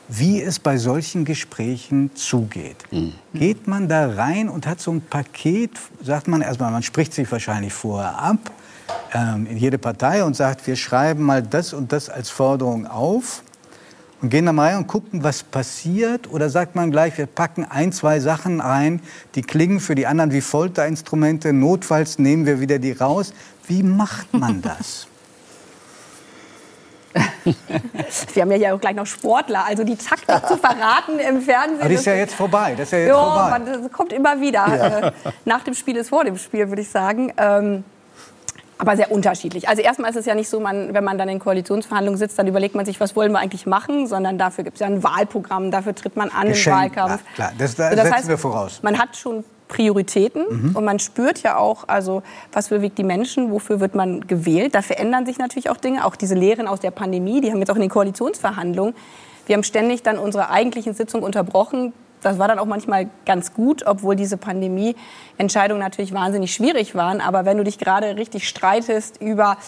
[0.08, 2.76] wie es bei solchen Gesprächen zugeht.
[2.90, 3.14] Mhm.
[3.32, 5.70] Geht man da rein und hat so ein Paket,
[6.02, 8.50] sagt man erstmal, man spricht sich wahrscheinlich vorher ab
[9.14, 13.42] ähm, in jede Partei und sagt, wir schreiben mal das und das als Forderung auf
[14.24, 16.32] und gehen dann mal rein und gucken, was passiert?
[16.32, 19.02] Oder sagt man gleich, wir packen ein, zwei Sachen ein,
[19.34, 23.34] die klingen für die anderen wie Folterinstrumente, notfalls nehmen wir wieder die raus.
[23.68, 25.06] Wie macht man das?
[28.32, 31.80] Wir haben ja auch gleich noch Sportler, also die Taktik zu verraten im Fernsehen.
[31.80, 32.74] Aber das ist ja jetzt vorbei.
[32.76, 33.50] Das, ist ja jetzt jo, vorbei.
[33.50, 34.66] Man, das kommt immer wieder.
[34.66, 34.98] Ja.
[35.08, 35.12] Äh,
[35.44, 37.32] nach dem Spiel ist vor dem Spiel, würde ich sagen.
[37.36, 37.84] Ähm,
[38.78, 39.68] aber sehr unterschiedlich.
[39.68, 42.46] Also erstmal ist es ja nicht so, man, wenn man dann in Koalitionsverhandlungen sitzt, dann
[42.46, 45.70] überlegt man sich, was wollen wir eigentlich machen, sondern dafür gibt es ja ein Wahlprogramm,
[45.70, 47.22] dafür tritt man an Geschenk, im Wahlkampf.
[47.34, 48.80] Klar, das, das, das setzen heißt, wir voraus.
[48.82, 50.76] Man hat schon Prioritäten mhm.
[50.76, 52.22] und man spürt ja auch, also
[52.52, 54.74] was bewegt die Menschen, wofür wird man gewählt.
[54.74, 57.70] Da verändern sich natürlich auch Dinge, auch diese Lehren aus der Pandemie, die haben jetzt
[57.70, 58.94] auch in den Koalitionsverhandlungen.
[59.46, 61.92] Wir haben ständig dann unsere eigentlichen Sitzung unterbrochen.
[62.24, 67.20] Das war dann auch manchmal ganz gut, obwohl diese Pandemie-Entscheidungen natürlich wahnsinnig schwierig waren.
[67.20, 69.58] Aber wenn du dich gerade richtig streitest über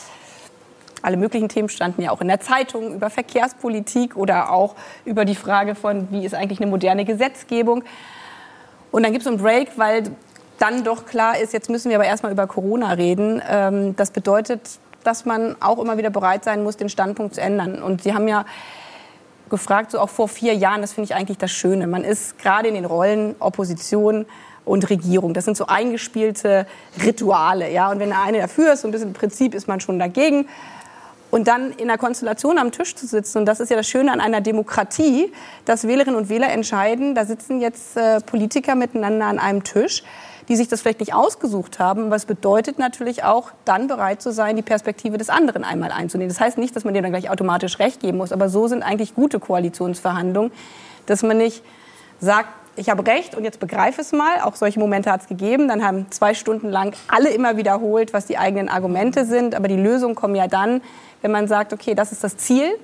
[1.03, 5.35] alle möglichen Themen standen ja auch in der Zeitung über Verkehrspolitik oder auch über die
[5.35, 7.85] Frage von, wie ist eigentlich eine moderne Gesetzgebung.
[8.91, 10.05] Und dann gibt es einen Break, weil
[10.59, 13.43] dann doch klar ist, jetzt müssen wir aber erstmal über Corona reden.
[13.49, 14.63] Ähm, das bedeutet,
[15.05, 17.83] dass man auch immer wieder bereit sein muss, den Standpunkt zu ändern.
[17.83, 18.47] Und Sie haben ja
[19.49, 21.87] gefragt, so auch vor vier Jahren, das finde ich eigentlich das Schöne.
[21.87, 24.27] Man ist gerade in den Rollen Opposition
[24.65, 25.33] und Regierung.
[25.33, 26.67] Das sind so eingespielte
[27.03, 27.71] Rituale.
[27.71, 27.91] Ja?
[27.91, 30.49] Und wenn der eine dafür ist, so ein bisschen im Prinzip ist man schon dagegen.
[31.31, 34.13] Und dann in der Konstellation am Tisch zu sitzen, und das ist ja das Schöne
[34.13, 35.33] an einer Demokratie,
[35.65, 40.03] dass Wählerinnen und Wähler entscheiden, da sitzen jetzt äh, Politiker miteinander an einem Tisch,
[40.49, 42.13] die sich das vielleicht nicht ausgesucht haben.
[42.13, 46.29] Es bedeutet natürlich auch, dann bereit zu sein, die Perspektive des anderen einmal einzunehmen.
[46.29, 48.83] Das heißt nicht, dass man dem dann gleich automatisch recht geben muss, aber so sind
[48.83, 50.53] eigentlich gute Koalitionsverhandlungen,
[51.07, 51.63] dass man nicht
[52.21, 54.41] sagt, ich habe recht und jetzt begreife es mal.
[54.43, 55.67] Auch solche Momente hat es gegeben.
[55.67, 59.55] Dann haben zwei Stunden lang alle immer wiederholt, was die eigenen Argumente sind.
[59.55, 60.83] Aber die Lösungen kommen ja dann,
[61.23, 62.79] wenn man sagt, okay, das ist das Ziel.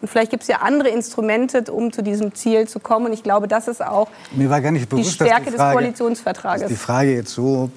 [0.00, 3.06] Und vielleicht gibt es ja andere Instrumente, um zu diesem Ziel zu kommen.
[3.06, 5.56] Und ich glaube, das ist auch Mir war gar nicht bewusst, die Stärke die des
[5.56, 6.62] Frage, Koalitionsvertrages.
[6.62, 7.70] Dass die Frage jetzt so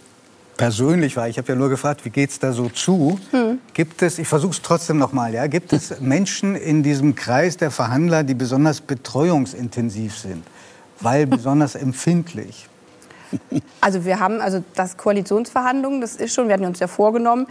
[0.57, 1.27] persönlich war.
[1.27, 3.19] Ich habe ja nur gefragt, wie geht es da so zu?
[3.31, 3.59] Hm.
[3.73, 7.57] Gibt es, ich versuche es trotzdem noch mal, ja, gibt es Menschen in diesem Kreis
[7.57, 10.43] der Verhandler, die besonders betreuungsintensiv sind,
[10.99, 12.67] weil besonders empfindlich?
[13.79, 17.47] Also wir haben also das Koalitionsverhandlungen, das ist schon, wir hatten uns ja vorgenommen,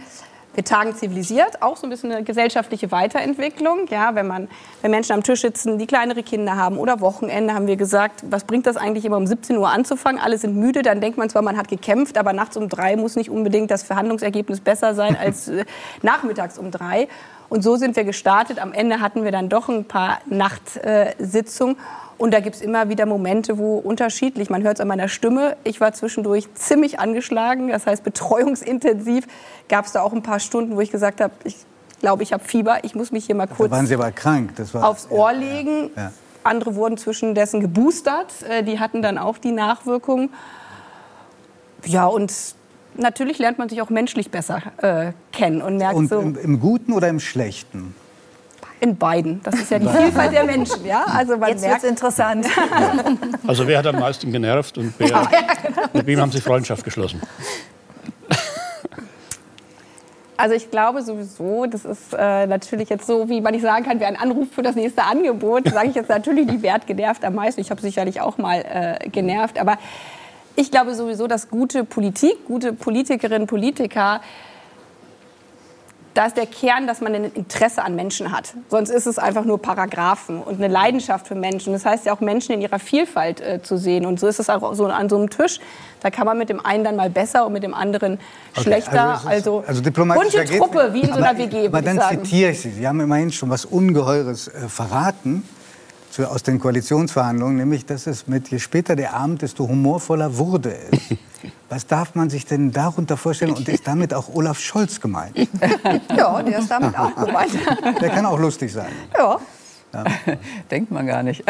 [0.53, 3.87] wir tagen zivilisiert, auch so ein bisschen eine gesellschaftliche Weiterentwicklung.
[3.89, 4.49] Ja, wenn, man,
[4.81, 8.43] wenn Menschen am Tisch sitzen, die kleinere Kinder haben oder Wochenende, haben wir gesagt, was
[8.43, 10.19] bringt das eigentlich immer um 17 Uhr anzufangen?
[10.21, 13.15] Alle sind müde, dann denkt man zwar, man hat gekämpft, aber nachts um drei muss
[13.15, 15.65] nicht unbedingt das Verhandlungsergebnis besser sein als äh,
[16.01, 17.07] nachmittags um drei.
[17.47, 18.59] Und so sind wir gestartet.
[18.59, 21.75] Am Ende hatten wir dann doch ein paar Nachtsitzungen.
[22.21, 25.57] Und da gibt es immer wieder Momente, wo unterschiedlich, man hört es an meiner Stimme,
[25.63, 29.25] ich war zwischendurch ziemlich angeschlagen, das heißt betreuungsintensiv,
[29.69, 31.55] gab es da auch ein paar Stunden, wo ich gesagt habe, ich
[31.99, 34.51] glaube, ich habe Fieber, ich muss mich hier mal kurz da waren Sie aber krank.
[34.55, 35.89] Das war, aufs Ohr legen.
[35.95, 36.11] Ja, ja.
[36.43, 40.29] Andere wurden zwischendessen geboostert, äh, die hatten dann auch die Nachwirkungen.
[41.85, 42.31] Ja, und
[42.97, 46.19] natürlich lernt man sich auch menschlich besser äh, kennen und merkt und so.
[46.19, 47.95] Im, Im Guten oder im Schlechten?
[48.81, 49.41] In beiden.
[49.43, 50.83] Das ist ja die Vielfalt der Menschen.
[50.85, 51.05] Ja?
[51.05, 52.47] Also man Jetzt wird es interessant.
[53.47, 55.29] Also wer hat am meisten genervt und wer, ja,
[55.63, 55.81] genau.
[55.93, 57.21] mit wem haben Sie Freundschaft geschlossen?
[60.41, 63.99] Also ich glaube sowieso, das ist äh, natürlich jetzt so, wie man nicht sagen kann,
[63.99, 67.35] wer einen Anruf für das nächste Angebot, sage ich jetzt natürlich, die Wert genervt am
[67.35, 67.61] meisten.
[67.61, 69.77] Ich habe sicherlich auch mal äh, genervt, aber
[70.55, 74.21] ich glaube sowieso, dass gute Politik, gute Politikerinnen, Politiker
[76.13, 78.53] da ist der Kern, dass man ein Interesse an Menschen hat.
[78.69, 81.71] Sonst ist es einfach nur Paragraphen und eine Leidenschaft für Menschen.
[81.73, 84.05] Das heißt ja auch Menschen in ihrer Vielfalt äh, zu sehen.
[84.05, 85.59] Und so ist es auch so an so einem Tisch.
[86.01, 88.19] Da kann man mit dem einen dann mal besser und mit dem anderen
[88.53, 89.07] Okay, schlechter.
[89.09, 92.01] also ist- Also, also diplomatisch bunte Truppe, wie in so einer Aber- WG, Aber dann
[92.09, 92.71] zitiere ich Sie.
[92.71, 95.43] Sie haben immerhin schon was Ungeheures äh, verraten
[96.11, 100.75] zu, aus den Koalitionsverhandlungen, nämlich, dass es mit je später der Abend, desto humorvoller wurde
[100.91, 101.17] es.
[101.69, 103.53] Was darf man sich denn darunter vorstellen?
[103.53, 105.35] Und ist damit auch Olaf Scholz gemeint?
[106.15, 107.51] Ja, der ist damit auch gemeint.
[108.01, 108.91] Der kann auch lustig sein.
[109.17, 109.39] Ja.
[110.71, 111.43] Denkt man gar nicht.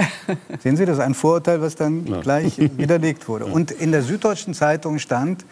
[0.63, 3.45] Sehen Sie, das ist ein Vorurteil, was dann gleich widerlegt wurde.
[3.45, 5.45] Und in der Süddeutschen Zeitung stand,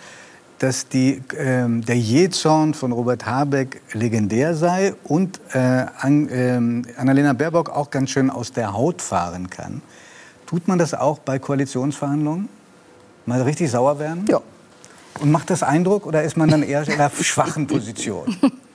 [0.60, 7.34] dass die, ähm, der Jähzorn von Robert Habeck legendär sei und äh, an, ähm, Annalena
[7.34, 9.82] Baerbock auch ganz schön aus der Haut fahren kann.
[10.46, 12.50] Tut man das auch bei Koalitionsverhandlungen?
[13.26, 14.26] Mal richtig sauer werden?
[14.28, 14.42] Ja.
[15.20, 18.36] Und macht das Eindruck oder ist man dann eher in einer schwachen Position?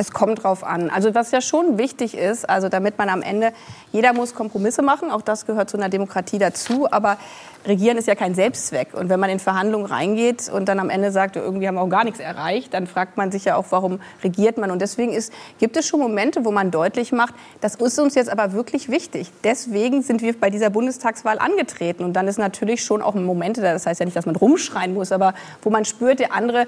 [0.00, 0.90] Es kommt drauf an.
[0.90, 3.52] Also was ja schon wichtig ist, also damit man am Ende,
[3.92, 7.18] jeder muss Kompromisse machen, auch das gehört zu einer Demokratie dazu, aber
[7.66, 8.94] Regieren ist ja kein Selbstzweck.
[8.94, 11.88] Und wenn man in Verhandlungen reingeht und dann am Ende sagt, irgendwie haben wir auch
[11.88, 14.70] gar nichts erreicht, dann fragt man sich ja auch, warum regiert man.
[14.70, 18.30] Und deswegen ist, gibt es schon Momente, wo man deutlich macht, das ist uns jetzt
[18.30, 19.30] aber wirklich wichtig.
[19.44, 22.04] Deswegen sind wir bei dieser Bundestagswahl angetreten.
[22.04, 25.10] Und dann ist natürlich schon auch Momente, das heißt ja nicht, dass man rumschreien muss,
[25.10, 26.66] aber wo man spürt, der andere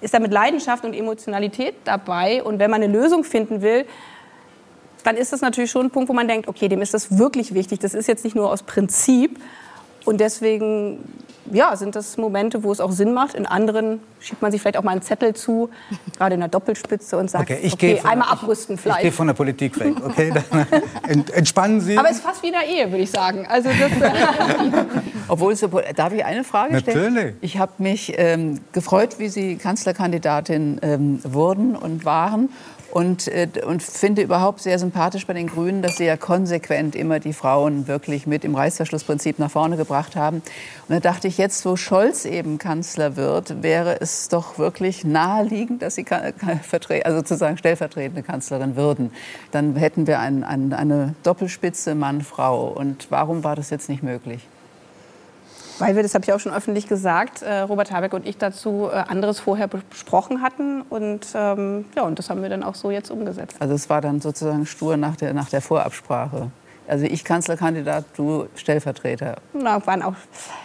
[0.00, 2.42] ist da mit Leidenschaft und Emotionalität dabei.
[2.42, 3.84] Und wenn man eine Lösung finden will,
[5.04, 7.54] dann ist das natürlich schon ein Punkt, wo man denkt, okay, dem ist das wirklich
[7.54, 7.80] wichtig.
[7.80, 9.38] Das ist jetzt nicht nur aus Prinzip.
[10.08, 11.00] Und deswegen
[11.52, 13.34] ja, sind das Momente, wo es auch Sinn macht.
[13.34, 15.68] In anderen schiebt man sich vielleicht auch mal einen Zettel zu,
[16.16, 18.92] gerade in der Doppelspitze und sagt, Okay, okay, ich gehe von- einmal abrüsten Ich gehe
[18.94, 19.14] vielleicht.
[19.14, 20.32] von der Politik weg, okay?
[21.34, 21.98] Entspannen Sie.
[21.98, 23.46] Aber es ist fast wie in der Ehe, würde ich sagen.
[23.46, 24.10] Also das,
[25.28, 27.14] Obwohl, so, darf ich eine Frage stellen?
[27.14, 27.34] Natürlich.
[27.42, 32.48] Ich habe mich ähm, gefreut, wie Sie Kanzlerkandidatin ähm, wurden und waren.
[32.90, 37.20] Und, äh, und finde überhaupt sehr sympathisch bei den Grünen, dass sie ja konsequent immer
[37.20, 40.36] die Frauen wirklich mit im Reißverschlussprinzip nach vorne gebracht haben.
[40.88, 45.82] Und da dachte ich, jetzt, wo Scholz eben Kanzler wird, wäre es doch wirklich naheliegend,
[45.82, 49.12] dass sie also sozusagen stellvertretende Kanzlerin würden.
[49.50, 52.68] Dann hätten wir ein, ein, eine Doppelspitze Mann-Frau.
[52.68, 54.40] Und warum war das jetzt nicht möglich?
[55.78, 58.88] Weil wir, das habe ich auch schon öffentlich gesagt, äh, Robert Habeck und ich dazu
[58.92, 60.82] äh, anderes vorher besprochen hatten.
[60.82, 63.56] Und ähm, ja, und das haben wir dann auch so jetzt umgesetzt.
[63.60, 66.50] Also es war dann sozusagen stur nach der, nach der Vorabsprache.
[66.86, 69.36] Also ich Kanzlerkandidat, du Stellvertreter.
[69.52, 70.14] Na, waren auch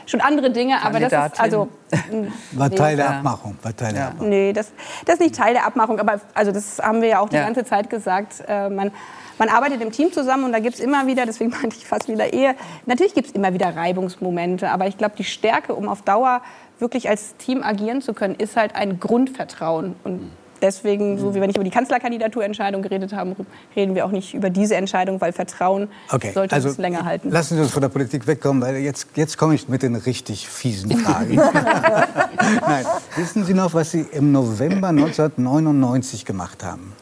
[0.06, 1.68] schon andere Dinge, aber das ist also
[2.54, 2.76] War Nee.
[2.76, 3.10] Teil der.
[3.18, 3.58] Abmachung.
[3.62, 4.08] War Teil der Ja.
[4.08, 4.30] Abmachung.
[4.30, 4.72] Nee, das,
[5.06, 6.00] das ist nicht Teil der Abmachung.
[6.00, 7.44] Aber also das haben wir ja auch die Ja.
[7.44, 8.42] ganze Zeit gesagt.
[8.48, 8.92] Äh, man,
[9.40, 12.08] man arbeitet im Team zusammen und da gibt es immer wieder, deswegen meinte ich fast
[12.08, 12.56] wieder Ehe,
[12.86, 14.70] natürlich gibt es immer wieder Reibungsmomente.
[14.70, 16.42] Aber ich glaube, die Stärke, um auf Dauer
[16.80, 19.96] wirklich als Team agieren zu können, ist halt ein Grundvertrauen.
[20.04, 20.32] Und
[20.62, 23.36] deswegen, so wie wir nicht über die Kanzlerkandidaturentscheidung geredet haben,
[23.76, 27.30] reden wir auch nicht über diese Entscheidung, weil Vertrauen Okay, sollte also uns länger halten.
[27.30, 30.48] lassen Sie uns von der Politik wegkommen, weil jetzt, jetzt komme ich mit den richtig
[30.48, 31.36] fiesen Fragen.
[32.68, 36.94] Nein, wissen Sie noch, was Sie im November 1999 gemacht haben?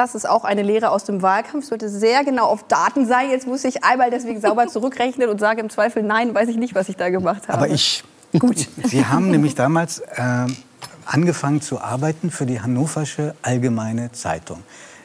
[0.00, 1.64] Das ist auch eine Lehre aus dem Wahlkampf.
[1.64, 3.28] Es sollte sehr genau auf Daten sein.
[3.28, 6.74] Jetzt muss ich einmal deswegen sauber zurückrechnen und sage im Zweifel, nein, weiß ich nicht,
[6.74, 7.58] was ich da gemacht habe.
[7.58, 8.02] Aber ich.
[8.38, 8.66] Gut.
[8.84, 10.46] Sie haben nämlich damals äh,
[11.04, 14.62] angefangen zu arbeiten für die Hannoversche Allgemeine Zeitung.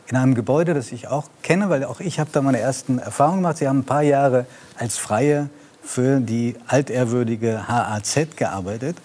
[0.08, 3.39] In einem Gebäude, das ich auch kenne, weil auch ich habe da meine ersten Erfahrungen
[3.39, 3.58] gemacht.
[3.58, 4.46] Sie haben ein paar Jahre
[4.78, 5.50] als Freie
[5.84, 8.96] für die altehrwürdige HAZ gearbeitet.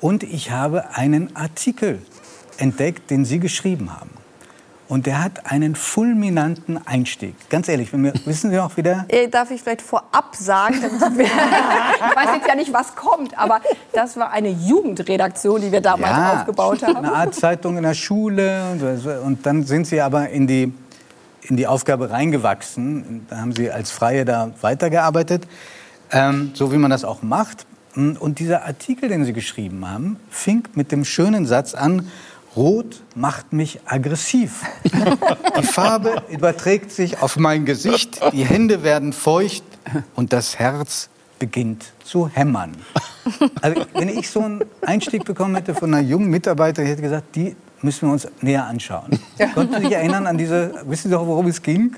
[0.00, 2.02] Und ich habe einen Artikel
[2.56, 4.19] entdeckt, den Sie geschrieben haben.
[4.90, 7.34] Und der hat einen fulminanten Einstieg.
[7.48, 9.04] Ganz ehrlich, wir, wissen Sie noch wieder?
[9.06, 10.74] Äh, Darf ich vielleicht vorab sagen,
[11.16, 11.24] wir-
[12.10, 13.60] ich weiß jetzt ja nicht, was kommt, aber
[13.92, 16.96] das war eine Jugendredaktion, die wir damals aufgebaut haben.
[16.96, 18.62] Eine Art Zeitung in der Schule.
[18.72, 20.74] Und, und dann sind Sie aber in die,
[21.42, 23.26] in die Aufgabe reingewachsen.
[23.30, 25.46] Da haben Sie als Freie da weitergearbeitet,
[26.10, 27.64] ähm, so wie man das auch macht.
[27.94, 32.08] Und dieser Artikel, den Sie geschrieben haben, fing mit dem schönen Satz an,
[32.56, 34.62] Rot macht mich aggressiv.
[35.58, 39.62] Die Farbe überträgt sich auf mein Gesicht, die Hände werden feucht
[40.16, 42.76] und das Herz beginnt zu hämmern.
[43.62, 47.54] Also, wenn ich so einen Einstieg bekommen hätte von einer jungen Mitarbeiterin, hätte gesagt, die
[47.82, 49.18] müssen wir uns näher anschauen.
[49.54, 51.94] Konnten Sie sich erinnern an diese, wissen Sie doch, worum es ging?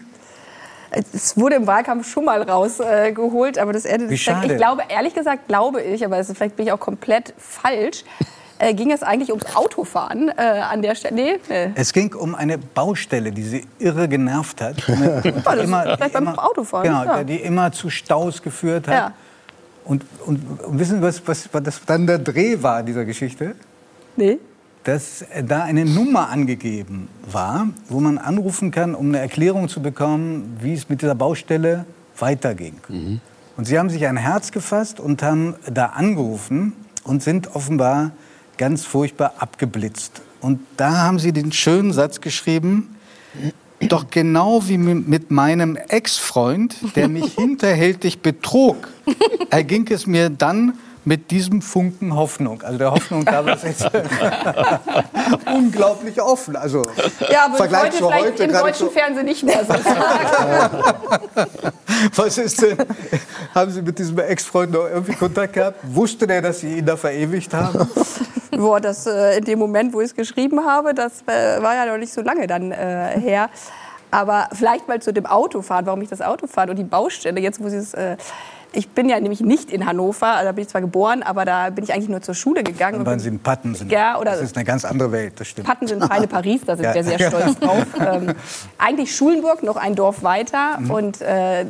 [0.90, 4.52] Es wurde im Wahlkampf schon mal rausgeholt, aber das Ende schade.
[4.52, 8.04] Ich glaube, ehrlich gesagt, glaube ich, aber es- vielleicht bin ich auch komplett falsch,
[8.62, 11.14] äh, ging es eigentlich ums Autofahren äh, an der Stelle.
[11.14, 14.76] Nee, äh, Es ging um eine Baustelle, die sie irre genervt hat.
[14.86, 17.24] Die das ist vielleicht beim Autofahren, Genau, ja.
[17.24, 18.94] die immer zu Staus geführt hat.
[18.94, 19.12] Ja.
[19.84, 23.56] Und, und, und wissen Sie, was, was, was das dann der Dreh war dieser Geschichte?
[24.16, 24.38] Nee.
[24.84, 30.56] Dass da eine Nummer angegeben war, wo man anrufen kann, um eine Erklärung zu bekommen,
[30.60, 31.84] wie es mit dieser Baustelle
[32.18, 32.74] weiterging.
[33.56, 38.12] Und Sie haben sich ein Herz gefasst und haben da angerufen und sind offenbar
[38.62, 40.22] ganz furchtbar abgeblitzt.
[40.40, 42.96] Und da haben Sie den schönen Satz geschrieben,
[43.80, 48.86] doch genau wie mit meinem Ex-Freund, der mich hinterhältig betrog,
[49.50, 52.62] erging es mir dann mit diesem Funken Hoffnung.
[52.62, 53.90] Also der Hoffnung da war es jetzt
[55.52, 56.54] unglaublich offen.
[56.54, 56.84] Also
[57.32, 59.74] Ja, aber Vergleich heute zu vielleicht heute im deutschen Fernsehen nicht mehr so.
[62.14, 62.78] Was ist denn?
[63.56, 65.80] Haben Sie mit diesem Ex-Freund noch irgendwie Kontakt gehabt?
[65.82, 67.88] Wusste der, dass Sie ihn da verewigt haben?
[68.56, 71.86] Boah, das äh, in dem Moment, wo ich es geschrieben habe, das äh, war ja
[71.86, 73.48] noch nicht so lange dann äh, her.
[74.10, 77.40] Aber vielleicht mal zu dem Autofahren, warum ich das Auto fahre und die Baustelle.
[77.40, 77.94] Jetzt, wo Sie es.
[77.94, 78.16] Äh,
[78.74, 81.68] ich bin ja nämlich nicht in Hannover, also da bin ich zwar geboren, aber da
[81.68, 82.92] bin ich eigentlich nur zur Schule gegangen.
[82.94, 83.90] Dann und waren Sie in Pattensen.
[83.90, 85.66] Ja, oder- das ist eine ganz andere Welt, das stimmt.
[85.68, 86.94] Patten sind Feine Paris, da sind Ja.
[86.94, 87.84] wir sehr stolz drauf.
[88.00, 88.32] Ähm,
[88.78, 90.78] eigentlich Schulenburg, noch ein Dorf weiter.
[90.78, 90.90] Mhm.
[90.90, 91.66] Und äh,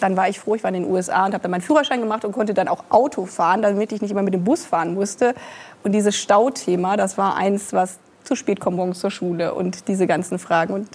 [0.00, 2.24] dann war ich froh, ich war in den USA und habe dann meinen Führerschein gemacht
[2.24, 5.34] und konnte dann auch Auto fahren, damit ich nicht immer mit dem Bus fahren musste.
[5.82, 10.06] Und dieses Stauthema, das war eins, was zu spät kommen morgens zur Schule und diese
[10.06, 10.74] ganzen Fragen.
[10.74, 10.88] Und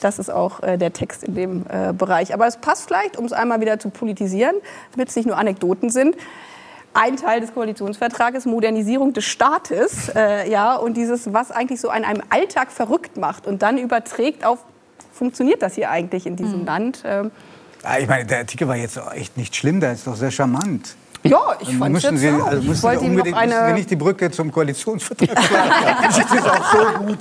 [0.00, 2.34] das ist auch äh, der Text in dem äh, Bereich.
[2.34, 4.56] Aber es passt vielleicht, um es einmal wieder zu politisieren,
[4.92, 6.16] damit es nicht nur Anekdoten sind
[6.94, 12.04] ein Teil des Koalitionsvertrages, Modernisierung des Staates, äh, ja, und dieses, was eigentlich so an
[12.04, 14.58] einem Alltag verrückt macht und dann überträgt auf,
[15.12, 17.02] funktioniert das hier eigentlich in diesem Land?
[17.06, 17.30] Ähm,
[17.84, 20.94] Ah, ich meine, der Artikel war jetzt echt nicht schlimm, der ist doch sehr charmant.
[21.24, 22.46] Ja, ich fand es jetzt auch.
[22.46, 23.74] also ich wollte ihm noch unbedingt müssen Sie eine...
[23.74, 25.28] nicht die Brücke zum Koalitionsvertrag.
[26.02, 27.18] Das ist auch so gut.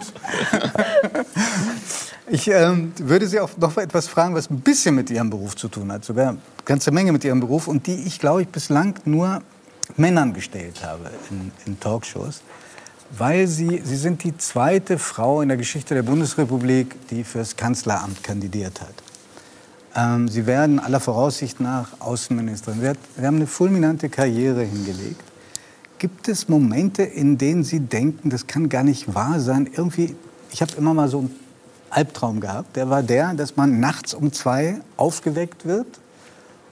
[2.30, 5.68] Ich ähm, würde Sie auch noch etwas fragen, was ein bisschen mit Ihrem Beruf zu
[5.68, 8.96] tun hat, sogar eine ganze Menge mit Ihrem Beruf und die ich, glaube ich, bislang
[9.06, 9.42] nur
[9.98, 12.42] Männern gestellt habe in, in Talkshows.
[13.18, 18.24] Weil Sie, Sie sind die zweite Frau in der Geschichte der Bundesrepublik, die fürs Kanzleramt
[18.24, 18.94] kandidiert hat.
[19.96, 22.80] Ähm, Sie werden aller Voraussicht nach Außenministerin.
[22.82, 25.22] Sie, hat, Sie haben eine fulminante Karriere hingelegt.
[26.00, 29.70] Gibt es Momente, in denen Sie denken, das kann gar nicht wahr sein?
[29.72, 30.16] Irgendwie,
[30.52, 31.36] ich habe immer mal so einen
[31.90, 32.76] Albtraum gehabt.
[32.76, 36.00] Der war der, dass man nachts um zwei aufgeweckt wird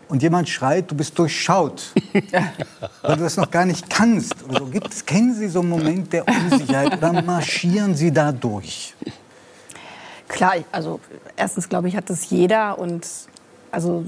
[0.08, 1.94] und jemand schreit, du bist durchschaut,
[3.04, 4.36] weil du das noch gar nicht kannst.
[4.48, 4.66] Oder so.
[4.66, 8.96] Gibt es, kennen Sie so einen Moment der Unsicherheit oder marschieren Sie da durch?
[10.30, 11.00] Klar, also
[11.36, 13.06] erstens glaube ich, hat das jeder und
[13.72, 14.06] also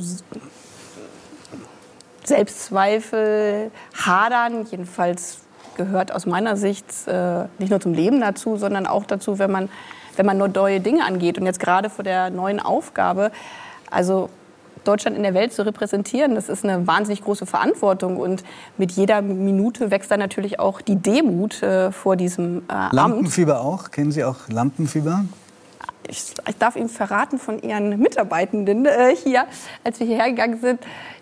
[2.24, 5.40] Selbstzweifel, Hadern, jedenfalls
[5.76, 9.70] gehört aus meiner Sicht äh, nicht nur zum Leben dazu, sondern auch dazu, wenn man,
[10.16, 11.40] wenn man nur neue Dinge angeht.
[11.40, 13.32] Und jetzt gerade vor der neuen Aufgabe,
[13.90, 14.30] also
[14.84, 18.18] Deutschland in der Welt zu repräsentieren, das ist eine wahnsinnig große Verantwortung.
[18.18, 18.44] Und
[18.78, 22.94] mit jeder Minute wächst dann natürlich auch die Demut äh, vor diesem äh, Amt.
[22.94, 23.90] Lampenfieber auch?
[23.90, 25.26] Kennen Sie auch Lampenfieber?
[26.08, 29.46] Ich, ich darf Ihnen verraten von Ihren Mitarbeitenden äh, hier,
[29.84, 30.80] als wir hierher gegangen sind,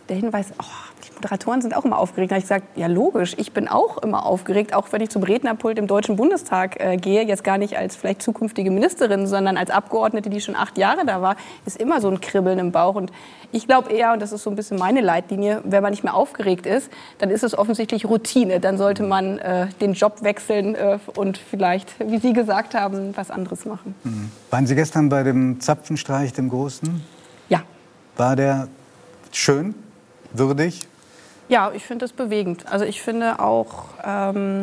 [0.10, 0.64] der Hinweis, oh,
[1.08, 2.32] die Moderatoren sind auch immer aufgeregt.
[2.32, 5.24] Da habe ich gesagt, ja logisch, ich bin auch immer aufgeregt, auch wenn ich zum
[5.24, 9.70] Rednerpult im Deutschen Bundestag äh, gehe, jetzt gar nicht als vielleicht zukünftige Ministerin, sondern als
[9.70, 11.36] Abgeordnete, die schon acht Jahre da war,
[11.66, 12.96] ist immer so ein Kribbeln im Bauch.
[12.96, 13.12] Und
[13.52, 16.16] ich glaube eher, und das ist so ein bisschen meine Leitlinie, wenn man nicht mehr
[16.16, 18.60] aufgeregt ist, dann ist es offensichtlich Routine.
[18.60, 23.30] Dann sollte man äh, den Job wechseln äh, und vielleicht, wie Sie gesagt haben, was
[23.30, 23.96] anderes machen.
[24.50, 27.02] Waren Sie gestern bei dem Zapfenstreich, dem Großen?
[27.50, 27.62] Ja.
[28.18, 28.68] War der
[29.32, 29.76] schön,
[30.34, 30.88] würdig?
[31.50, 32.72] Ja, ich finde das bewegend.
[32.72, 34.62] Also ich finde auch, ähm,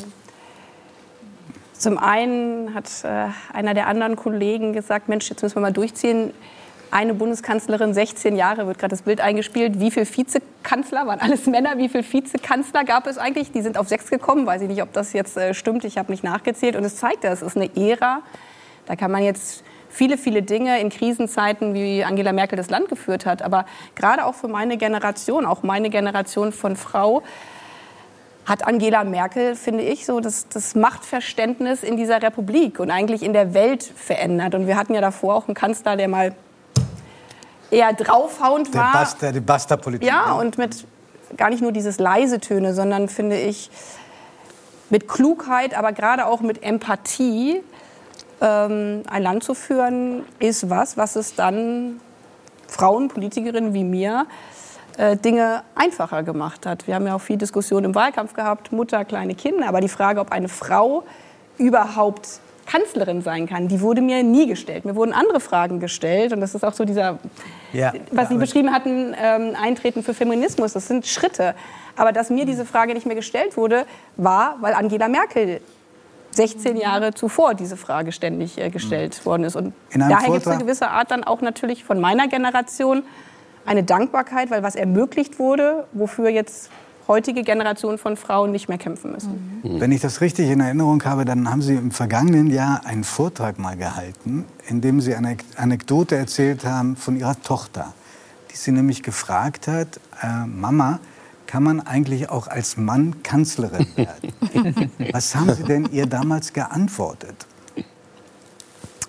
[1.79, 6.33] zum einen hat äh, einer der anderen Kollegen gesagt, Mensch, jetzt müssen wir mal durchziehen.
[6.93, 9.81] Eine Bundeskanzlerin, 16 Jahre, wird gerade das Bild eingespielt.
[9.81, 13.51] Wie viele Vizekanzler, waren alles Männer, wie viele Vizekanzler gab es eigentlich?
[13.51, 16.12] Die sind auf sechs gekommen, weiß ich nicht, ob das jetzt äh, stimmt, ich habe
[16.12, 16.77] nicht nachgezählt.
[16.77, 18.23] Und es zeigt, es ist eine Ära,
[18.87, 19.64] da kann man jetzt
[19.97, 23.40] viele, viele Dinge in Krisenzeiten, wie Angela Merkel das Land geführt hat.
[23.40, 27.22] Aber gerade auch für meine Generation, auch meine Generation von Frau,
[28.44, 33.32] hat Angela Merkel, finde ich, so das, das Machtverständnis in dieser Republik und eigentlich in
[33.32, 34.55] der Welt verändert.
[34.55, 36.34] Und wir hatten ja davor auch einen Kanzler, der mal
[37.70, 38.92] eher draufhauend Der war.
[38.92, 40.07] Basta, die Basta-Politik.
[40.07, 40.86] Ja, und mit
[41.38, 43.70] gar nicht nur dieses leise Töne, sondern finde ich
[44.90, 47.62] mit Klugheit, aber gerade auch mit Empathie
[48.41, 52.01] ähm, ein Land zu führen, ist was, was es dann
[52.68, 54.26] Frauen, Politikerinnen wie mir,
[54.99, 56.87] äh, Dinge einfacher gemacht hat.
[56.87, 60.20] Wir haben ja auch viel Diskussion im Wahlkampf gehabt, Mutter, kleine Kinder, aber die Frage,
[60.20, 61.05] ob eine Frau
[61.59, 64.84] überhaupt Kanzlerin sein kann, die wurde mir nie gestellt.
[64.84, 67.18] Mir wurden andere Fragen gestellt und das ist auch so dieser
[67.72, 67.93] Ja.
[68.11, 71.55] was Sie beschrieben hatten, ähm, Eintreten für Feminismus, das sind Schritte.
[71.95, 75.61] Aber dass mir diese Frage nicht mehr gestellt wurde, war, weil Angela Merkel
[76.37, 79.57] 16 Jahre zuvor diese Frage ständig äh, gestellt worden ist.
[79.57, 83.03] Und daher gibt es eine gewisse Art dann auch natürlich von meiner Generation
[83.64, 86.70] eine Dankbarkeit, weil was ermöglicht wurde, wofür jetzt
[87.09, 89.61] heutige Generationen von Frauen nicht mehr kämpfen müssen.
[89.62, 93.59] Wenn ich das richtig in Erinnerung habe, dann haben Sie im vergangenen Jahr einen Vortrag
[93.59, 97.93] mal gehalten, in dem Sie eine Anekdote erzählt haben von Ihrer Tochter,
[98.51, 100.99] die Sie nämlich gefragt hat, äh, Mama,
[101.57, 104.90] kann man eigentlich auch als Mann Kanzlerin werden?
[105.12, 107.46] Was haben Sie denn ihr damals geantwortet?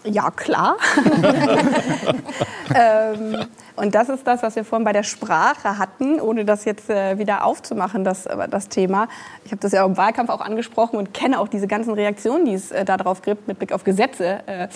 [0.05, 0.77] Ja, klar.
[2.73, 3.45] ähm,
[3.75, 7.17] und das ist das, was wir vorhin bei der Sprache hatten, ohne das jetzt äh,
[7.17, 9.09] wieder aufzumachen, das, äh, das Thema.
[9.43, 12.53] Ich habe das ja im Wahlkampf auch angesprochen und kenne auch diese ganzen Reaktionen, die
[12.53, 14.39] es äh, darauf gibt, mit Blick auf Gesetze.
[14.47, 14.69] Äh,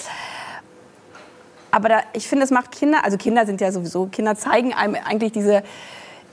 [1.72, 4.98] aber da, ich finde, es macht Kinder, also Kinder sind ja sowieso, Kinder zeigen einem
[5.06, 5.64] eigentlich diese,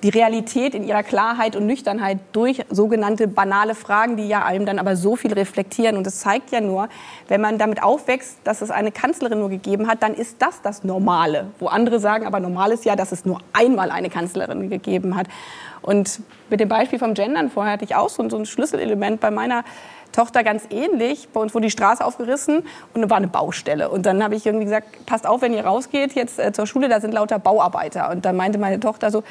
[0.02, 4.78] die Realität in ihrer Klarheit und Nüchternheit durch sogenannte banale Fragen, die ja einem dann
[4.78, 5.96] aber so viel reflektieren.
[5.96, 6.88] Und es zeigt ja nur,
[7.26, 10.84] wenn man damit aufwächst, dass es eine Kanzlerin nur gegeben hat, dann ist das das
[10.84, 11.46] Normale.
[11.58, 15.26] Wo andere sagen, aber normal ist ja, dass es nur einmal eine Kanzlerin gegeben hat.
[15.82, 16.20] Und
[16.50, 19.64] mit dem Beispiel vom Gendern vorher hatte ich auch so, ein Schlüsselelement bei meiner
[20.12, 21.28] Tochter ganz ähnlich.
[21.32, 23.88] Bei uns wurde die Straße aufgerissen und da war eine Baustelle.
[23.88, 26.88] Und dann habe ich irgendwie gesagt, passt auf, wenn ihr rausgeht jetzt äh, zur Schule,
[26.88, 28.10] da sind lauter Bauarbeiter.
[28.10, 29.22] Und dann meinte meine Tochter so,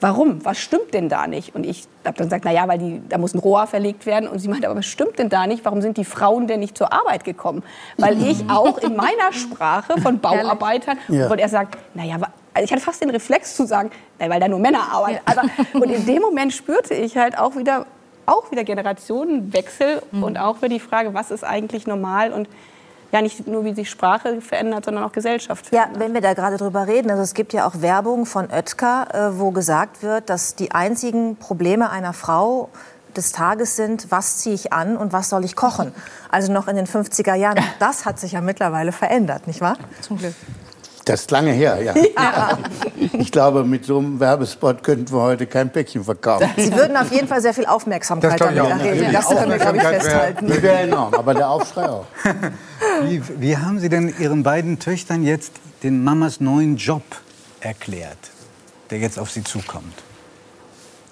[0.00, 0.44] warum?
[0.44, 1.54] Was stimmt denn da nicht?
[1.54, 4.28] Und ich habe dann gesagt, na ja, weil die, da muss ein Rohr verlegt werden.
[4.28, 5.64] Und sie meinte, aber was stimmt denn da nicht?
[5.64, 7.62] Warum sind die Frauen denn nicht zur Arbeit gekommen?
[7.96, 11.28] Weil ich auch in meiner Sprache von Bauarbeitern, Ja.
[11.30, 12.16] und er sagt, na ja,
[12.54, 15.20] also ich hatte fast den Reflex zu sagen, na, weil da nur Männer arbeiten.
[15.26, 15.42] Aber,
[15.74, 17.86] und in dem Moment spürte ich halt auch wieder,
[18.26, 22.48] auch wieder Generationenwechsel und auch wieder die Frage, was ist eigentlich normal und
[23.12, 26.00] ja, nicht nur wie sich Sprache verändert, sondern auch Gesellschaft Ja, verändert.
[26.02, 29.38] wenn wir da gerade drüber reden, also es gibt ja auch Werbung von Oetker, äh,
[29.38, 32.68] wo gesagt wird, dass die einzigen Probleme einer Frau
[33.16, 35.94] des Tages sind, was ziehe ich an und was soll ich kochen.
[36.30, 37.58] Also noch in den 50er Jahren.
[37.78, 39.76] Das hat sich ja mittlerweile verändert, nicht wahr?
[40.02, 40.34] Zum Glück.
[41.06, 41.94] Das ist lange her, ja.
[43.12, 46.50] Ich glaube, mit so einem Werbespot könnten wir heute kein Päckchen verkaufen.
[46.56, 48.84] Sie würden auf jeden Fall sehr viel Aufmerksamkeit Das glaub ich damit auch.
[48.84, 49.12] erregen.
[49.12, 50.48] Das können wir, glaube ich, festhalten.
[50.48, 52.06] Das wäre enorm, aber der Aufschrei auch.
[53.02, 55.52] Wie, wie haben Sie denn Ihren beiden Töchtern jetzt
[55.82, 57.02] den Mamas neuen Job
[57.60, 58.18] erklärt,
[58.90, 59.94] der jetzt auf Sie zukommt?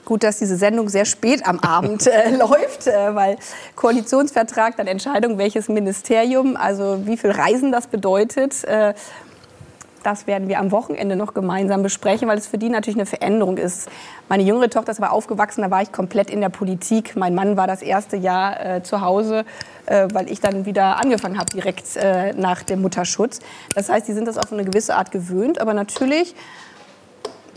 [0.05, 3.39] Gut, dass diese Sendung sehr spät am Abend äh, läuft, äh, weil
[3.75, 8.65] Koalitionsvertrag, dann Entscheidung, welches Ministerium, also wie viel Reisen das bedeutet.
[8.65, 8.93] Äh,
[10.05, 13.57] das werden wir am Wochenende noch gemeinsam besprechen, weil es für die natürlich eine Veränderung
[13.57, 13.89] ist.
[14.29, 17.17] Meine jüngere Tochter ist aber aufgewachsen, da war ich komplett in der Politik.
[17.17, 19.45] Mein Mann war das erste Jahr äh, zu Hause,
[19.87, 23.41] äh, weil ich dann wieder angefangen habe, direkt äh, nach dem Mutterschutz.
[23.75, 26.35] Das heißt, die sind das auf eine gewisse Art gewöhnt, aber natürlich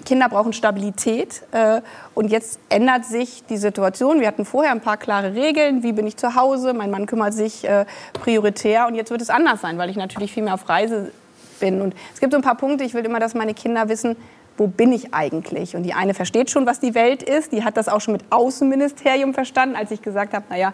[0.06, 1.43] Kinder brauchen Stabilität.
[1.52, 1.82] Äh,
[2.16, 4.22] und jetzt ändert sich die Situation.
[4.22, 5.84] Wir hatten vorher ein paar klare Regeln.
[5.84, 6.74] Wie bin ich zu Hause?
[6.74, 8.88] Mein Mann kümmert sich äh, prioritär.
[8.88, 11.12] Und jetzt wird es anders sein, weil ich natürlich viel mehr auf Reise
[11.60, 11.82] bin.
[11.82, 12.84] Und es gibt so ein paar Punkte.
[12.84, 14.16] Ich will immer, dass meine Kinder wissen,
[14.58, 15.76] wo bin ich eigentlich?
[15.76, 17.51] Und die eine versteht schon, was die Welt ist.
[17.51, 20.74] Die hat das auch schon mit Außenministerium verstanden, als ich gesagt habe, naja,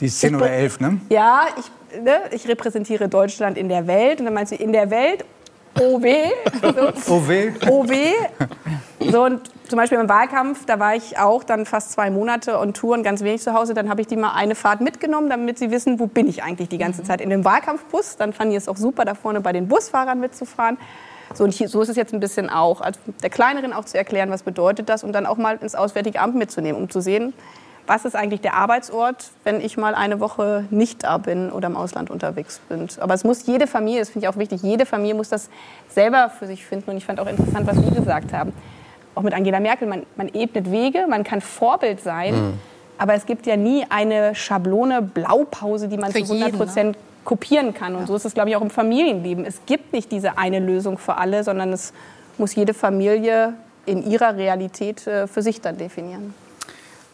[0.00, 1.00] Die ist 10 Ich oder bin- 11, ne?
[1.10, 4.20] ja, ich, ne, ich repräsentiere Deutschland in der Welt.
[4.20, 5.24] Und dann meinst du, in der Welt,
[5.78, 6.06] OW.
[7.04, 7.14] So.
[7.14, 7.30] OW.
[7.68, 7.92] OW.
[9.00, 12.78] So, und zum Beispiel im Wahlkampf, da war ich auch dann fast zwei Monate und
[13.02, 13.72] ganz wenig zu Hause.
[13.72, 16.68] Dann habe ich die mal eine Fahrt mitgenommen, damit sie wissen, wo bin ich eigentlich
[16.68, 17.20] die ganze Zeit.
[17.20, 20.76] In dem Wahlkampfbus, dann fanden die es auch super, da vorne bei den Busfahrern mitzufahren.
[21.32, 23.96] So, und hier, so ist es jetzt ein bisschen auch, also der Kleineren auch zu
[23.96, 27.32] erklären, was bedeutet das und dann auch mal ins Auswärtige Amt mitzunehmen, um zu sehen,
[27.90, 31.76] was ist eigentlich der Arbeitsort, wenn ich mal eine Woche nicht da bin oder im
[31.76, 32.86] Ausland unterwegs bin.
[33.00, 35.50] Aber es muss jede Familie, das finde ich auch wichtig, jede Familie muss das
[35.88, 36.92] selber für sich finden.
[36.92, 38.52] Und ich fand auch interessant, was Sie gesagt haben.
[39.16, 42.60] Auch mit Angela Merkel, man, man ebnet Wege, man kann Vorbild sein,
[42.96, 46.64] aber es gibt ja nie eine Schablone, Blaupause, die man Für zu 100 jeden, ne?
[46.64, 47.96] Prozent kopieren kann.
[47.96, 49.44] Und so ist es, glaube ich, auch im Familienleben.
[49.44, 51.92] Es gibt nicht diese eine Lösung für alle, sondern es
[52.38, 56.34] muss jede Familie in ihrer Realität äh, für sich dann definieren.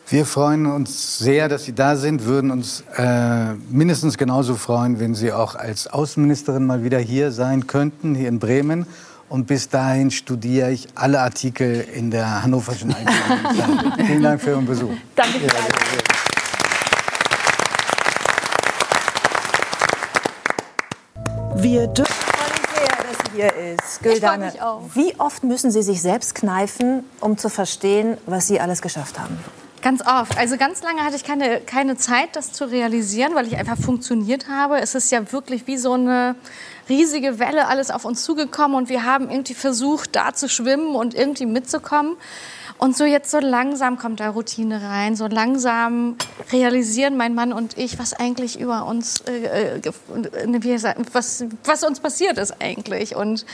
[0.09, 5.17] Wir freuen uns sehr, dass Sie da sind, würden uns äh, mindestens genauso freuen, wenn
[5.17, 8.87] Sie auch als Außenministerin mal wieder hier sein könnten, hier in Bremen.
[9.29, 13.95] Und bis dahin studiere ich alle Artikel in der Hannoverschen Allgemeinen.
[14.07, 14.93] Vielen Dank für Ihren Besuch.
[15.17, 15.41] Danke.
[15.41, 15.51] sehr.
[21.57, 22.15] Wir dürfen
[22.77, 24.03] sehr, dass sie hier ist.
[24.05, 24.53] Güldane,
[24.95, 29.37] wie oft müssen Sie sich selbst kneifen, um zu verstehen, was Sie alles geschafft haben?
[29.87, 30.37] Ganz oft.
[30.37, 34.49] Also ganz lange hatte ich keine, keine Zeit, das zu realisieren, weil ich einfach funktioniert
[34.49, 34.81] habe.
[34.81, 36.35] Es ist ja wirklich wie so eine
[36.89, 41.15] riesige Welle alles auf uns zugekommen und wir haben irgendwie versucht, da zu schwimmen und
[41.15, 42.17] irgendwie mitzukommen.
[42.79, 46.17] Und so jetzt so langsam kommt da Routine rein, so langsam
[46.51, 52.01] realisieren mein Mann und ich, was eigentlich über uns, äh, äh, gesagt, was, was uns
[52.01, 53.15] passiert ist eigentlich.
[53.15, 53.47] Und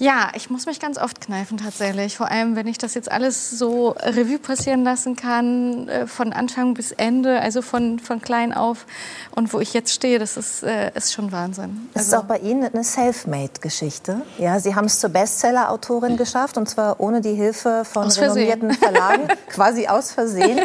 [0.00, 2.16] ja, ich muss mich ganz oft kneifen tatsächlich.
[2.16, 6.74] Vor allem, wenn ich das jetzt alles so Revue passieren lassen kann, äh, von Anfang
[6.74, 8.86] bis Ende, also von, von klein auf.
[9.30, 11.88] Und wo ich jetzt stehe, das ist, äh, ist schon Wahnsinn.
[11.94, 14.22] Es ist auch bei Ihnen eine Selfmade-Geschichte.
[14.38, 19.28] Ja, Sie haben es zur Bestseller-Autorin geschafft und zwar ohne die Hilfe von renommierten Verlagen,
[19.48, 20.60] quasi aus Versehen.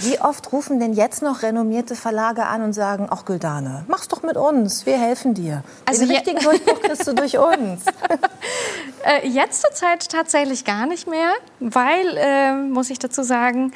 [0.00, 4.22] Wie oft rufen denn jetzt noch renommierte Verlage an und sagen, ach Güldane, mach's doch
[4.22, 5.64] mit uns, wir helfen dir.
[5.84, 7.82] Also Den richtigen Durchbruch kriegst du durch uns.
[9.04, 13.72] Äh, jetzt zur Zeit tatsächlich gar nicht mehr, weil, äh, muss ich dazu sagen,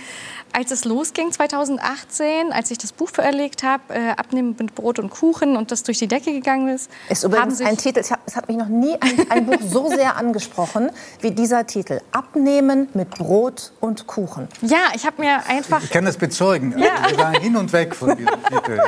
[0.53, 5.11] als es losging 2018, als ich das Buch verlegt habe, äh, Abnehmen mit Brot und
[5.11, 6.91] Kuchen und das durch die Decke gegangen ist.
[7.09, 9.89] Ist übrigens ein Titel, es hat, es hat mich noch nie ein, ein Buch so
[9.89, 10.91] sehr angesprochen
[11.21, 12.01] wie dieser Titel.
[12.13, 14.49] Abnehmen mit Brot und Kuchen.
[14.61, 15.83] Ja, ich habe mir einfach...
[15.83, 16.79] Ich kann das bezeugen.
[16.79, 17.09] Ja.
[17.09, 18.81] Wir waren hin und weg von diesem Titel.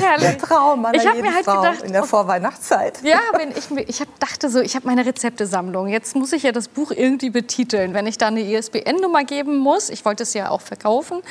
[0.00, 0.16] Ja.
[0.18, 3.00] Der Traum einer ich jeden mir halt Frau gedacht, in der Vorweihnachtszeit.
[3.02, 5.88] Ja, wenn ich, ich hab, dachte so, ich habe meine Rezeptesammlung.
[5.88, 7.94] Jetzt muss ich ja das Buch irgendwie betiteln.
[7.94, 11.22] Wenn ich da eine ISBN-Nummer geben muss, ich wollte es ja auch verkaufen,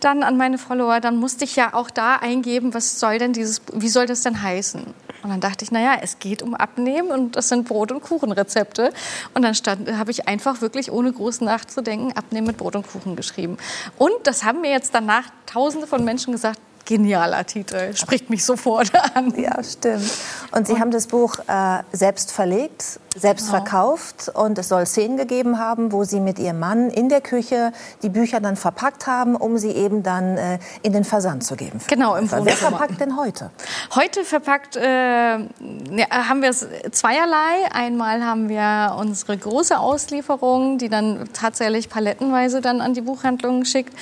[0.00, 3.62] dann an meine Follower, dann musste ich ja auch da eingeben, was soll denn dieses,
[3.72, 4.94] wie soll das denn heißen?
[5.22, 8.92] Und dann dachte ich, naja, es geht um Abnehmen und das sind Brot- und Kuchenrezepte.
[9.34, 9.54] Und dann
[9.98, 13.58] habe ich einfach wirklich ohne groß nachzudenken Abnehmen mit Brot und Kuchen geschrieben.
[13.98, 18.92] Und das haben mir jetzt danach Tausende von Menschen gesagt, genialer Titel, spricht mich sofort
[19.14, 19.34] an.
[19.40, 20.10] Ja, stimmt.
[20.52, 23.58] Und Sie und haben das Buch äh, selbst verlegt, selbst genau.
[23.58, 27.72] verkauft und es soll Szenen gegeben haben, wo Sie mit Ihrem Mann in der Küche
[28.02, 31.80] die Bücher dann verpackt haben, um sie eben dann äh, in den Versand zu geben.
[31.88, 33.50] Genau, im Wer verpackt denn heute?
[33.94, 37.72] Heute verpackt äh, ja, haben wir es zweierlei.
[37.72, 43.94] Einmal haben wir unsere große Auslieferung, die dann tatsächlich palettenweise dann an die Buchhandlungen schickt.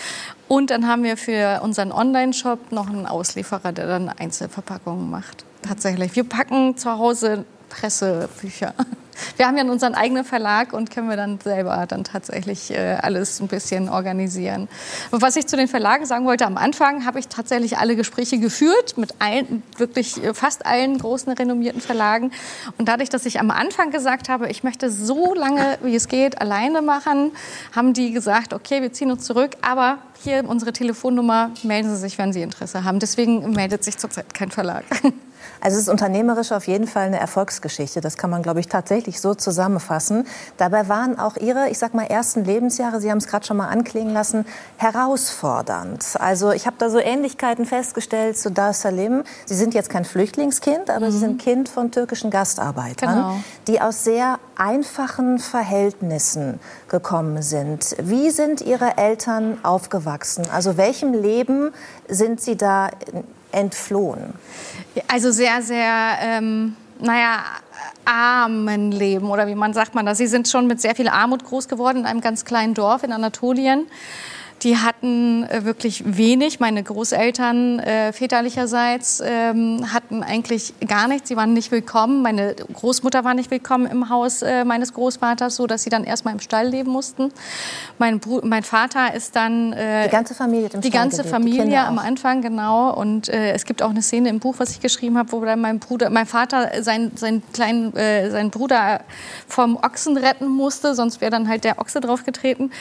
[0.49, 5.45] Und dann haben wir für unseren Online-Shop noch einen Auslieferer, der dann Einzelverpackungen macht.
[5.63, 6.15] Tatsächlich.
[6.17, 8.75] Wir packen zu Hause Pressebücher.
[9.37, 13.41] Wir haben ja unseren eigenen Verlag und können wir dann selber dann tatsächlich äh, alles
[13.41, 14.69] ein bisschen organisieren.
[15.11, 18.39] Und was ich zu den Verlagen sagen wollte, am Anfang habe ich tatsächlich alle Gespräche
[18.39, 22.31] geführt mit allen, wirklich äh, fast allen großen renommierten Verlagen.
[22.79, 26.41] Und dadurch, dass ich am Anfang gesagt habe, ich möchte so lange, wie es geht,
[26.41, 27.33] alleine machen,
[27.75, 32.19] haben die gesagt, okay, wir ziehen uns zurück, aber hier unsere Telefonnummer, melden Sie sich,
[32.19, 32.99] wenn Sie Interesse haben.
[32.99, 34.85] Deswegen meldet sich zurzeit kein Verlag.
[35.61, 38.01] Also es ist unternehmerisch auf jeden Fall eine Erfolgsgeschichte.
[38.01, 40.27] Das kann man, glaube ich, tatsächlich so zusammenfassen.
[40.57, 43.69] Dabei waren auch Ihre, ich sag mal, ersten Lebensjahre, Sie haben es gerade schon mal
[43.69, 44.45] anklingen lassen,
[44.77, 46.05] herausfordernd.
[46.19, 49.25] Also ich habe da so Ähnlichkeiten festgestellt zu Dar Salim.
[49.47, 51.11] Sie sind jetzt kein Flüchtlingskind, aber mhm.
[51.11, 53.41] Sie sind Kind von türkischen Gastarbeitern, genau.
[53.67, 57.97] die aus sehr einfachen Verhältnissen gekommen sind.
[58.03, 60.47] Wie sind Ihre Eltern aufgewachsen?
[60.53, 61.73] Also welchem Leben
[62.09, 62.91] sind Sie da
[63.53, 64.35] entflohen?
[65.09, 67.45] Also sehr, sehr, ähm, naja,
[68.05, 70.19] armen Leben oder wie man sagt man das.
[70.19, 73.13] Sie sind schon mit sehr viel Armut groß geworden in einem ganz kleinen Dorf in
[73.13, 73.87] Anatolien.
[74.63, 76.59] Die hatten äh, wirklich wenig.
[76.59, 81.29] Meine Großeltern äh, väterlicherseits ähm, hatten eigentlich gar nichts.
[81.29, 82.23] Sie waren nicht willkommen.
[82.23, 86.35] Meine Großmutter war nicht willkommen im Haus äh, meines Großvaters, so dass sie dann erstmal
[86.35, 87.33] im Stall leben mussten.
[87.99, 91.81] Mein, Br mein Vater ist dann äh, die ganze Familie im die ganze gelebt, Familie
[91.81, 92.93] am Anfang genau.
[92.93, 95.61] Und äh, es gibt auch eine Szene im Buch, was ich geschrieben habe, wo dann
[95.61, 99.03] mein Bruder, mein Vater sein, seinen kleinen, äh, seinen Bruder
[99.47, 102.73] vom Ochsen retten musste, sonst wäre dann halt der Ochse draufgetreten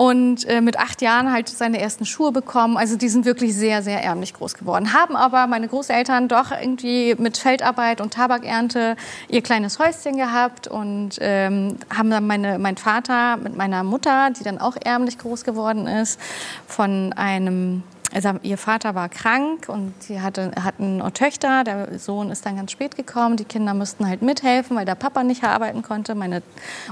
[0.00, 2.78] und äh, mit acht Jahren halt seine ersten Schuhe bekommen.
[2.78, 4.94] Also die sind wirklich sehr, sehr ärmlich groß geworden.
[4.94, 8.96] Haben aber meine Großeltern doch irgendwie mit Feldarbeit und Tabakernte
[9.28, 14.42] ihr kleines Häuschen gehabt und ähm, haben dann meine, mein Vater mit meiner Mutter, die
[14.42, 16.18] dann auch ärmlich groß geworden ist,
[16.66, 17.82] von einem
[18.12, 21.62] also ihr Vater war krank und sie hatte, hatten Töchter.
[21.64, 23.36] Der Sohn ist dann ganz spät gekommen.
[23.36, 26.14] Die Kinder mussten halt mithelfen, weil der Papa nicht arbeiten konnte.
[26.14, 26.42] Meine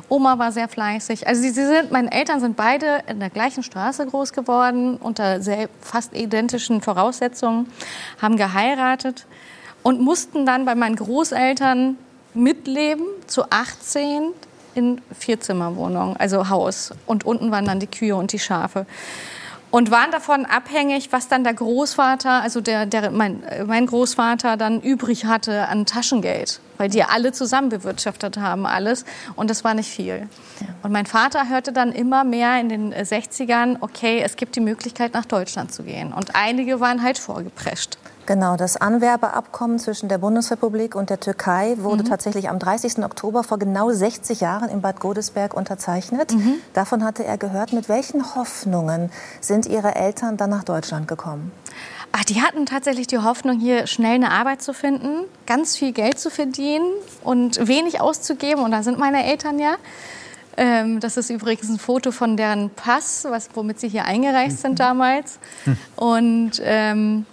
[0.08, 1.26] Oma war sehr fleißig.
[1.26, 5.40] Also sie, sie sind, meine Eltern sind beide in der gleichen Straße groß geworden, unter
[5.40, 7.66] sehr, fast identischen Voraussetzungen,
[8.22, 9.26] haben geheiratet
[9.82, 11.96] und mussten dann bei meinen Großeltern
[12.34, 14.30] mitleben, zu 18
[14.74, 16.92] in Vierzimmerwohnungen, also Haus.
[17.06, 18.86] Und unten waren dann die Kühe und die Schafe.
[19.70, 24.80] Und waren davon abhängig, was dann der Großvater, also der, der, mein, mein Großvater dann
[24.80, 29.04] übrig hatte an Taschengeld, weil die alle zusammen bewirtschaftet haben, alles.
[29.36, 30.28] Und das war nicht viel.
[30.82, 35.12] Und mein Vater hörte dann immer mehr in den 60ern, okay, es gibt die Möglichkeit,
[35.12, 36.12] nach Deutschland zu gehen.
[36.12, 37.98] Und einige waren halt vorgeprescht.
[38.28, 42.08] Genau, das Anwerbeabkommen zwischen der Bundesrepublik und der Türkei wurde Mhm.
[42.08, 43.02] tatsächlich am 30.
[43.02, 46.34] Oktober vor genau 60 Jahren in Bad Godesberg unterzeichnet.
[46.34, 46.56] Mhm.
[46.74, 47.72] Davon hatte er gehört.
[47.72, 49.10] Mit welchen Hoffnungen
[49.40, 51.52] sind Ihre Eltern dann nach Deutschland gekommen?
[52.12, 56.18] Ach, die hatten tatsächlich die Hoffnung, hier schnell eine Arbeit zu finden, ganz viel Geld
[56.18, 56.84] zu verdienen
[57.24, 58.62] und wenig auszugeben.
[58.62, 59.76] Und da sind meine Eltern ja.
[60.58, 64.78] Ähm, das ist übrigens ein Foto von deren Pass, was, womit sie hier eingereist sind
[64.80, 65.38] damals.
[65.96, 67.24] Und ähm,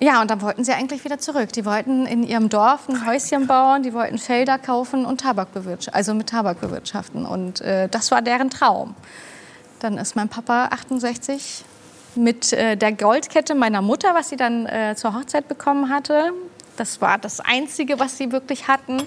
[0.00, 1.52] ja, und dann wollten sie eigentlich wieder zurück.
[1.52, 5.94] Die wollten in ihrem Dorf ein Häuschen bauen, die wollten Felder kaufen und Tabak bewirtschaften,
[5.94, 7.26] also mit Tabak bewirtschaften.
[7.26, 8.94] Und äh, das war deren Traum.
[9.80, 11.64] Dann ist mein Papa 68
[12.14, 16.32] mit äh, der Goldkette meiner Mutter, was sie dann äh, zur Hochzeit bekommen hatte.
[16.76, 19.02] Das war das Einzige, was sie wirklich hatten.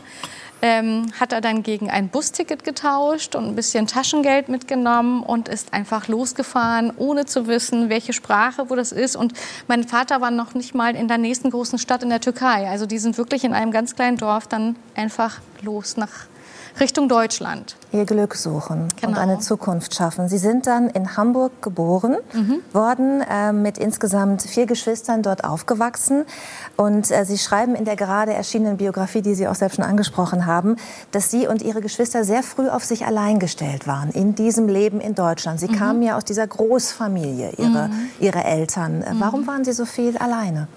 [0.62, 5.74] Ähm, hat er dann gegen ein Busticket getauscht und ein bisschen Taschengeld mitgenommen und ist
[5.74, 9.16] einfach losgefahren, ohne zu wissen, welche Sprache, wo das ist.
[9.16, 9.34] Und
[9.68, 12.70] mein Vater war noch nicht mal in der nächsten großen Stadt in der Türkei.
[12.70, 16.31] Also die sind wirklich in einem ganz kleinen Dorf dann einfach los nach
[16.80, 17.76] Richtung Deutschland.
[17.92, 19.20] Ihr Glück suchen und Genau.
[19.20, 20.30] eine Zukunft schaffen.
[20.30, 22.60] Sie sind dann in Hamburg geboren Mhm.
[22.74, 26.24] worden, äh, mit insgesamt vier Geschwistern dort aufgewachsen.
[26.78, 30.46] Und äh, Sie schreiben in der gerade erschienenen Biografie, die Sie auch selbst schon angesprochen
[30.46, 30.78] haben,
[31.12, 35.02] dass Sie und Ihre Geschwister sehr früh auf sich allein gestellt waren in diesem Leben
[35.02, 35.60] in Deutschland.
[35.60, 35.76] Sie Mhm.
[35.76, 38.10] kamen ja aus dieser Großfamilie, Ihre, Mhm.
[38.20, 39.02] ihre Eltern.
[39.02, 40.68] Äh, Warum waren Sie so viel alleine?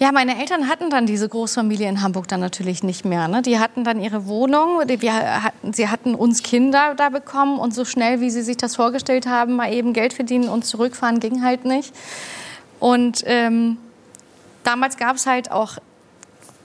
[0.00, 3.26] Ja, meine Eltern hatten dann diese Großfamilie in Hamburg dann natürlich nicht mehr.
[3.26, 3.42] Ne?
[3.42, 7.84] Die hatten dann ihre Wohnung, wir hatten, sie hatten uns Kinder da bekommen und so
[7.84, 11.64] schnell, wie sie sich das vorgestellt haben, mal eben Geld verdienen und zurückfahren, ging halt
[11.64, 11.92] nicht.
[12.78, 13.76] Und ähm,
[14.62, 15.78] damals gab es halt auch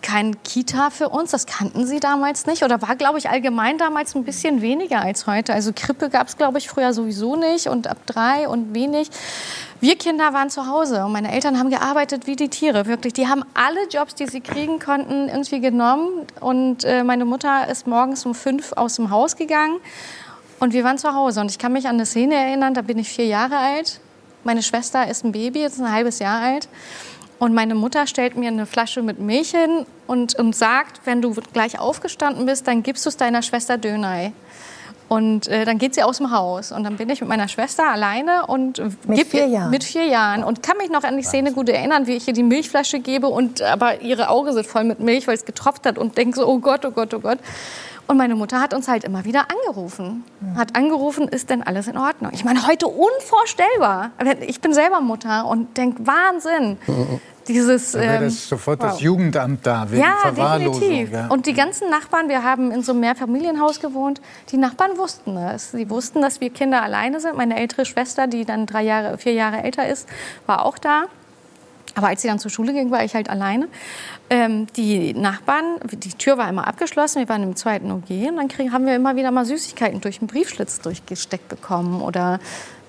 [0.04, 4.14] kein Kita für uns, das kannten sie damals nicht oder war, glaube ich, allgemein damals
[4.16, 5.54] ein bisschen weniger als heute.
[5.54, 9.10] Also Krippe gab es, glaube ich, früher sowieso nicht und ab drei und wenig.
[9.82, 13.14] Wir Kinder waren zu Hause und meine Eltern haben gearbeitet wie die Tiere, wirklich.
[13.14, 17.88] Die haben alle Jobs, die sie kriegen konnten, irgendwie genommen und äh, meine Mutter ist
[17.88, 19.78] morgens um fünf aus dem Haus gegangen
[20.60, 21.42] und wir waren zu Hause.
[21.42, 24.00] Und ich kann mich an eine Szene erinnern, da bin ich vier Jahre alt.
[24.44, 26.68] Meine Schwester ist ein Baby, jetzt ein halbes Jahr alt.
[27.44, 31.34] Und meine Mutter stellt mir eine Flasche mit Milch hin und, und sagt, wenn du
[31.52, 34.32] gleich aufgestanden bist, dann gibst du es deiner Schwester Dönei.
[35.10, 36.72] Und äh, dann geht sie aus dem Haus.
[36.72, 39.70] Und dann bin ich mit meiner Schwester alleine und Mit vier ihr- Jahren?
[39.72, 40.46] Mit vier Jahren.
[40.46, 43.28] Und kann mich noch an die Szene gut erinnern, wie ich ihr die Milchflasche gebe
[43.28, 46.48] und aber ihre Augen sind voll mit Milch, weil es getropft hat und denke so,
[46.48, 47.40] oh Gott, oh Gott, oh Gott.
[48.08, 50.24] Und meine Mutter hat uns halt immer wieder angerufen.
[50.56, 52.32] Hat angerufen, ist denn alles in Ordnung?
[52.34, 54.12] Ich meine, heute unvorstellbar.
[54.48, 56.78] Ich bin selber Mutter und denke, Wahnsinn.
[57.48, 59.02] Dieses, Da wäre ähm, das sofort das wow.
[59.02, 60.80] Jugendamt da wegen Ja, Verwahrlosung.
[60.82, 61.14] definitiv.
[61.14, 61.28] Ja.
[61.28, 64.22] Und die ganzen Nachbarn, wir haben in so einem Mehrfamilienhaus gewohnt,
[64.52, 65.72] die Nachbarn wussten es.
[65.72, 67.36] Sie wussten, dass wir Kinder alleine sind.
[67.36, 70.08] Meine ältere Schwester, die dann drei Jahre, vier Jahre älter ist,
[70.46, 71.06] war auch da.
[71.96, 73.68] Aber als sie dann zur Schule ging, war ich halt alleine.
[74.30, 78.48] Ähm, die Nachbarn, die Tür war immer abgeschlossen, wir waren im zweiten OG und dann
[78.48, 82.40] krieg, haben wir immer wieder mal Süßigkeiten durch den Briefschlitz durchgesteckt bekommen oder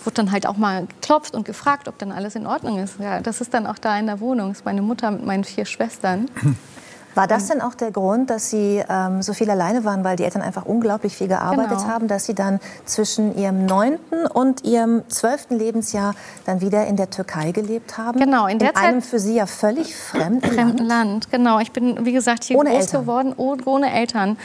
[0.04, 2.98] wurde dann halt auch mal geklopft und gefragt, ob dann alles in Ordnung ist.
[3.00, 5.44] Ja, das ist dann auch da in der Wohnung, das ist meine Mutter mit meinen
[5.44, 6.28] vier Schwestern.
[7.14, 10.24] War das denn auch der Grund, dass Sie ähm, so viel alleine waren, weil die
[10.24, 11.88] Eltern einfach unglaublich viel gearbeitet Genau.
[11.88, 16.14] haben, dass Sie dann zwischen Ihrem neunten und Ihrem zwölften Lebensjahr
[16.46, 18.18] dann wieder in der Türkei gelebt haben?
[18.18, 21.30] Genau, in der in einem Zeit- für Sie ja völlig fremden fremden Land.
[21.30, 23.00] Genau, ich bin, wie gesagt, hier Ohne groß Eltern.
[23.02, 24.36] geworden, oh- ohne Eltern.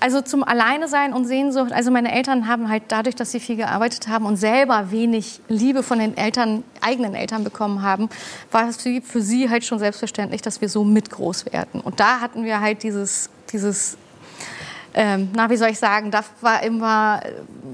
[0.00, 1.72] Also zum Alleine sein und Sehnsucht.
[1.72, 5.82] Also meine Eltern haben halt dadurch, dass sie viel gearbeitet haben und selber wenig Liebe
[5.82, 8.08] von den Eltern, eigenen Eltern bekommen haben,
[8.50, 11.80] war es für, für sie halt schon selbstverständlich, dass wir so mit groß werden.
[11.80, 13.96] Und da hatten wir halt dieses, dieses
[14.96, 17.20] ähm, na, wie soll ich sagen, da war immer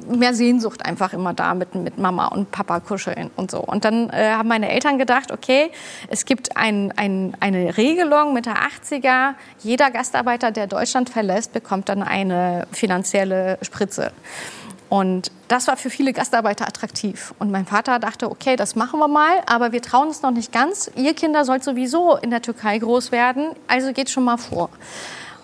[0.08, 3.60] mehr Sehnsucht einfach immer da mit, mit Mama und Papa kuscheln und so.
[3.60, 5.70] Und dann äh, haben meine Eltern gedacht, okay,
[6.08, 11.90] es gibt ein, ein, eine Regelung mit der 80er, jeder Gastarbeiter, der Deutschland verlässt, bekommt
[11.90, 14.12] dann eine finanzielle Spritze.
[14.90, 17.32] Und das war für viele Gastarbeiter attraktiv.
[17.38, 20.52] Und mein Vater dachte, okay, das machen wir mal, aber wir trauen uns noch nicht
[20.52, 20.90] ganz.
[20.96, 24.68] Ihr Kinder sollt sowieso in der Türkei groß werden, also geht schon mal vor.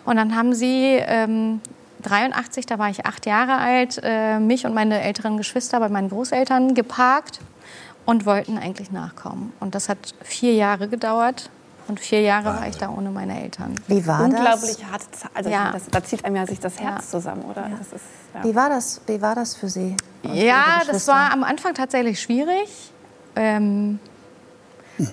[0.04, 1.60] Und dann haben sie ähm,
[2.02, 6.08] 83, da war ich acht Jahre alt, äh, mich und meine älteren Geschwister bei meinen
[6.10, 7.40] Großeltern geparkt
[8.04, 9.52] und wollten eigentlich nachkommen.
[9.60, 11.50] Und das hat vier Jahre gedauert.
[11.88, 13.76] Und vier Jahre war ich da ohne meine Eltern.
[13.86, 14.90] Wie war Unglaublich das?
[14.90, 15.30] harte Zeit.
[15.34, 15.70] Also Ja.
[15.70, 17.10] das, da zieht einem ja sich das Herz Ja.
[17.20, 17.68] zusammen, oder?
[17.78, 18.04] Das ist,
[18.36, 18.44] ja.
[18.44, 19.96] Wie war das, wie war das für Sie?
[20.22, 22.68] Ja, das war am Anfang tatsächlich schwierig.
[23.34, 23.98] Ähm,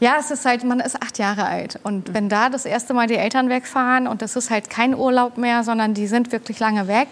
[0.00, 1.78] ja, es ist halt, man ist acht Jahre alt.
[1.82, 5.36] Und wenn da das erste Mal die Eltern wegfahren und das ist halt kein Urlaub
[5.36, 7.08] mehr, sondern die sind wirklich lange weg,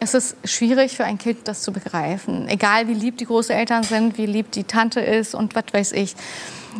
[0.00, 2.48] es ist schwierig für ein Kind, das zu begreifen.
[2.48, 6.14] Egal wie lieb die Großeltern sind, wie lieb die Tante ist und was weiß ich.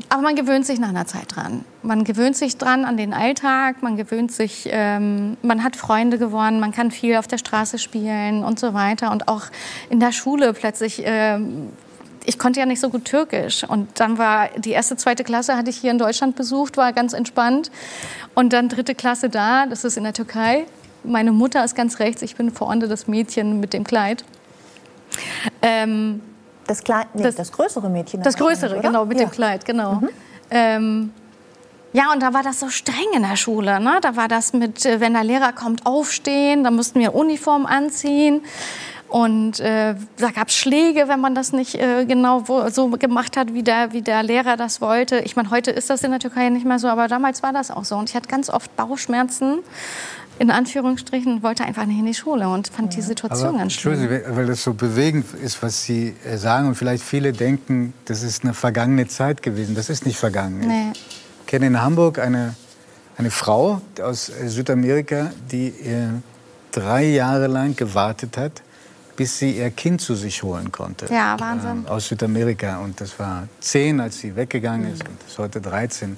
[0.09, 1.65] Aber man gewöhnt sich nach einer Zeit dran.
[1.83, 6.61] Man gewöhnt sich dran an den Alltag, man gewöhnt sich, ähm, man hat Freunde gewonnen,
[6.61, 9.11] man kann viel auf der Straße spielen und so weiter.
[9.11, 9.45] Und auch
[9.91, 11.71] in der Schule plötzlich, ähm,
[12.25, 13.65] ich konnte ja nicht so gut Türkisch.
[13.65, 17.13] Und dann war die erste, zweite Klasse, hatte ich hier in Deutschland besucht, war ganz
[17.13, 17.71] entspannt.
[18.35, 20.67] Und dann dritte Klasse da, das ist in der Türkei.
[21.05, 24.25] Meine Mutter ist ganz rechts, ich bin vorne das Mädchen mit dem Kleid.
[25.63, 26.21] Ähm,
[26.69, 28.23] Das, Kleid, nee, das, Das- größere Mädchen.
[28.23, 28.83] das Größere, oder?
[28.83, 29.27] genau, mit ja.
[29.27, 30.01] dem Kleid, genau.
[30.51, 31.13] Ähm,
[31.93, 33.81] ja, und da war das so streng in der Schule.
[33.81, 33.99] Ne?
[34.03, 38.43] Da war das mit, äh, wenn der Lehrer kommt, aufstehen, da mussten wir Uniform anziehen.
[39.09, 43.39] Und äh, da gab es Schläge, wenn man das nicht äh, genau wo, so gemacht
[43.39, 45.21] hat, wie der, wie der Lehrer das wollte.
[45.21, 47.71] Ich meine, heute ist das in der Türkei nicht mehr so, aber damals war das
[47.71, 47.97] auch so.
[47.97, 49.61] Und ich hatte ganz oft Bauchschmerzen,
[50.39, 53.95] in Anführungsstrichen, wollte einfach nicht in die Schule und fand die Situation Aber ganz schlimm.
[53.95, 58.23] Entschuldigung, weil das so bewegend ist, was Sie äh, sagen und vielleicht viele denken, das
[58.23, 59.75] ist eine vergangene Zeit gewesen.
[59.75, 60.61] Das ist nicht vergangen.
[60.61, 60.93] Nee.
[61.41, 62.55] Ich kenne in Hamburg eine,
[63.17, 66.09] eine Frau aus äh, Südamerika, die äh,
[66.71, 68.63] drei Jahre lang gewartet hat,
[69.17, 71.13] bis sie ihr Kind zu sich holen konnte.
[71.13, 71.71] Ja, Wahnsinn.
[71.71, 72.79] Ähm, aus Südamerika.
[72.79, 75.09] Und das war zehn, als sie weggegangen ist.
[75.09, 76.17] Und ist heute 13.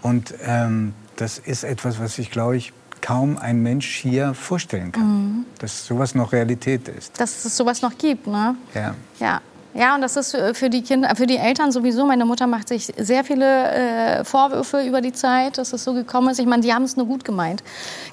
[0.00, 2.72] Und ähm, das ist etwas, was sich, glaube ich,
[3.02, 5.02] kaum ein Mensch hier vorstellen kann.
[5.02, 5.46] Mhm.
[5.58, 7.20] Dass sowas noch Realität ist.
[7.20, 8.56] Dass es sowas noch gibt, ne?
[8.74, 8.94] Ja.
[9.20, 9.40] Ja.
[9.74, 12.06] Ja, und das ist für die Kinder, für die Eltern sowieso.
[12.06, 16.30] Meine Mutter macht sich sehr viele äh, Vorwürfe über die Zeit, dass es so gekommen
[16.30, 16.40] ist.
[16.40, 17.62] Ich meine, die haben es nur gut gemeint.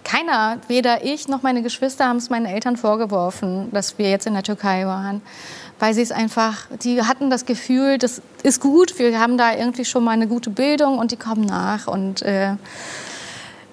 [0.03, 4.33] Keiner, weder ich noch meine Geschwister, haben es meinen Eltern vorgeworfen, dass wir jetzt in
[4.33, 5.21] der Türkei waren.
[5.79, 9.85] Weil sie es einfach, die hatten das Gefühl, das ist gut, wir haben da irgendwie
[9.85, 11.87] schon mal eine gute Bildung und die kommen nach.
[11.87, 12.55] Und äh,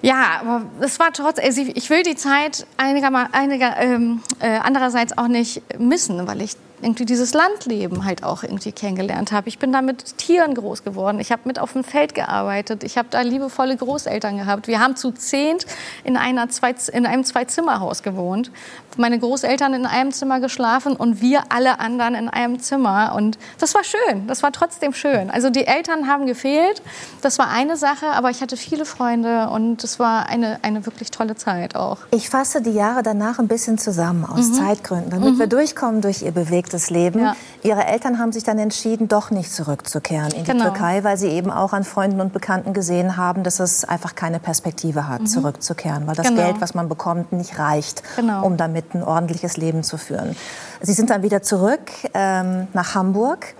[0.03, 4.59] ja, aber es war trotz, also ich ich will die Zeit einiger, einiger, ähm, äh,
[4.61, 9.47] andererseits auch nicht missen, weil ich irgendwie dieses Landleben halt auch irgendwie kennengelernt habe.
[9.47, 11.19] Ich bin da mit Tieren groß geworden.
[11.19, 12.83] Ich habe mit auf dem Feld gearbeitet.
[12.83, 14.67] Ich habe da liebevolle Großeltern gehabt.
[14.67, 15.65] Wir haben zu zehnt
[16.03, 18.51] in, einer zwei, in einem Zwei-Zimmer-Haus gewohnt.
[18.97, 23.13] Meine Großeltern in einem Zimmer geschlafen und wir alle anderen in einem Zimmer.
[23.15, 24.27] Und das war schön.
[24.27, 25.29] Das war trotzdem schön.
[25.29, 26.81] Also die Eltern haben gefehlt.
[27.21, 31.11] Das war eine Sache, aber ich hatte viele Freunde und es war eine, eine wirklich
[31.11, 31.99] tolle Zeit auch.
[32.11, 36.31] Ich fasse die Jahre danach ein bisschen zusammen aus Zeitgründen, damit wir durchkommen durch ihr
[36.31, 37.19] bewegtes Leben.
[37.19, 37.25] Mhm.
[37.25, 37.35] Ja.
[37.63, 40.65] Ihre Eltern haben sich dann entschieden, doch nicht zurückzukehren in die Genau.
[40.65, 44.39] Türkei, weil sie eben auch an Freunden und Bekannten gesehen haben, dass es einfach keine
[44.39, 46.41] Perspektive hat, zurückzukehren, weil das Genau.
[46.41, 48.45] Geld, was man bekommt, nicht reicht, Genau.
[48.45, 50.35] um damit ein ordentliches Leben zu führen.
[50.81, 53.53] Sie sind dann wieder zurück ähm, nach Hamburg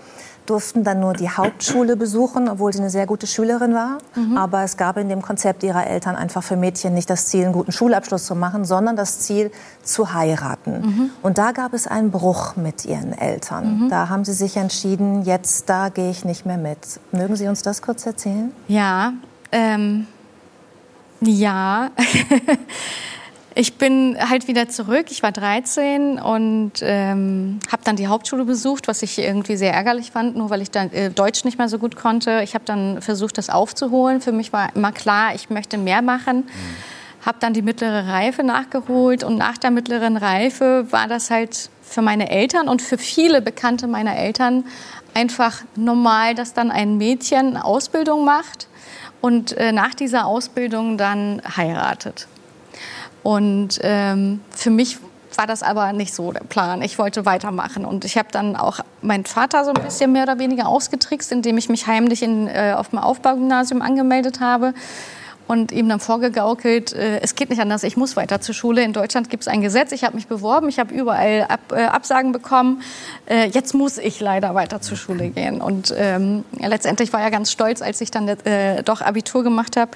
[0.46, 3.98] durften dann nur die Hauptschule besuchen, obwohl sie eine sehr gute Schülerin war.
[4.36, 7.52] Aber es gab in dem Konzept ihrer Eltern einfach für Mädchen nicht das Ziel, einen
[7.52, 9.50] guten Schulabschluss zu machen, sondern das Ziel,
[9.82, 11.10] zu heiraten.
[11.22, 13.88] Und da gab es einen Bruch mit ihren Eltern.
[13.88, 16.78] Da haben sie sich entschieden, jetzt da gehe ich nicht mehr mit.
[17.12, 18.52] Mögen Sie uns das kurz erzählen?
[18.68, 19.12] Ja,
[19.52, 20.06] ähm,
[21.20, 21.90] ja.
[23.56, 25.06] ich bin halt wieder zurück.
[25.10, 30.10] Ich war 13 und ähm, habe dann die Hauptschule besucht, was ich irgendwie sehr ärgerlich
[30.10, 32.40] fand, nur weil ich dann äh, Deutsch nicht mehr so gut konnte.
[32.42, 34.20] Ich habe dann versucht, das aufzuholen.
[34.20, 36.48] Für mich war immer klar, ich möchte mehr machen.
[37.24, 42.02] Habe dann die mittlere Reife nachgeholt und nach der mittleren Reife war das halt für
[42.02, 44.64] meine Eltern und für viele Bekannte meiner Eltern
[45.14, 48.66] einfach normal, dass dann ein Mädchen Ausbildung macht
[49.20, 52.26] und äh, nach dieser Ausbildung dann heiratet.
[53.24, 54.98] Und ähm, für mich
[55.36, 56.82] war das aber nicht so der Plan.
[56.82, 60.38] Ich wollte weitermachen und ich habe dann auch meinen Vater so ein bisschen mehr oder
[60.38, 64.74] weniger ausgetrickst, indem ich mich heimlich in, äh, auf dem Aufbaugymnasium angemeldet habe
[65.46, 68.82] und ihm dann vorgegaukelt, äh, es geht nicht anders, ich muss weiter zur Schule.
[68.82, 71.84] In Deutschland gibt es ein Gesetz, ich habe mich beworben, ich habe überall Ab, äh,
[71.84, 72.82] Absagen bekommen.
[73.26, 75.60] Äh, jetzt muss ich leider weiter zur Schule gehen.
[75.60, 79.76] Und ähm, ja, letztendlich war er ganz stolz, als ich dann äh, doch Abitur gemacht
[79.76, 79.90] habe.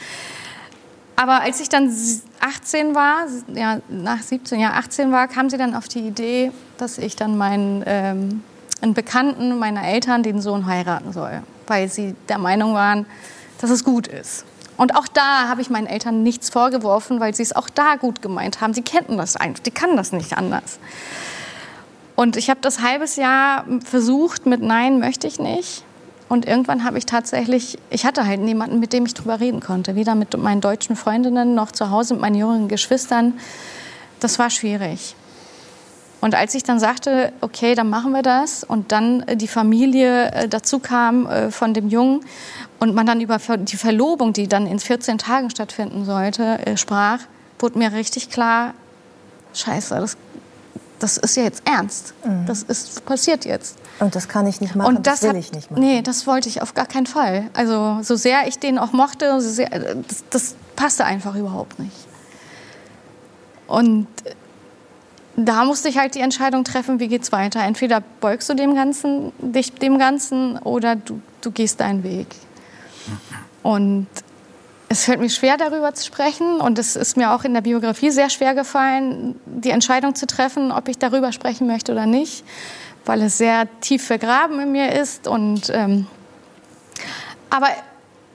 [1.18, 1.92] Aber als ich dann
[2.38, 6.96] 18 war, ja, nach 17, ja, 18 war, kam sie dann auf die Idee, dass
[6.96, 8.44] ich dann meinen ähm,
[8.80, 13.04] einen Bekannten meiner Eltern den Sohn heiraten soll, weil sie der Meinung waren,
[13.60, 14.44] dass es gut ist.
[14.76, 18.22] Und auch da habe ich meinen Eltern nichts vorgeworfen, weil sie es auch da gut
[18.22, 18.72] gemeint haben.
[18.72, 20.78] Sie kennten das einfach, die kann das nicht anders.
[22.14, 25.82] Und ich habe das halbes Jahr versucht mit Nein möchte ich nicht.
[26.28, 29.94] Und irgendwann habe ich tatsächlich, ich hatte halt niemanden, mit dem ich drüber reden konnte.
[29.94, 33.34] Weder mit meinen deutschen Freundinnen noch zu Hause mit meinen jüngeren Geschwistern.
[34.20, 35.14] Das war schwierig.
[36.20, 40.32] Und als ich dann sagte, okay, dann machen wir das und dann äh, die Familie
[40.32, 42.24] äh, dazu kam äh, von dem Jungen
[42.80, 47.20] und man dann über die Verlobung, die dann in 14 Tagen stattfinden sollte, sprach,
[47.58, 48.74] wurde mir richtig klar,
[49.52, 50.16] scheiße, das,
[50.98, 52.14] das ist ja jetzt ernst.
[52.24, 52.46] Mhm.
[52.46, 53.76] Das ist passiert jetzt.
[54.00, 55.80] Und das kann ich nicht machen, und das, das will hat, ich nicht machen.
[55.80, 57.50] Nee, das wollte ich auf gar keinen Fall.
[57.54, 61.96] Also so sehr ich den auch mochte, so sehr, das, das passte einfach überhaupt nicht.
[63.66, 64.06] Und
[65.36, 67.60] da musste ich halt die Entscheidung treffen, wie geht's weiter.
[67.60, 72.26] Entweder beugst du dem Ganzen, dich dem Ganzen oder du, du gehst deinen Weg.
[73.62, 74.06] Und
[74.88, 76.60] es fällt mir schwer, darüber zu sprechen.
[76.60, 80.72] Und es ist mir auch in der Biografie sehr schwer gefallen, die Entscheidung zu treffen,
[80.72, 82.44] ob ich darüber sprechen möchte oder nicht,
[83.04, 85.28] weil es sehr tief vergraben in mir ist.
[85.28, 86.06] Und, ähm,
[87.50, 87.68] aber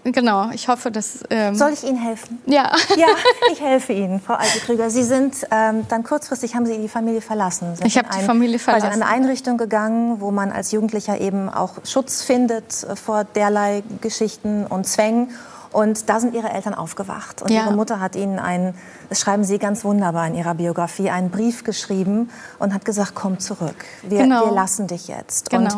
[0.06, 1.20] Genau, ich hoffe, dass.
[1.30, 2.42] Ähm Soll ich Ihnen helfen?
[2.46, 2.72] Ja.
[2.98, 3.08] Ja,
[3.54, 4.90] ich helfe Ihnen, Frau Alte-Krüger.
[4.90, 7.76] Sie sind ähm, dann kurzfristig haben Sie die Familie verlassen.
[7.76, 8.88] Sind ich habe die Familie verlassen.
[8.88, 14.66] in eine Einrichtung gegangen, wo man als Jugendlicher eben auch Schutz findet vor derlei Geschichten
[14.68, 15.30] und Zwängen.
[15.74, 17.42] Und da sind ihre Eltern aufgewacht.
[17.42, 17.66] Und ja.
[17.66, 18.76] ihre Mutter hat ihnen einen,
[19.14, 23.38] das schreiben sie ganz wunderbar in ihrer Biografie, einen Brief geschrieben und hat gesagt, komm
[23.38, 23.76] zurück.
[24.02, 24.46] Wir, genau.
[24.46, 25.52] wir lassen dich jetzt.
[25.52, 25.72] Genau.
[25.72, 25.78] Und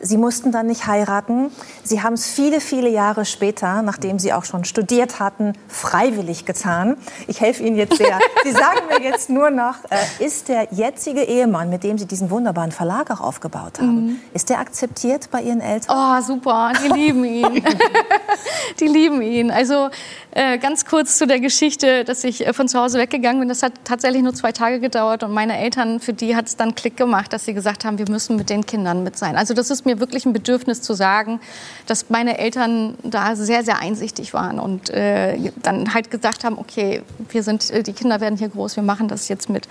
[0.00, 1.50] Sie mussten dann nicht heiraten.
[1.82, 6.96] Sie haben es viele, viele Jahre später, nachdem Sie auch schon studiert hatten, freiwillig getan.
[7.26, 8.18] Ich helfe Ihnen jetzt sehr.
[8.44, 12.30] Sie sagen mir jetzt nur noch, äh, ist der jetzige Ehemann, mit dem Sie diesen
[12.30, 14.16] wunderbaren Verlag auch aufgebaut haben, mhm.
[14.34, 15.96] ist der akzeptiert bei Ihren Eltern?
[15.96, 16.72] Oh, super.
[16.84, 17.64] Die lieben ihn.
[18.80, 19.50] Die lieben ihn.
[19.50, 19.88] Also
[20.36, 23.48] äh, ganz kurz zu der Geschichte, dass ich äh, von zu Hause weggegangen bin.
[23.48, 26.74] Das hat tatsächlich nur zwei Tage gedauert und meine Eltern, für die hat es dann
[26.74, 29.36] Klick gemacht, dass sie gesagt haben, wir müssen mit den Kindern mit sein.
[29.36, 31.40] Also das ist mir wirklich ein Bedürfnis zu sagen,
[31.86, 37.00] dass meine Eltern da sehr, sehr einsichtig waren und äh, dann halt gesagt haben, okay,
[37.30, 39.66] wir sind, äh, die Kinder werden hier groß, wir machen das jetzt mit.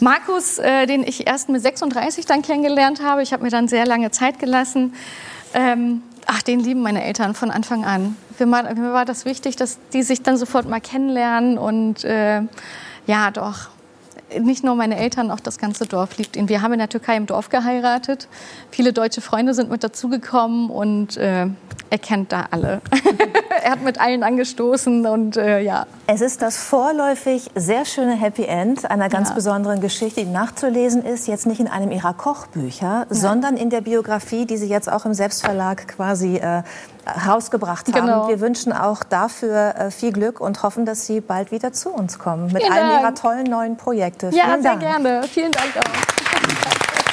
[0.00, 3.84] Markus, äh, den ich erst mit 36 dann kennengelernt habe, ich habe mir dann sehr
[3.84, 4.94] lange Zeit gelassen.
[5.52, 8.16] Ähm, ach, den lieben meine Eltern von Anfang an.
[8.36, 12.42] Für mir war das wichtig, dass die sich dann sofort mal kennenlernen und äh,
[13.06, 13.68] ja, doch.
[14.40, 16.48] Nicht nur meine Eltern, auch das ganze Dorf liebt ihn.
[16.48, 18.28] Wir haben in der Türkei im Dorf geheiratet.
[18.70, 21.46] Viele deutsche Freunde sind mit dazugekommen und äh,
[21.90, 22.80] er kennt da alle.
[23.62, 25.86] er hat mit allen angestoßen und äh, ja.
[26.06, 29.34] Es ist das vorläufig sehr schöne Happy End einer ganz ja.
[29.34, 33.06] besonderen Geschichte, die nachzulesen ist, jetzt nicht in einem ihrer Kochbücher, ja.
[33.10, 36.62] sondern in der Biografie, die Sie jetzt auch im Selbstverlag quasi äh,
[37.06, 38.06] herausgebracht haben.
[38.06, 38.28] Genau.
[38.28, 42.18] Wir wünschen auch dafür äh, viel Glück und hoffen, dass Sie bald wieder zu uns
[42.18, 43.02] kommen mit Vielen einem Dank.
[43.02, 44.23] Ihrer tollen neuen Projekte.
[44.32, 44.80] Ja, Vielen sehr Dank.
[44.80, 45.22] gerne.
[45.28, 47.04] Vielen Dank auch.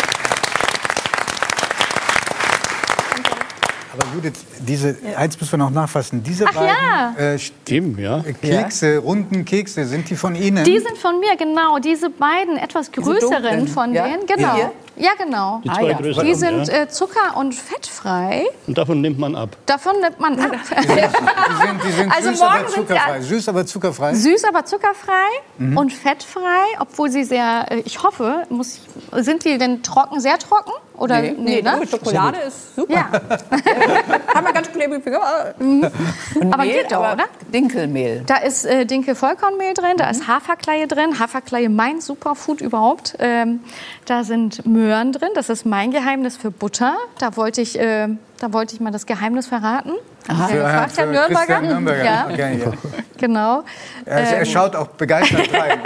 [3.94, 4.34] Aber Judith,
[4.68, 5.18] diese, ja.
[5.18, 6.24] eins müssen wir noch nachfassen.
[6.24, 6.76] Diese Ach, beiden
[7.18, 7.34] ja.
[7.34, 8.24] äh, Stimmen, ja.
[8.42, 10.64] Kekse, runden Kekse, sind die von Ihnen?
[10.64, 11.80] Die sind von mir, genau.
[11.80, 14.56] Diese beiden etwas größeren von denen, genau.
[14.56, 14.72] Hier?
[14.98, 15.62] Ja, genau.
[15.64, 15.98] Die, zwei ah, ja.
[15.98, 18.46] größeren, die sind äh, zucker- und fettfrei.
[18.68, 19.56] Und davon nimmt man ab.
[19.66, 20.52] Davon nimmt man ab.
[20.82, 23.22] Die sind, die sind also süß, aber zuckerfrei.
[23.22, 24.14] Süß, aber zuckerfrei.
[24.14, 25.14] Süß, aber zuckerfrei
[25.58, 25.78] mhm.
[25.78, 30.38] und fettfrei, obwohl sie sehr, äh, ich hoffe, muss ich, sind die denn trocken, sehr
[30.38, 30.72] trocken?
[30.98, 31.82] Oder, nee, nee, ne?
[31.90, 32.94] Schokolade ist super.
[32.94, 33.10] Ja.
[34.36, 35.04] Haben wir ganz klebrig
[35.60, 35.86] mhm.
[36.52, 37.26] Aber Mehl, geht doch, oder?
[37.54, 38.24] Dinkelmehl.
[38.26, 40.12] Da ist äh, Dinkel-Vollkornmehl drin, da mhm.
[40.12, 41.20] ist Haferkleie drin.
[41.20, 43.16] Haferkleie, mein Superfood überhaupt.
[43.20, 43.62] Ähm,
[44.06, 45.30] da sind Möhren drin.
[45.36, 46.98] Das ist mein Geheimnis für Butter.
[47.18, 48.10] Da wollte ich, äh,
[48.42, 49.92] da wollte ich mal das Geheimnis verraten.
[50.28, 50.48] Aha.
[50.48, 51.62] Für, Herr, für Nürnberger.
[51.62, 52.04] Nürnberger.
[52.04, 52.28] Ja.
[52.32, 52.72] Okay, ja.
[53.18, 53.64] Genau.
[54.06, 54.46] Er, er ähm.
[54.46, 55.80] schaut auch begeistert rein.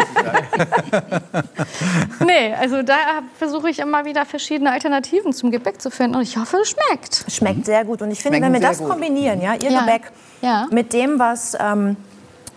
[2.26, 2.95] nee, also da
[3.38, 7.26] versuche ich immer wieder verschiedene Alternativen zum Gebäck zu finden und ich hoffe, es schmeckt.
[7.30, 8.90] Schmeckt sehr gut und ich finde, Schmecken wenn wir das gut.
[8.90, 9.82] kombinieren, ja, Ihr ja.
[9.82, 10.11] Gebäck
[10.41, 10.68] ja.
[10.72, 11.98] mit dem, was ähm,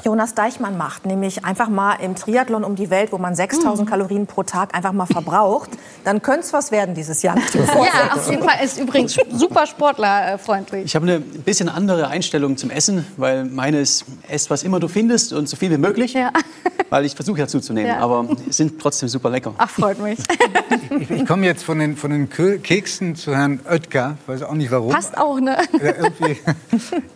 [0.05, 3.91] Jonas Deichmann macht, nämlich einfach mal im Triathlon um die Welt, wo man 6000 mhm.
[3.91, 5.71] Kalorien pro Tag einfach mal verbraucht,
[6.05, 7.37] dann könnte es was werden dieses Jahr.
[7.37, 10.85] ja, auf jeden Fall ist übrigens super sportlerfreundlich.
[10.85, 14.89] Ich habe eine bisschen andere Einstellung zum Essen, weil meine ist, ess was immer du
[14.89, 16.33] findest und so viel wie möglich, ja.
[16.91, 17.99] weil ich versuche ja zuzunehmen, ja.
[17.99, 19.55] aber sind trotzdem super lecker.
[19.59, 20.19] Ach, freut mich.
[21.01, 24.71] ich, ich komme jetzt von den, von den Keksen zu Herrn Oetker, weiß auch nicht
[24.71, 24.93] warum.
[24.93, 25.59] Passt auch, ne?
[25.81, 25.95] Der,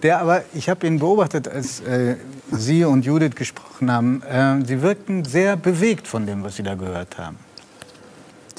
[0.03, 2.17] der aber, ich habe ihn beobachtet als äh,
[2.51, 6.75] Sie und Judith gesprochen haben, äh, Sie wirkten sehr bewegt von dem, was Sie da
[6.75, 7.37] gehört haben.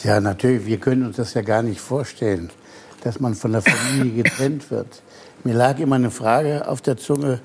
[0.03, 0.65] Ja, natürlich.
[0.65, 2.49] Wir können uns das ja gar nicht vorstellen,
[3.03, 5.01] dass man von der Familie getrennt wird.
[5.43, 7.39] Mir lag immer eine Frage auf der Zunge,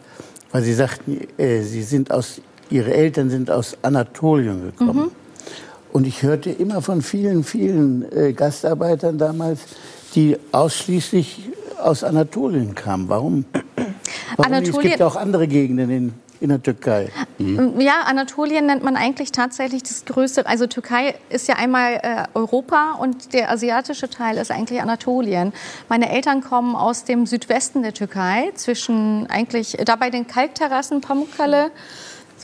[0.53, 2.40] weil Sie sagten, äh, Sie sind aus,
[2.70, 5.05] Ihre Eltern sind aus Anatolien gekommen.
[5.07, 5.11] Mhm.
[5.93, 9.61] Und ich hörte immer von vielen, vielen äh, Gastarbeitern damals,
[10.15, 11.49] die ausschließlich
[11.82, 13.09] aus Anatolien kam.
[13.09, 13.45] Warum?
[13.55, 13.95] Warum?
[14.36, 17.10] Es Anatolien- gibt ja auch andere Gegenden in, in der Türkei.
[17.78, 20.47] Ja, Anatolien nennt man eigentlich tatsächlich das größte.
[20.47, 25.52] Also Türkei ist ja einmal äh, Europa und der asiatische Teil ist eigentlich Anatolien.
[25.89, 31.70] Meine Eltern kommen aus dem Südwesten der Türkei, zwischen eigentlich da bei den Kalkterrassen Pamukkale.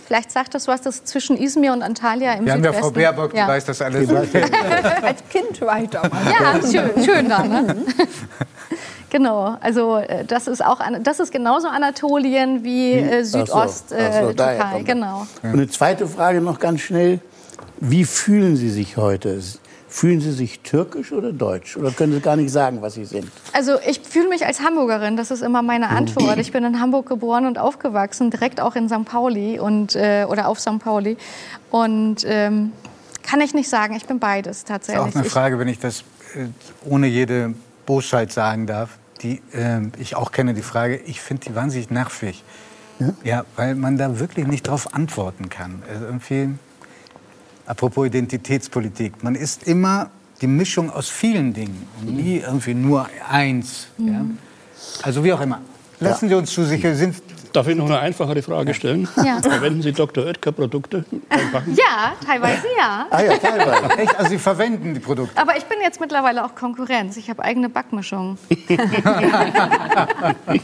[0.07, 2.83] Vielleicht sagt das was, das zwischen Izmir und Antalya im Wir haben ja Südwesten.
[2.83, 3.49] Frau Baerbock, die Ja.
[3.49, 4.09] weiß das alles.
[5.03, 6.23] Als Kind war ich da mal.
[6.31, 7.77] Ja, schön, schön da, ne?
[9.11, 13.85] Genau, also äh, das ist auch das ist genauso Anatolien wie äh, Ach so, Südost
[13.97, 15.25] ach so, äh, Türkei, genau.
[15.45, 17.21] Und eine zweite Frage noch ganz schnell.
[17.79, 19.41] Wie fühlen Sie sich heute?
[19.95, 21.77] Fühlen Sie sich türkisch oder deutsch?
[21.77, 23.31] Oder können Sie gar nicht sagen, was Sie sind?
[23.53, 26.37] Also ich fühle mich als Hamburgerin, das ist immer meine Antwort.
[26.39, 29.05] Ich bin in Hamburg geboren und aufgewachsen, direkt auch in St.
[29.05, 30.81] Pauli und, äh, oder auf St.
[30.81, 31.17] Pauli.
[31.71, 32.73] Und ähm,
[33.23, 35.01] kann ich nicht sagen, ich bin beides Das ist tatsächlich.
[35.13, 36.01] auch eine Ich- Frage, wenn ich das
[36.35, 36.47] äh,
[36.85, 37.55] ohne jede
[37.87, 42.43] Bosheit sagen darf, die äh, ich auch kenne, die Frage, ich finde die wahnsinnig nervig.
[43.23, 43.45] Ja?
[43.55, 45.83] weil man da wirklich nicht drauf antworten kann.
[45.89, 46.49] Also irgendwie,
[47.67, 50.11] apropos Identitätspolitik, man ist immer
[50.41, 53.89] die Mischung aus vielen Dingen und nie irgendwie nur eins.
[53.99, 54.25] Ja?
[55.03, 55.61] Also wie auch immer.
[56.01, 57.17] Lassen Sie uns zu sicher sind.
[57.53, 59.07] Darf ich noch eine einfachere Frage stellen?
[59.25, 59.41] Ja.
[59.43, 60.27] Verwenden Sie Dr.
[60.27, 61.77] Oetker-Produkte beim Backen?
[61.77, 63.07] Ja, teilweise ja.
[63.11, 63.97] Ah ja, teilweise.
[63.97, 65.41] Echt, also Sie verwenden die Produkte.
[65.41, 67.17] Aber ich bin jetzt mittlerweile auch Konkurrenz.
[67.17, 68.39] Ich habe eigene Backmischungen.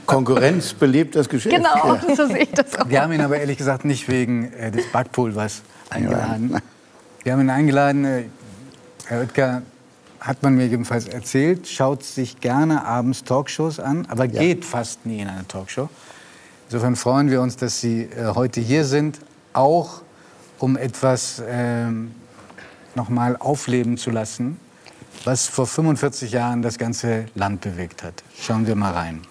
[0.07, 1.55] Konkurrenz belebt das Geschäft.
[1.55, 2.89] Genau, so sehe ich das auch.
[2.89, 6.61] Wir haben ihn aber ehrlich gesagt nicht wegen äh, des Backpulvers eingeladen.
[7.23, 8.25] Wir haben ihn eingeladen, äh,
[9.07, 9.63] Herr Oetker,
[10.21, 15.21] hat man mir jedenfalls erzählt, schaut sich gerne abends Talkshows an, aber geht fast nie
[15.21, 15.91] in eine Talkshow.
[16.69, 19.19] Insofern freuen wir uns, dass Sie äh, heute hier sind,
[19.53, 20.01] auch
[20.59, 22.15] um etwas ähm,
[22.95, 24.59] nochmal aufleben zu lassen,
[25.25, 28.23] was vor 45 Jahren das ganze Land bewegt hat.
[28.39, 29.23] Schauen wir mal rein.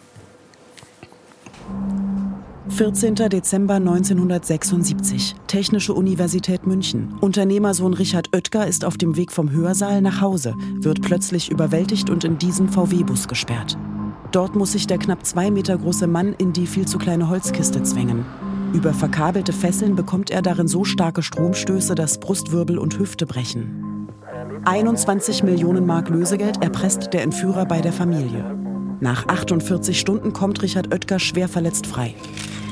[2.70, 3.16] 14.
[3.16, 7.16] Dezember 1976, Technische Universität München.
[7.20, 12.24] Unternehmersohn Richard Oetker ist auf dem Weg vom Hörsaal nach Hause, wird plötzlich überwältigt und
[12.24, 13.78] in diesen VW-Bus gesperrt.
[14.32, 17.84] Dort muss sich der knapp zwei Meter große Mann in die viel zu kleine Holzkiste
[17.84, 18.24] zwängen.
[18.74, 24.08] Über verkabelte Fesseln bekommt er darin so starke Stromstöße, dass Brustwirbel und Hüfte brechen.
[24.66, 28.56] 21 Millionen Mark Lösegeld erpresst der Entführer bei der Familie.
[29.02, 32.16] Nach 48 Stunden kommt Richard Oetker schwer verletzt frei.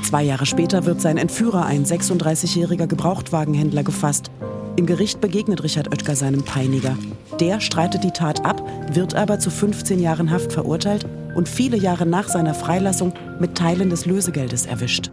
[0.08, 4.30] Zwei Jahre später wird sein Entführer, ein 36-jähriger Gebrauchtwagenhändler, gefasst.
[4.76, 6.96] Im Gericht begegnet Richard Oetker seinem Peiniger.
[7.40, 12.06] Der streitet die Tat ab, wird aber zu 15 Jahren Haft verurteilt und viele Jahre
[12.06, 15.10] nach seiner Freilassung mit Teilen des Lösegeldes erwischt.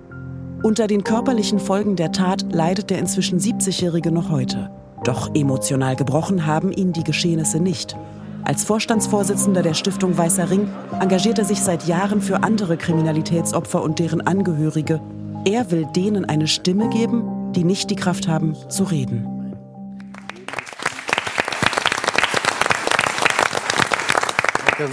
[0.63, 4.71] Unter den körperlichen Folgen der Tat leidet der inzwischen 70-Jährige noch heute.
[5.03, 7.97] Doch emotional gebrochen haben ihn die Geschehnisse nicht.
[8.45, 10.69] Als Vorstandsvorsitzender der Stiftung Weißer Ring
[10.99, 15.01] engagiert er sich seit Jahren für andere Kriminalitätsopfer und deren Angehörige.
[15.45, 19.25] Er will denen eine Stimme geben, die nicht die Kraft haben, zu reden.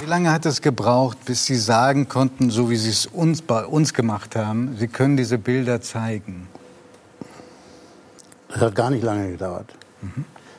[0.01, 3.67] Wie lange hat es gebraucht, bis Sie sagen konnten, so wie Sie es uns bei
[3.67, 6.49] uns gemacht haben, Sie können diese Bilder zeigen?
[8.49, 9.75] Das hat gar nicht lange gedauert.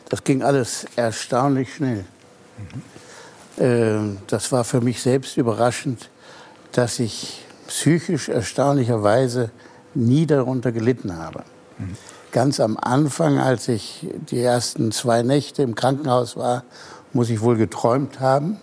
[0.09, 2.05] Das ging alles erstaunlich schnell.
[3.59, 6.09] Ähm, Das war für mich selbst überraschend,
[6.71, 9.51] dass ich psychisch erstaunlicherweise
[9.93, 11.43] nie darunter gelitten habe.
[12.31, 16.63] Ganz am Anfang, als ich die ersten zwei Nächte im Krankenhaus war,
[17.13, 18.57] muss ich wohl geträumt haben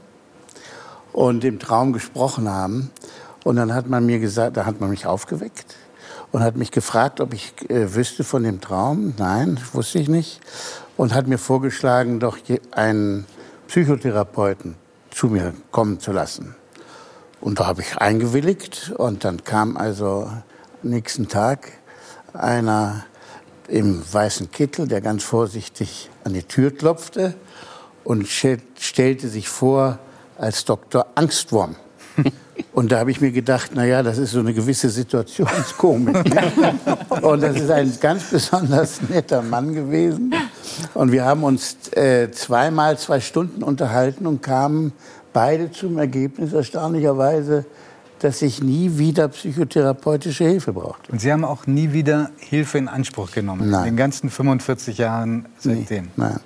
[1.13, 2.91] und im Traum gesprochen haben.
[3.45, 5.77] Und dann hat man mir gesagt, da hat man mich aufgeweckt
[6.33, 9.15] und hat mich gefragt, ob ich äh, wüsste von dem Traum.
[9.19, 10.41] Nein, wusste ich nicht.
[10.97, 12.39] Und hat mir vorgeschlagen, doch
[12.73, 13.25] einen
[13.71, 14.75] Psychotherapeuten
[15.13, 16.57] zu mir kommen zu lassen.
[17.41, 20.29] Und da habe ich eingewilligt und dann kam also
[20.83, 21.71] nächsten Tag
[22.33, 23.05] einer
[23.69, 27.35] im weißen Kittel, der ganz vorsichtig an die Tür klopfte
[28.03, 30.01] und stell- stellte sich vor
[30.37, 31.07] als Dr.
[31.15, 31.77] Angstwurm.
[32.73, 36.17] Und da habe ich mir gedacht, na ja, das ist so eine gewisse Situationskomik.
[37.23, 40.35] Und das ist ein ganz besonders netter Mann gewesen.
[40.95, 44.93] Und wir haben uns äh, zweimal zwei Stunden unterhalten und kamen
[45.33, 47.65] beide zum Ergebnis, erstaunlicherweise,
[48.21, 51.11] dass ich nie wieder psychotherapeutische Hilfe brauchte.
[51.11, 53.71] Und Sie haben auch nie wieder Hilfe in Anspruch genommen?
[53.71, 53.81] Nein.
[53.81, 56.09] In den ganzen 45 Jahren seitdem?
[56.17, 56.39] Nein.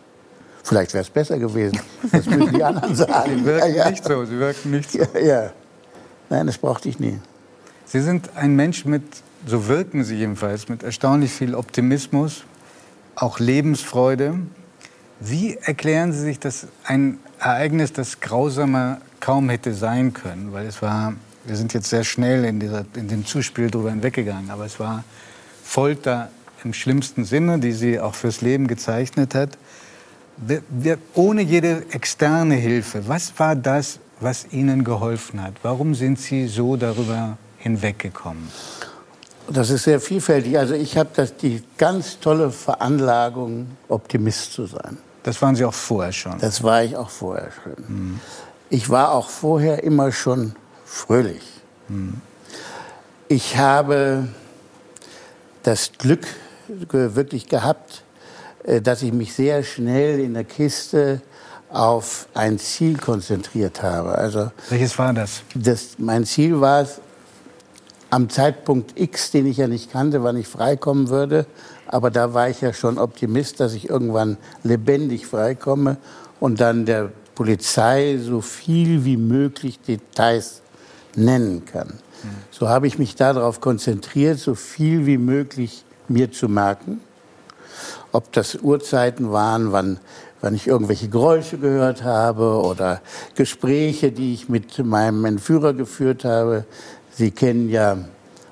[0.63, 1.79] Vielleicht wäre es besser gewesen.
[2.11, 3.39] Das müssen die anderen sagen.
[3.39, 4.99] Sie wirken nicht so, Sie wirken nicht so.
[4.99, 5.53] Ja, ja.
[6.31, 7.19] Nein, das brauchte ich nie.
[7.87, 9.03] Sie sind ein Mensch mit,
[9.47, 12.45] so wirken Sie jedenfalls, mit erstaunlich viel Optimismus,
[13.15, 14.39] auch Lebensfreude.
[15.21, 20.83] Wie erklären Sie sich das ein Ereignis, das grausamer kaum hätte sein können, weil es
[20.83, 21.15] war,
[21.45, 25.05] wir sind jetzt sehr schnell in, dieser, in dem Zuspiel drüber hinweggegangen, aber es war
[25.63, 26.31] Folter
[26.65, 29.57] im schlimmsten Sinne, die sie auch fürs Leben gezeichnet hat.
[30.37, 35.55] Wir, wir, ohne jede externe Hilfe, was war das, was Ihnen geholfen hat?
[35.63, 38.49] Warum sind Sie so darüber hinweggekommen?
[39.49, 40.59] Das ist sehr vielfältig.
[40.59, 44.99] Also ich habe die ganz tolle Veranlagung, Optimist zu sein.
[45.23, 46.39] Das waren Sie auch vorher schon?
[46.39, 47.85] Das war ich auch vorher schon.
[47.89, 48.21] Mhm.
[48.71, 50.55] Ich war auch vorher immer schon
[50.85, 51.43] fröhlich.
[51.89, 52.21] Mhm.
[53.29, 54.29] Ich habe
[55.63, 56.27] das Glück
[56.69, 58.05] wirklich gehabt,
[58.65, 61.21] äh, dass ich mich sehr schnell in der Kiste
[61.75, 64.17] auf ein Ziel konzentriert habe.
[64.17, 65.43] Also Welches war das?
[65.55, 67.01] das mein Ziel war es,
[68.11, 71.47] am Zeitpunkt X, den ich ja nicht kannte, wann ich freikommen würde,
[71.89, 75.97] aber da war ich ja schon Optimist, dass ich irgendwann lebendig freikomme
[76.39, 80.63] und dann der Polizei so viel wie möglich Details
[81.17, 81.95] nennen kann.
[82.51, 87.01] So habe ich mich darauf konzentriert, so viel wie möglich mir zu merken.
[88.13, 89.99] Ob das Uhrzeiten waren, wann,
[90.45, 93.01] wann ich irgendwelche Geräusche gehört habe oder
[93.35, 96.67] Gespräche, die ich mit meinem Entführer geführt habe.
[97.11, 97.97] Sie kennen ja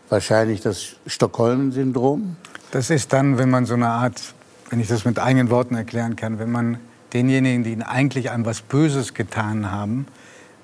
[0.08, 2.36] wahrscheinlich das Stockholm-Syndrom.
[2.70, 4.22] Das ist dann, wenn man so eine Art,
[4.70, 6.78] wenn ich das mit eigenen Worten erklären kann, wenn man
[7.12, 10.06] denjenigen, die eigentlich einem was Böses getan haben,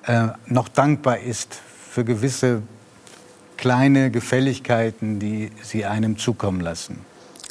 [0.07, 1.61] äh, noch dankbar ist
[1.91, 2.63] für gewisse
[3.59, 7.01] kleine Gefälligkeiten, die sie einem zukommen lassen.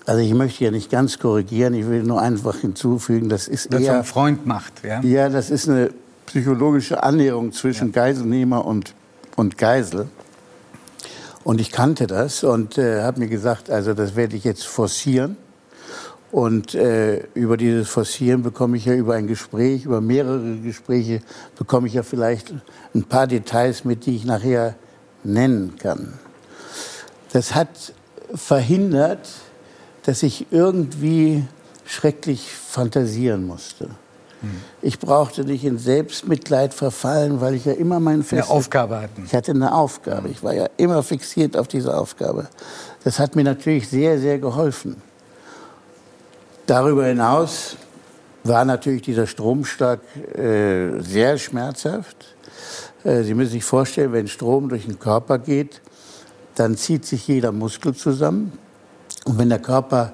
[0.07, 3.81] Also ich möchte ja nicht ganz korrigieren, ich will nur einfach hinzufügen, das ist das
[3.81, 3.97] eher...
[3.97, 5.01] ein Freund macht, ja?
[5.01, 5.89] Ja, das ist eine
[6.25, 8.03] psychologische Annäherung zwischen ja.
[8.03, 8.95] Geiselnehmer und,
[9.35, 10.07] und Geisel.
[11.43, 15.35] Und ich kannte das und äh, habe mir gesagt, also das werde ich jetzt forcieren.
[16.31, 21.21] Und äh, über dieses Forcieren bekomme ich ja über ein Gespräch, über mehrere Gespräche,
[21.57, 22.53] bekomme ich ja vielleicht
[22.95, 24.75] ein paar Details mit, die ich nachher
[25.25, 26.13] nennen kann.
[27.33, 27.93] Das hat
[28.33, 29.27] verhindert,
[30.07, 31.45] dass ich irgendwie
[31.85, 33.89] schrecklich fantasieren musste.
[34.81, 39.25] Ich brauchte nicht in Selbstmitleid verfallen, weil ich ja immer meinen Fest eine Aufgabe hatten.
[39.25, 40.29] Ich hatte eine Aufgabe.
[40.29, 42.47] Ich war ja immer fixiert auf diese Aufgabe.
[43.03, 45.01] Das hat mir natürlich sehr, sehr geholfen.
[46.67, 47.75] Darüber hinaus
[48.45, 49.99] war natürlich dieser Stromschlag
[50.37, 52.35] äh, sehr schmerzhaft.
[53.03, 55.81] Äh, Sie müssen sich vorstellen, wenn Strom durch den Körper geht,
[56.55, 58.57] dann zieht sich jeder Muskel zusammen.
[59.27, 60.13] Und wenn der Körper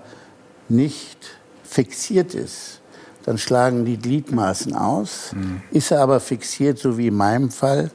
[0.69, 1.18] nicht
[1.64, 2.81] fixiert ist,
[3.26, 5.31] dann schlagen die Gliedmaßen aus.
[5.34, 5.61] Mhm.
[5.72, 7.91] Ist er aber fixiert, so wie in meinem Fall,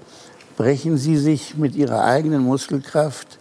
[0.57, 3.39] brechen sie sich mit ihrer eigenen Muskelkraft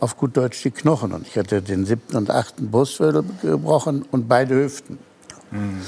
[0.00, 1.12] auf gut Deutsch die Knochen.
[1.12, 4.98] Und ich hatte den siebten und achten Brustwirbel gebrochen und beide Hüften.
[5.50, 5.82] Mhm.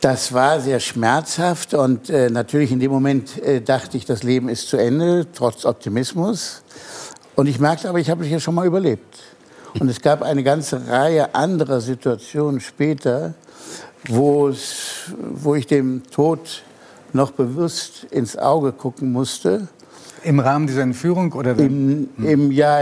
[0.00, 4.48] Das war sehr schmerzhaft und äh, natürlich in dem Moment äh, dachte ich, das Leben
[4.48, 6.62] ist zu Ende, trotz Optimismus.
[7.36, 9.20] Und ich merkte aber, ich habe es ja schon mal überlebt.
[9.78, 13.34] Und es gab eine ganze Reihe anderer Situationen später,
[14.08, 14.50] wo
[15.54, 16.62] ich dem Tod
[17.12, 19.68] noch bewusst ins Auge gucken musste.
[20.24, 21.58] Im Rahmen dieser Entführung oder?
[21.58, 22.80] Im, im ja,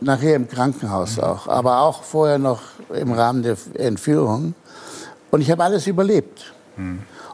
[0.00, 2.60] nachher im Krankenhaus auch, aber auch vorher noch
[2.94, 4.54] im Rahmen der Entführung.
[5.30, 6.52] Und ich habe alles überlebt.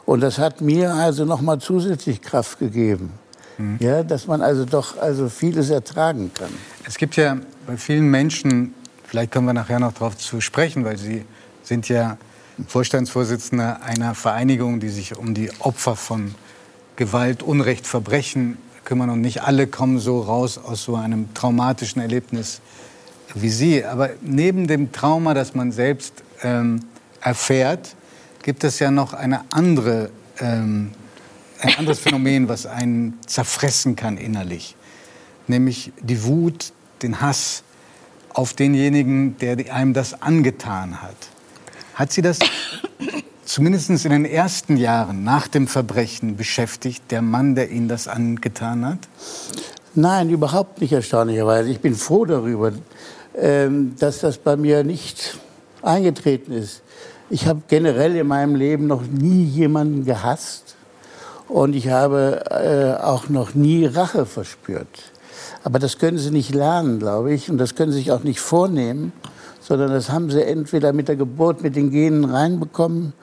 [0.05, 3.11] Und das hat mir also noch mal zusätzlich Kraft gegeben.
[3.57, 3.77] Mhm.
[3.79, 6.49] Ja, dass man also doch also vieles ertragen kann.
[6.85, 7.37] Es gibt ja
[7.67, 8.73] bei vielen Menschen,
[9.09, 11.25] vielleicht kommen wir nachher noch darauf zu sprechen, weil Sie
[11.63, 12.17] sind ja
[12.67, 16.35] Vorstandsvorsitzender einer Vereinigung, die sich um die Opfer von
[16.95, 19.09] Gewalt, Unrecht, Verbrechen kümmern.
[19.09, 22.61] Und nicht alle kommen so raus aus so einem traumatischen Erlebnis
[23.33, 23.85] wie Sie.
[23.85, 26.81] Aber neben dem Trauma, das man selbst ähm,
[27.21, 27.95] erfährt,
[28.43, 30.91] gibt es ja noch eine andere, ähm,
[31.61, 34.75] ein anderes Phänomen, was einen zerfressen kann innerlich.
[35.47, 37.63] Nämlich die Wut, den Hass
[38.33, 41.15] auf denjenigen, der einem das angetan hat.
[41.95, 42.39] Hat Sie das
[43.45, 48.85] zumindest in den ersten Jahren nach dem Verbrechen beschäftigt, der Mann, der Ihnen das angetan
[48.85, 48.99] hat?
[49.95, 51.69] Nein, überhaupt nicht erstaunlicherweise.
[51.69, 52.71] Ich bin froh darüber,
[53.35, 55.37] ähm, dass das bei mir nicht
[55.81, 56.81] eingetreten ist.
[57.29, 60.75] Ich habe generell in meinem Leben noch nie jemanden gehasst
[61.47, 65.11] und ich habe äh, auch noch nie Rache verspürt.
[65.63, 68.39] Aber das können Sie nicht lernen, glaube ich, und das können Sie sich auch nicht
[68.39, 69.11] vornehmen,
[69.59, 73.13] sondern das haben Sie entweder mit der Geburt, mit den Genen reinbekommen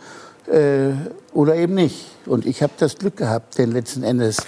[0.47, 0.91] äh,
[1.33, 2.07] oder eben nicht.
[2.27, 4.39] Und ich habe das Glück gehabt, denn letzten Endes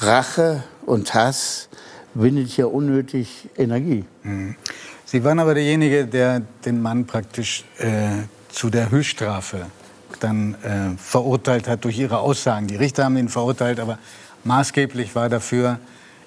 [0.00, 1.68] Rache und Hass
[2.14, 4.04] bindet ja unnötig Energie.
[4.22, 4.56] Mhm.
[5.04, 9.66] Sie waren aber derjenige, der den Mann praktisch äh, zu der Höchststrafe
[10.20, 12.66] dann äh, verurteilt hat durch ihre Aussagen.
[12.66, 13.98] Die Richter haben ihn verurteilt, aber
[14.44, 15.78] maßgeblich war dafür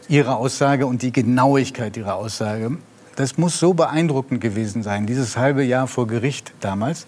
[0.10, 2.78] Ihre Aussage und die Genauigkeit Ihrer Aussage.
[3.16, 7.08] Das muss so beeindruckend gewesen sein, dieses halbe Jahr vor Gericht damals,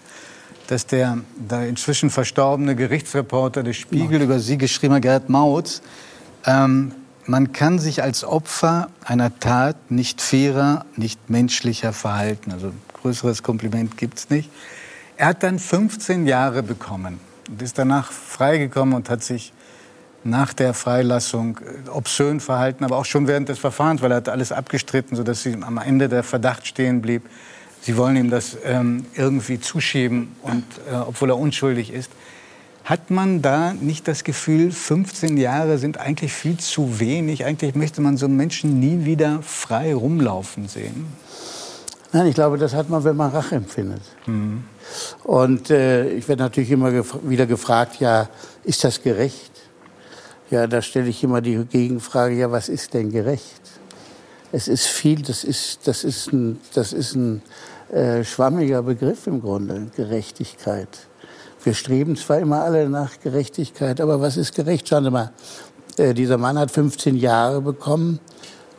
[0.66, 5.82] dass der, der inzwischen verstorbene Gerichtsreporter des Spiegel über Sie geschrieben hat, Gerd Mautz,
[6.46, 6.92] ähm,
[7.26, 12.50] man kann sich als Opfer einer Tat nicht fairer, nicht menschlicher verhalten.
[12.50, 12.72] Also
[13.02, 14.50] größeres Kompliment gibt es nicht.
[15.16, 19.52] Er hat dann 15 Jahre bekommen und ist danach freigekommen und hat sich
[20.24, 24.28] nach der Freilassung äh, obszön verhalten, aber auch schon während des Verfahrens, weil er hat
[24.28, 27.22] alles abgestritten, sodass sie am Ende der Verdacht stehen blieb.
[27.82, 32.10] Sie wollen ihm das ähm, irgendwie zuschieben, und, äh, obwohl er unschuldig ist.
[32.84, 37.44] Hat man da nicht das Gefühl, 15 Jahre sind eigentlich viel zu wenig?
[37.44, 41.06] Eigentlich möchte man so einen Menschen nie wieder frei rumlaufen sehen.
[42.12, 44.02] Nein, ich glaube, das hat man, wenn man Rache empfindet.
[44.26, 44.64] Mhm.
[45.22, 48.28] Und äh, ich werde natürlich immer gef wieder gefragt, ja,
[48.64, 49.59] ist das gerecht?
[50.50, 53.60] Ja, da stelle ich immer die Gegenfrage, ja, was ist denn gerecht?
[54.50, 57.40] Es ist viel, das ist, das ist ein, das ist ein
[57.92, 60.88] äh, schwammiger Begriff im Grunde, Gerechtigkeit.
[61.62, 64.88] Wir streben zwar immer alle nach Gerechtigkeit, aber was ist gerecht?
[64.88, 65.30] Schauen Sie mal,
[65.98, 68.18] äh, dieser Mann hat 15 Jahre bekommen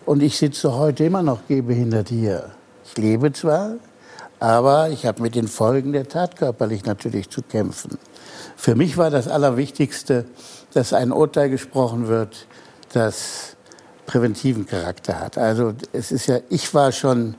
[0.06, 2.52] und ich sitze heute immer noch gehbehindert hier.
[2.84, 3.76] Ich lebe zwar,
[4.42, 7.98] aber ich habe mit den Folgen der Tat körperlich natürlich zu kämpfen.
[8.58, 10.26] Für mich war das Allerwichtigste,
[10.74, 12.48] dass ein Urteil gesprochen wird,
[12.94, 13.56] das
[14.06, 15.38] präventiven Charakter hat.
[15.38, 17.36] Also es ist ja, ich war schon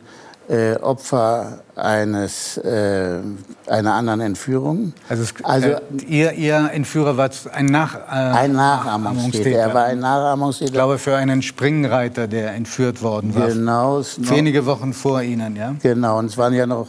[0.48, 3.20] äh, Opfer eines äh,
[3.66, 4.92] einer anderen Entführung.
[5.09, 9.50] Also, es, also äh, ihr, ihr Entführer war ein, Nach, äh, ein Nachahmungstäter.
[9.50, 10.66] Er war ein Nachahmungstäter.
[10.68, 13.48] Ich glaube für einen Springreiter, der entführt worden war.
[13.48, 14.02] Genau.
[14.18, 15.74] Wenige Wochen vor Ihnen, ja.
[15.80, 16.18] Genau.
[16.18, 16.88] Und es waren ja noch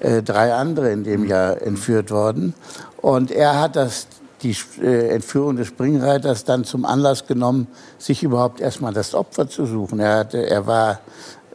[0.00, 2.54] äh, drei andere in dem Jahr entführt worden.
[2.96, 4.06] Und er hat das
[4.44, 7.66] die äh, Entführung des Springreiters dann zum Anlass genommen,
[7.98, 9.98] sich überhaupt erstmal das Opfer zu suchen.
[9.98, 11.00] Er, hatte, er war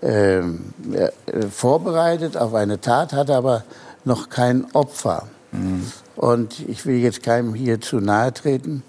[0.02, 1.10] ähm, äh,
[1.48, 3.64] vorbereitet auf eine Tat, hatte aber
[4.04, 5.28] noch kein Opfer.
[5.52, 5.92] Mhm.
[6.16, 8.84] Und ich will jetzt keinem hier zu nahe treten,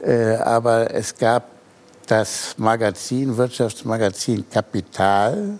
[0.00, 1.48] äh, aber es gab
[2.06, 5.58] das Magazin, Wirtschaftsmagazin Kapital.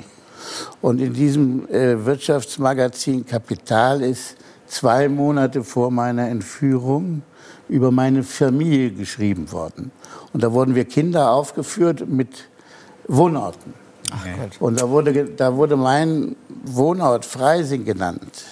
[0.83, 7.23] Und in diesem äh, Wirtschaftsmagazin Kapital ist zwei Monate vor meiner Entführung
[7.75, 9.91] über meine Familie geschrieben worden.
[10.33, 12.49] Und da wurden wir Kinder aufgeführt mit
[13.09, 13.75] Wohnorten.
[14.61, 18.45] Und da wurde, da wurde mein Wohnort Freising genannt.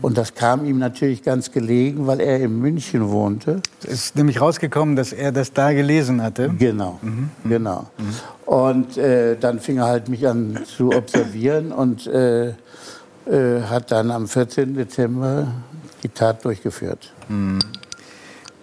[0.00, 3.60] Und das kam ihm natürlich ganz gelegen, weil er in München wohnte.
[3.82, 6.48] Es ist nämlich rausgekommen, dass er das da gelesen hatte.
[6.56, 7.30] Genau, mhm.
[7.44, 7.90] genau.
[7.98, 8.52] Mhm.
[8.52, 12.52] Und äh, dann fing er halt mich an zu observieren und äh, äh,
[13.68, 14.74] hat dann am 14.
[14.74, 15.48] Dezember
[16.04, 17.12] die Tat durchgeführt.
[17.28, 17.58] Mhm.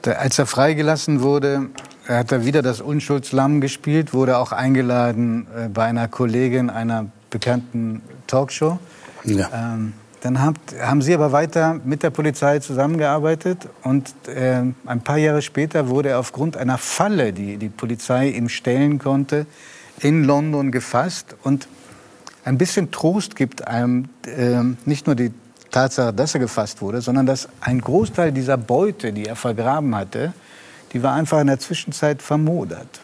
[0.07, 1.67] Als er freigelassen wurde,
[2.07, 8.01] hat er wieder das Unschuldslamm gespielt, wurde auch eingeladen äh, bei einer Kollegin einer bekannten
[8.27, 8.79] Talkshow.
[9.23, 9.49] Ja.
[9.53, 15.17] Ähm, dann habt, haben Sie aber weiter mit der Polizei zusammengearbeitet und äh, ein paar
[15.17, 19.45] Jahre später wurde er aufgrund einer Falle, die die Polizei ihm stellen konnte,
[19.99, 21.35] in London gefasst.
[21.43, 21.67] Und
[22.45, 25.31] ein bisschen Trost gibt einem äh, nicht nur die
[25.71, 30.33] Tatsache, dass er gefasst wurde, sondern dass ein Großteil dieser Beute, die er vergraben hatte,
[30.93, 33.01] die war einfach in der Zwischenzeit vermodert.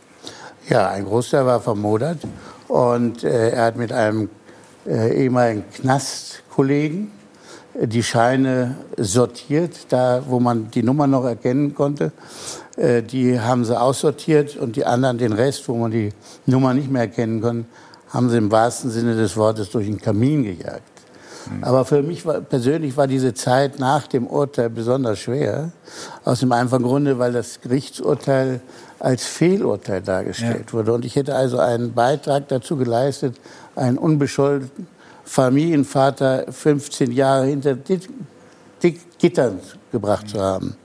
[0.70, 2.20] Ja, ein Großteil war vermodert
[2.68, 4.30] und äh, er hat mit einem
[4.88, 7.12] äh, ehemaligen Knastkollegen
[7.74, 12.14] äh, die Scheine sortiert, da wo man die Nummer noch erkennen konnte.
[12.78, 16.14] Äh, die haben sie aussortiert und die anderen den Rest, wo man die
[16.46, 17.66] Nummer nicht mehr erkennen konnte,
[18.10, 20.93] haben sie im wahrsten Sinne des Wortes durch den Kamin gejagt.
[21.50, 21.64] Mhm.
[21.64, 25.72] Aber für mich war, persönlich war diese Zeit nach dem Urteil besonders schwer.
[26.24, 28.62] Aus dem einfachen Grunde, weil das Gerichtsurteil
[29.00, 30.74] als Fehlurteil dargestellt ja.
[30.74, 30.94] wurde.
[30.94, 33.36] Und ich hätte also einen Beitrag dazu geleistet,
[33.76, 34.88] einen unbescholtenen
[35.26, 37.78] Familienvater 15 Jahre hinter
[39.20, 39.60] Gittern
[39.92, 40.76] gebracht zu haben.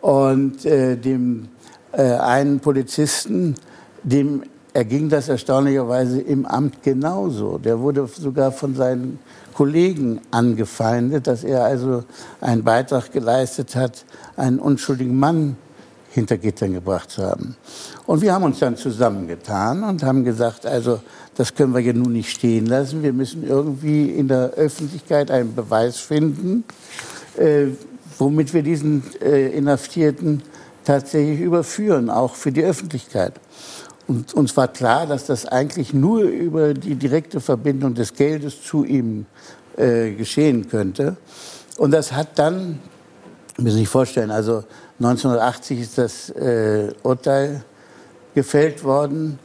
[0.00, 1.48] Und äh, dem
[1.92, 3.54] äh, einen Polizisten,
[4.02, 4.42] dem
[4.72, 7.58] erging das erstaunlicherweise im Amt genauso.
[7.58, 9.18] Der wurde sogar von seinen
[9.58, 12.04] Kollegen angefeindet, dass er also
[12.40, 14.04] einen Beitrag geleistet hat,
[14.36, 15.56] einen unschuldigen Mann
[16.12, 17.56] hinter Gittern gebracht zu haben.
[18.06, 21.00] Und wir haben uns dann zusammengetan und haben gesagt, also
[21.34, 23.02] das können wir ja nun nicht stehen lassen.
[23.02, 26.62] Wir müssen irgendwie in der Öffentlichkeit einen Beweis finden,
[27.36, 27.66] äh,
[28.16, 30.40] womit wir diesen äh, Inhaftierten
[30.84, 33.32] tatsächlich überführen, auch für die Öffentlichkeit.
[34.08, 38.84] Und uns war klar, dass das eigentlich nur über die direkte Verbindung des Geldes zu
[38.84, 39.26] ihm
[39.76, 41.16] äh, geschehen könnte.
[41.76, 42.80] Und das hat dann,
[43.58, 44.64] müssen Sie sich vorstellen, also
[44.98, 47.62] 1980 ist das äh, Urteil
[48.34, 49.38] gefällt worden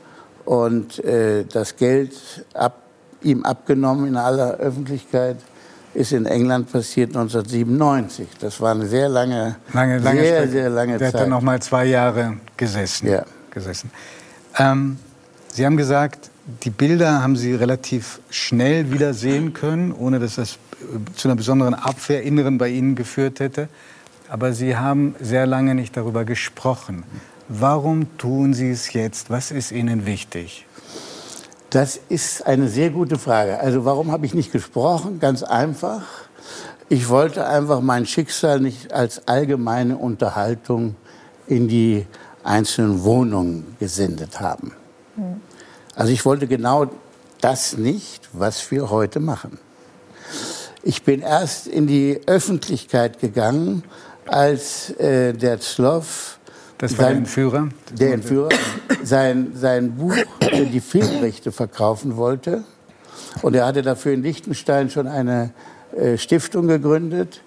[0.45, 2.15] und äh, das Geld
[2.53, 2.83] ab,
[3.21, 5.37] ihm abgenommen in aller Öffentlichkeit
[5.93, 8.27] ist in England passiert 1997.
[8.39, 10.51] Das war eine sehr lange, lange, lange sehr, Strecke.
[10.51, 11.13] sehr lange Der Zeit.
[11.13, 13.07] hat dann noch mal zwei Jahre gesessen.
[13.09, 13.23] Ja.
[13.51, 13.91] gesessen.
[14.57, 14.97] Ähm,
[15.49, 16.31] Sie haben gesagt,
[16.63, 21.35] die Bilder haben Sie relativ schnell wieder sehen können, ohne dass das äh, zu einer
[21.35, 23.69] besonderen Abwehr inneren bei Ihnen geführt hätte.
[24.29, 27.03] Aber Sie haben sehr lange nicht darüber gesprochen.
[27.49, 29.29] Warum tun Sie es jetzt?
[29.29, 30.65] Was ist Ihnen wichtig?
[31.69, 33.59] Das ist eine sehr gute Frage.
[33.59, 35.19] Also warum habe ich nicht gesprochen?
[35.19, 36.03] Ganz einfach.
[36.89, 40.95] Ich wollte einfach mein Schicksal nicht als allgemeine Unterhaltung
[41.47, 42.05] in die
[42.43, 44.73] einzelnen Wohnungen gesendet haben.
[45.95, 46.89] Also ich wollte genau
[47.41, 49.59] das nicht, was wir heute machen.
[50.81, 53.83] Ich bin erst in die Öffentlichkeit gegangen,
[54.25, 56.39] als äh, der Zloff
[56.77, 57.69] Das war der sein- Entführer?
[57.93, 58.49] der Entführer
[59.03, 62.63] sein, sein Buch, die Filmrechte verkaufen wollte.
[63.41, 65.51] Und er hatte dafür in Liechtenstein schon eine
[65.95, 67.41] äh, Stiftung gegründet.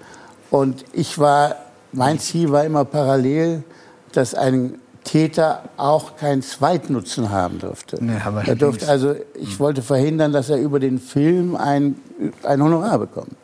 [0.51, 1.57] Und ich war,
[1.93, 3.65] mein Ziel war immer parallel,
[4.13, 8.03] dass ein Täter auch keinen Zweitnutzen haben durfte.
[8.05, 11.97] Nee, er durfte also, ich wollte verhindern, dass er über den Film ein,
[12.43, 13.37] ein Honorar bekommt.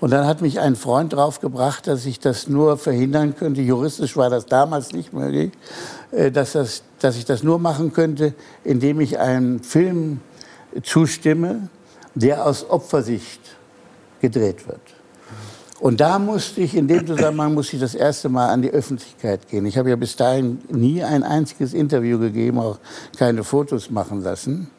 [0.00, 3.62] Und dann hat mich ein Freund draufgebracht, dass ich das nur verhindern könnte.
[3.62, 5.52] Juristisch war das damals nicht möglich,
[6.10, 8.34] äh, dass, das, dass ich das nur machen könnte,
[8.64, 10.20] indem ich einem Film
[10.82, 11.68] zustimme,
[12.16, 13.40] der aus Opfersicht
[14.20, 14.81] gedreht wird.
[15.82, 19.48] Und da musste ich, in dem Zusammenhang musste ich das erste Mal an die Öffentlichkeit
[19.48, 19.66] gehen.
[19.66, 22.78] Ich habe ja bis dahin nie ein einziges Interview gegeben, auch
[23.18, 24.70] keine Fotos machen lassen.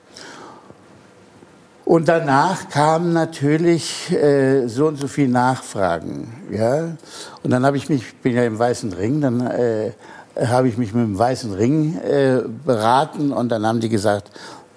[1.84, 6.32] Und danach kamen natürlich äh, so und so viele Nachfragen.
[6.50, 6.96] Ja?
[7.44, 9.92] Und dann habe ich mich, ich bin ja im Weißen Ring, dann äh,
[10.40, 14.32] habe ich mich mit dem Weißen Ring äh, beraten und dann haben die gesagt,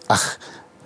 [0.08, 0.38] ach,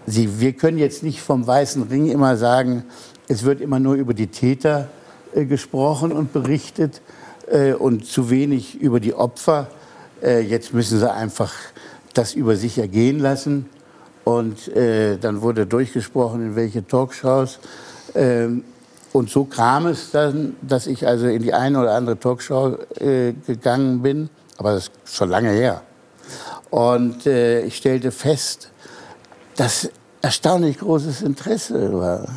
[0.04, 2.84] Sie, wir können jetzt nicht vom Weißen Ring immer sagen,
[3.26, 4.88] es wird immer nur über die Täter
[5.34, 7.00] gesprochen und berichtet
[7.50, 9.68] äh, und zu wenig über die Opfer.
[10.22, 11.52] Äh, jetzt müssen Sie einfach
[12.14, 13.68] das über sich ergehen lassen.
[14.24, 17.58] Und äh, dann wurde durchgesprochen, in welche Talkshows.
[18.14, 18.64] Ähm,
[19.12, 23.32] und so kam es dann, dass ich also in die eine oder andere Talkshow äh,
[23.32, 24.30] gegangen bin.
[24.56, 25.82] Aber das ist schon lange her.
[26.70, 28.70] Und äh, ich stellte fest,
[29.56, 29.90] dass
[30.22, 32.28] erstaunlich großes Interesse war.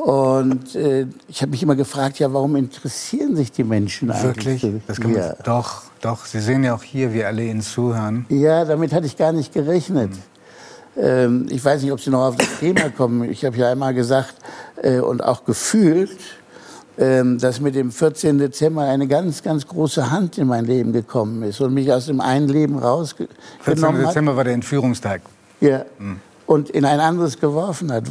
[0.00, 4.62] Und äh, ich habe mich immer gefragt, ja, warum interessieren sich die Menschen eigentlich?
[4.62, 4.82] Wirklich?
[4.86, 5.34] Das kann man, ja.
[5.44, 6.24] Doch, doch.
[6.24, 8.24] Sie sehen ja auch hier, wie alle Ihnen zuhören.
[8.30, 10.12] Ja, damit hatte ich gar nicht gerechnet.
[10.96, 13.30] Ähm, ich weiß nicht, ob Sie noch auf das Thema kommen.
[13.30, 14.34] Ich habe ja einmal gesagt
[14.82, 16.18] äh, und auch gefühlt,
[16.98, 18.38] ähm, dass mit dem 14.
[18.38, 22.20] Dezember eine ganz, ganz große Hand in mein Leben gekommen ist und mich aus dem
[22.22, 22.88] einen Leben 14.
[22.88, 24.10] rausgenommen hat.
[24.10, 25.20] Dezember war der Entführungstag.
[25.60, 25.84] Ja.
[26.50, 28.06] Und in ein anderes geworfen hat.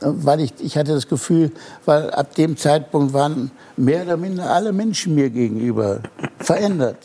[0.00, 1.52] Weil ich, ich hatte das Gefühl,
[1.84, 6.00] weil ab dem Zeitpunkt waren mehr oder minder alle Menschen mir gegenüber
[6.40, 6.96] verändert.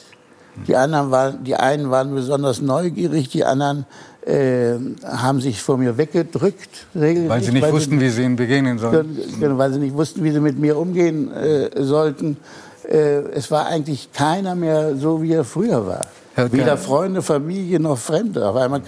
[0.68, 3.86] Die, anderen waren, die einen waren besonders neugierig, die anderen
[4.26, 4.74] äh,
[5.06, 6.88] haben sich vor mir weggedrückt.
[6.96, 9.20] Regelrecht, Weil Sie nicht wussten, wie Sie Ihnen begegnen sollen.
[9.40, 12.38] Genau, weil sie nicht wussten, wie sie mit mir umgehen äh, sollten.
[12.90, 16.08] Äh, es war eigentlich keiner mehr so, wie er früher war.
[16.36, 16.78] Weder.
[16.78, 18.48] Freunde, Familie noch Fremde.
[18.48, 18.82] Auf einmal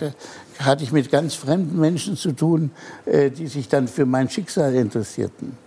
[0.65, 2.71] hatte ich mit ganz fremden Menschen zu tun,
[3.05, 5.57] äh, die sich dann für mein Schicksal interessierten.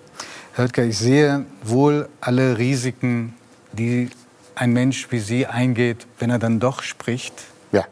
[0.54, 3.34] Herr Höttger, ich sehe wohl alle Risiken,
[3.72, 4.08] die
[4.54, 7.34] ein Mensch wie Sie eingeht, wenn er dann doch spricht.
[7.72, 7.84] Ja.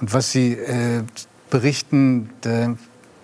[0.00, 1.04] Und was Sie äh,
[1.48, 2.76] berichten, da,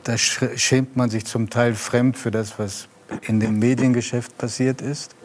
[0.04, 2.86] da sch- schämt man sich zum Teil fremd für das, was
[3.22, 5.16] in dem Mediengeschäft passiert ist.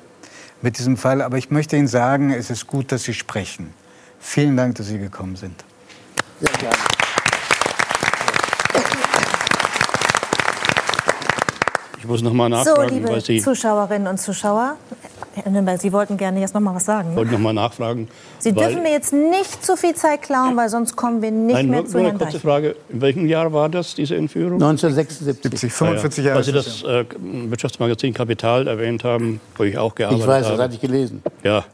[0.63, 1.21] Mit diesem Fall.
[1.21, 3.71] Aber ich möchte Ihnen sagen, es ist gut, dass Sie sprechen.
[4.19, 5.63] Vielen Dank, dass Sie gekommen sind.
[6.39, 6.96] Sehr gerne.
[12.07, 14.75] Muss noch mal So, nachfragen, liebe weil Sie Zuschauerinnen und Zuschauer,
[15.35, 17.11] Herr Nürnberg, Sie wollten gerne jetzt noch mal was sagen.
[17.11, 17.15] ne?
[17.15, 18.07] wollten noch mal nachfragen.
[18.39, 21.53] Sie weil, dürfen mir jetzt nicht zu viel Zeit klauen, weil sonst kommen wir nicht
[21.53, 22.41] Nein, mehr nur, zu nur eine Herrn kurze Deich.
[22.41, 22.75] Frage.
[22.89, 24.53] In welchem Jahr war das, diese Entführung?
[24.55, 25.71] 1976.
[25.71, 26.27] 45 Ah, ja.
[26.27, 26.37] Jahre.
[26.37, 27.05] Weil Sie das äh,
[27.49, 30.63] Wirtschaftsmagazin Kapital erwähnt haben, wo ich auch gearbeitet Ich weiß, das habe.
[30.63, 31.21] hatte ich gelesen.
[31.43, 31.65] Ja,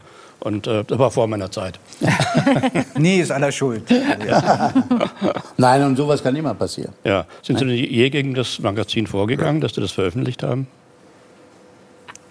[0.43, 1.79] und äh, das war vor meiner Zeit.
[2.97, 3.83] Nie ist aller Schuld.
[5.57, 6.93] Nein, und sowas kann immer passieren.
[7.05, 7.25] Ja.
[7.41, 10.67] Sind Sie denn je gegen das Magazin vorgegangen, dass Sie das veröffentlicht haben?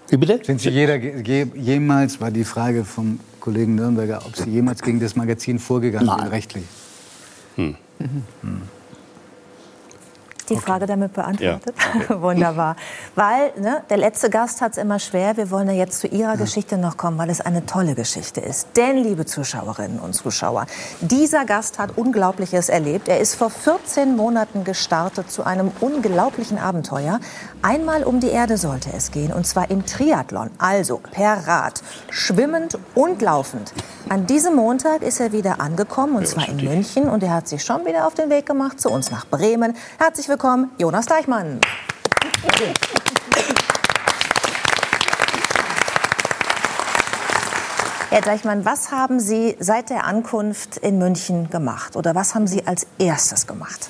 [0.09, 0.39] Wie bitte?
[0.43, 4.99] Sind Sie jeder, je, jemals, war die Frage vom Kollegen Nürnberger, ob Sie jemals gegen
[4.99, 6.19] das Magazin vorgegangen Nein.
[6.19, 6.65] sind, rechtlich?
[10.49, 11.75] Die Frage damit beantwortet?
[12.09, 12.21] Ja.
[12.21, 12.75] Wunderbar.
[13.15, 15.37] Weil ne, der letzte Gast hat es immer schwer.
[15.37, 16.35] Wir wollen ja jetzt zu Ihrer ja.
[16.35, 18.67] Geschichte noch kommen, weil es eine tolle Geschichte ist.
[18.75, 20.65] Denn, liebe Zuschauerinnen und Zuschauer,
[21.01, 23.07] dieser Gast hat Unglaubliches erlebt.
[23.07, 27.19] Er ist vor 14 Monaten gestartet zu einem unglaublichen Abenteuer.
[27.65, 32.77] Einmal um die Erde sollte es gehen, und zwar im Triathlon, also per Rad, schwimmend
[32.93, 33.71] und laufend.
[34.09, 37.09] An diesem Montag ist er wieder angekommen, und zwar in München.
[37.09, 39.77] Und er hat sich schon wieder auf den Weg gemacht zu uns nach Bremen.
[39.97, 41.61] Herzlich willkommen, Jonas Deichmann.
[48.09, 51.95] Herr Deichmann, was haben Sie seit der Ankunft in München gemacht?
[51.95, 53.89] Oder was haben Sie als erstes gemacht?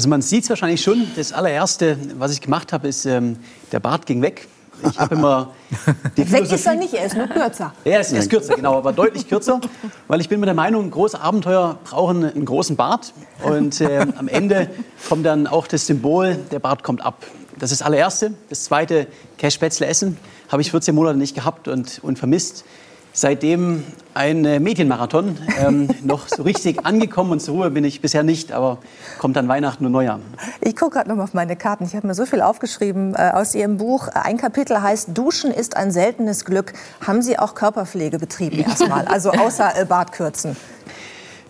[0.00, 1.08] Also man sieht es wahrscheinlich schon.
[1.14, 3.36] Das allererste, was ich gemacht habe, ist, ähm,
[3.70, 4.48] der Bart ging weg.
[4.90, 5.52] Ich habe immer
[6.16, 7.74] die Weg ist er nicht, er ist nur kürzer.
[7.84, 9.60] Ja, er ist, er ist kürzer, genau, aber deutlich kürzer,
[10.08, 13.12] weil ich bin mit der Meinung, große Abenteuer brauchen einen großen Bart
[13.42, 14.70] und äh, am Ende
[15.06, 17.22] kommt dann auch das Symbol, der Bart kommt ab.
[17.58, 18.32] Das ist das allererste.
[18.48, 19.06] Das zweite,
[19.36, 20.16] Cash Spätzle essen,
[20.48, 22.64] habe ich 14 Monate nicht gehabt und, und vermisst
[23.12, 23.84] seitdem
[24.14, 25.36] ein äh, Medienmarathon.
[25.58, 28.78] Ähm, noch so richtig angekommen und zur Ruhe bin ich bisher nicht, aber
[29.18, 30.20] kommt dann Weihnachten und Neujahr.
[30.60, 31.84] Ich gucke gerade noch mal auf meine Karten.
[31.84, 34.08] Ich habe mir so viel aufgeschrieben äh, aus Ihrem Buch.
[34.08, 36.72] Ein Kapitel heißt Duschen ist ein seltenes Glück.
[37.06, 39.06] Haben Sie auch Körperpflege betrieben erstmal?
[39.06, 40.56] Also außer äh, Bartkürzen?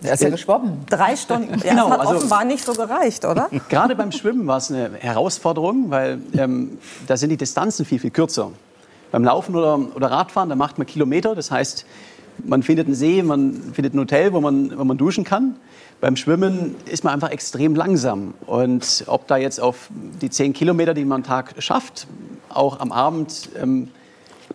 [0.02, 0.86] Er ist ja geschwommen.
[0.88, 1.58] Drei Stunden.
[1.58, 3.50] Ja, genau, das hat also, offenbar nicht so gereicht, oder?
[3.68, 8.10] Gerade beim Schwimmen war es eine Herausforderung, weil ähm, da sind die Distanzen viel, viel
[8.10, 8.50] kürzer.
[9.10, 11.34] Beim Laufen oder, oder Radfahren, da macht man Kilometer.
[11.34, 11.84] Das heißt,
[12.44, 15.56] man findet einen See, man findet ein Hotel, wo man, wo man duschen kann.
[16.00, 18.34] Beim Schwimmen ist man einfach extrem langsam.
[18.46, 19.90] Und ob da jetzt auf
[20.22, 22.06] die zehn Kilometer, die man am Tag schafft,
[22.48, 23.88] auch am Abend ähm,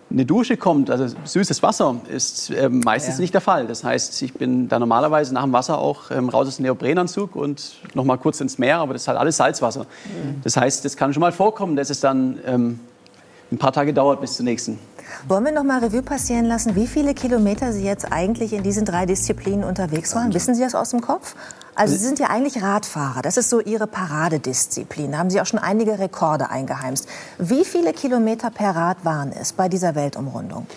[0.09, 3.21] eine Dusche kommt, also süßes Wasser, ist ähm, meistens ja.
[3.21, 3.67] nicht der Fall.
[3.67, 7.35] Das heißt, ich bin da normalerweise nach dem Wasser auch ähm, raus aus dem Neoprenanzug
[7.35, 9.81] und noch mal kurz ins Meer, aber das ist halt alles Salzwasser.
[9.81, 10.41] Mhm.
[10.43, 12.79] Das heißt, es kann schon mal vorkommen, dass es dann ähm,
[13.51, 14.79] ein paar Tage dauert bis zur nächsten.
[15.27, 18.85] Wollen wir noch mal Revue passieren lassen, wie viele Kilometer Sie jetzt eigentlich in diesen
[18.85, 20.33] drei Disziplinen unterwegs waren?
[20.33, 21.35] Wissen Sie das aus dem Kopf?
[21.75, 23.21] Also Sie sind ja eigentlich Radfahrer.
[23.21, 25.11] Das ist so Ihre Paradedisziplin.
[25.11, 27.07] Da haben Sie auch schon einige Rekorde eingeheimst.
[27.37, 30.67] Wie viele Kilometer per Rad waren es bei dieser Weltumrundung?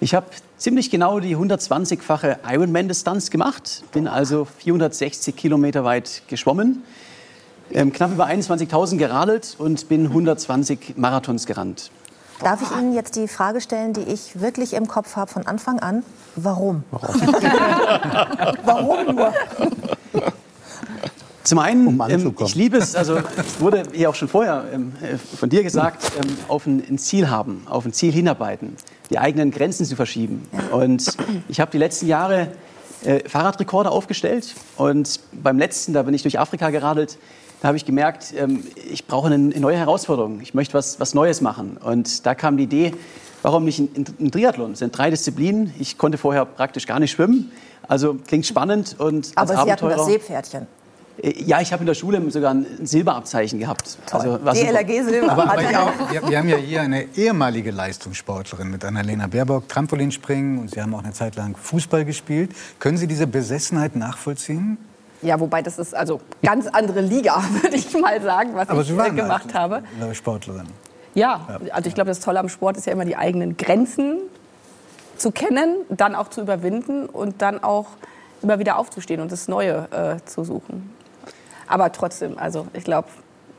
[0.00, 0.26] Ich habe
[0.58, 3.82] ziemlich genau die 120-fache Ironman-Distanz gemacht.
[3.92, 6.82] Bin also 460 Kilometer weit geschwommen,
[7.70, 11.90] ähm, knapp über 21.000 geradelt und bin 120 Marathons gerannt.
[12.42, 15.78] Darf ich Ihnen jetzt die Frage stellen, die ich wirklich im Kopf habe von Anfang
[15.80, 16.02] an?
[16.36, 16.84] Warum?
[16.90, 17.20] Warum,
[18.64, 19.32] Warum nur?
[21.46, 24.92] Zum einen, um ähm, ich liebe es, also es wurde ja auch schon vorher ähm,
[25.00, 28.76] äh, von dir gesagt, ähm, auf ein, ein, Ziel haben, auf ein Ziel hinarbeiten,
[29.10, 30.48] die eigenen Grenzen zu verschieben.
[30.72, 31.16] Und
[31.48, 32.48] ich habe die letzten Jahre
[33.04, 37.16] äh, Fahrradrekorde aufgestellt und beim letzten, da bin ich durch Afrika geradelt,
[37.60, 40.40] da habe ich gemerkt, ähm, ich brauche eine neue Herausforderung.
[40.40, 41.78] Ich möchte was, was Neues machen.
[41.78, 42.92] Und da kam die Idee,
[43.42, 44.72] warum nicht ein, ein Triathlon?
[44.72, 45.72] Es sind drei Disziplinen.
[45.78, 47.50] Ich konnte vorher praktisch gar nicht schwimmen.
[47.88, 50.66] Also klingt spannend und Aber als Sie Abenteurer, hatten das Seepferdchen.
[51.22, 53.98] Äh, ja, ich habe in der Schule sogar ein Silberabzeichen gehabt.
[54.10, 55.32] Also, DLRG Silber.
[55.32, 60.58] Aber, aber ja, wir, wir, haben ja hier eine ehemalige Leistungssportlerin mit Annalena Baerbock, Trampolinspringen
[60.58, 62.50] und Sie haben auch eine Zeit lang Fußball gespielt.
[62.78, 64.78] Können Sie diese Besessenheit nachvollziehen?
[65.26, 68.86] Ja, wobei das ist also ganz andere Liga, würde ich mal sagen, was Aber ich
[68.86, 69.82] Sie waren gemacht habe.
[70.00, 70.68] Eine Sportlerin.
[71.14, 74.18] Ja, also ich glaube, das Tolle am Sport ist ja immer die eigenen Grenzen
[75.16, 77.86] zu kennen, dann auch zu überwinden und dann auch
[78.42, 80.94] immer wieder aufzustehen und das Neue äh, zu suchen.
[81.66, 83.08] Aber trotzdem, also ich glaube,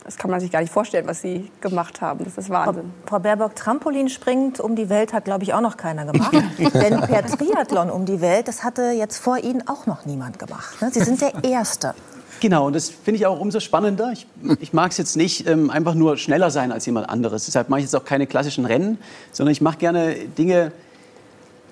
[0.07, 2.23] das kann man sich gar nicht vorstellen, was Sie gemacht haben.
[2.23, 2.93] Das ist Wahnsinn.
[3.05, 6.31] Frau, Frau Baerbock, Trampolin springend um die Welt hat, glaube ich, auch noch keiner gemacht.
[6.57, 10.81] Denn per Triathlon um die Welt, das hatte jetzt vor Ihnen auch noch niemand gemacht.
[10.81, 10.91] Ne?
[10.93, 11.93] Sie sind der Erste.
[12.39, 14.13] Genau, und das finde ich auch umso spannender.
[14.13, 14.27] Ich,
[14.61, 17.45] ich mag es jetzt nicht ähm, einfach nur schneller sein als jemand anderes.
[17.45, 18.99] Deshalb mache ich jetzt auch keine klassischen Rennen,
[19.33, 20.71] sondern ich mache gerne Dinge,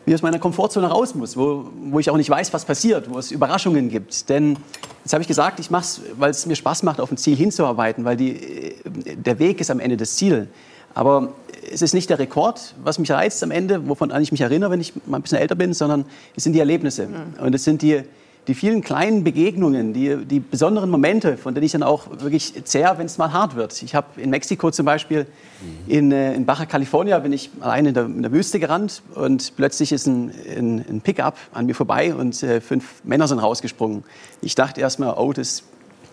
[0.05, 3.17] wie aus meiner Komfortzone raus muss, wo, wo ich auch nicht weiß, was passiert, wo
[3.17, 4.29] es Überraschungen gibt.
[4.29, 4.57] Denn
[5.03, 7.35] jetzt habe ich gesagt, ich mache es, weil es mir Spaß macht, auf ein Ziel
[7.35, 10.47] hinzuarbeiten, weil die, der Weg ist am Ende das Ziel.
[10.93, 11.33] Aber
[11.71, 14.79] es ist nicht der Rekord, was mich reizt am Ende, wovon ich mich erinnere, wenn
[14.79, 16.05] ich mal ein bisschen älter bin, sondern
[16.35, 17.07] es sind die Erlebnisse.
[17.07, 17.43] Mhm.
[17.43, 18.03] Und es sind die,
[18.47, 22.97] die vielen kleinen Begegnungen, die, die besonderen Momente, von denen ich dann auch wirklich zehr,
[22.97, 23.81] wenn es mal hart wird.
[23.81, 25.25] Ich habe in Mexiko zum Beispiel,
[25.87, 29.55] in, äh, in Baja California, bin ich allein in der, in der Wüste gerannt und
[29.55, 34.03] plötzlich ist ein, ein, ein Pickup an mir vorbei und äh, fünf Männer sind rausgesprungen.
[34.41, 35.63] Ich dachte erst mal, oh, das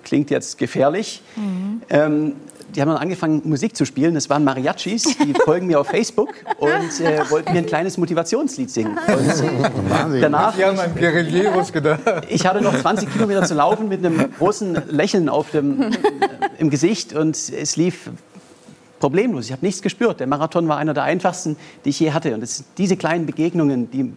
[0.04, 1.22] klingt jetzt gefährlich.
[1.36, 1.82] Mhm.
[1.90, 2.32] Ähm,
[2.74, 4.14] die haben dann angefangen, Musik zu spielen.
[4.14, 8.70] Das waren Mariachis, die folgen mir auf Facebook und äh, wollten mir ein kleines Motivationslied
[8.70, 8.98] singen.
[9.06, 12.00] Und, äh, danach, die haben an Guerilleros gedacht.
[12.28, 15.90] Ich hatte noch 20 Kilometer zu laufen mit einem großen Lächeln auf dem, äh,
[16.58, 18.10] im Gesicht und es lief
[19.02, 19.46] problemlos.
[19.46, 20.20] Ich habe nichts gespürt.
[20.20, 22.34] Der Marathon war einer der einfachsten, die ich je hatte.
[22.34, 24.12] Und es sind diese kleinen Begegnungen, die,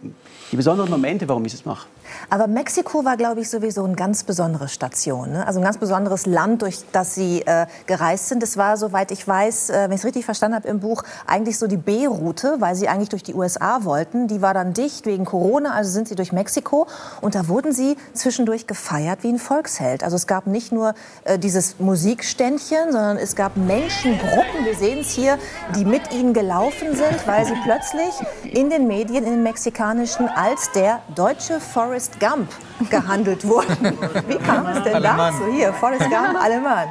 [0.52, 1.88] die besonderen Momente, warum ich es mache.
[2.30, 5.32] Aber Mexiko war, glaube ich, sowieso eine ganz besondere Station.
[5.32, 5.46] Ne?
[5.46, 8.42] Also ein ganz besonderes Land, durch das Sie äh, gereist sind.
[8.42, 11.58] Es war, soweit ich weiß, äh, wenn ich es richtig verstanden habe im Buch, eigentlich
[11.58, 14.28] so die B-Route, weil Sie eigentlich durch die USA wollten.
[14.28, 16.86] Die war dann dicht wegen Corona, also sind Sie durch Mexiko.
[17.20, 20.02] Und da wurden Sie zwischendurch gefeiert wie ein Volksheld.
[20.02, 25.10] Also es gab nicht nur äh, dieses Musikständchen, sondern es gab Menschengruppen, wir sehen es
[25.10, 25.38] hier,
[25.74, 28.14] die mit Ihnen gelaufen sind, weil Sie plötzlich
[28.44, 31.60] in den Medien, in den mexikanischen, als der deutsche
[31.96, 32.48] Forrest Gump
[32.90, 33.74] gehandelt wurden.
[34.28, 35.46] Wie kam es denn dazu?
[35.50, 36.88] Hier, Forrest Gump, Alemann.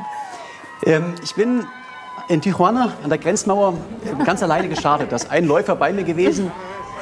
[0.83, 1.63] Ähm, ich bin
[2.27, 3.75] in Tijuana an der Grenzmauer
[4.25, 5.11] ganz alleine gestartet.
[5.11, 6.51] Da ist ein Läufer bei mir gewesen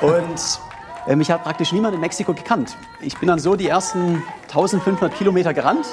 [0.02, 0.60] und
[1.08, 2.76] äh, mich hat praktisch niemand in Mexiko gekannt.
[3.00, 5.86] Ich bin dann so die ersten 1500 Kilometer gerannt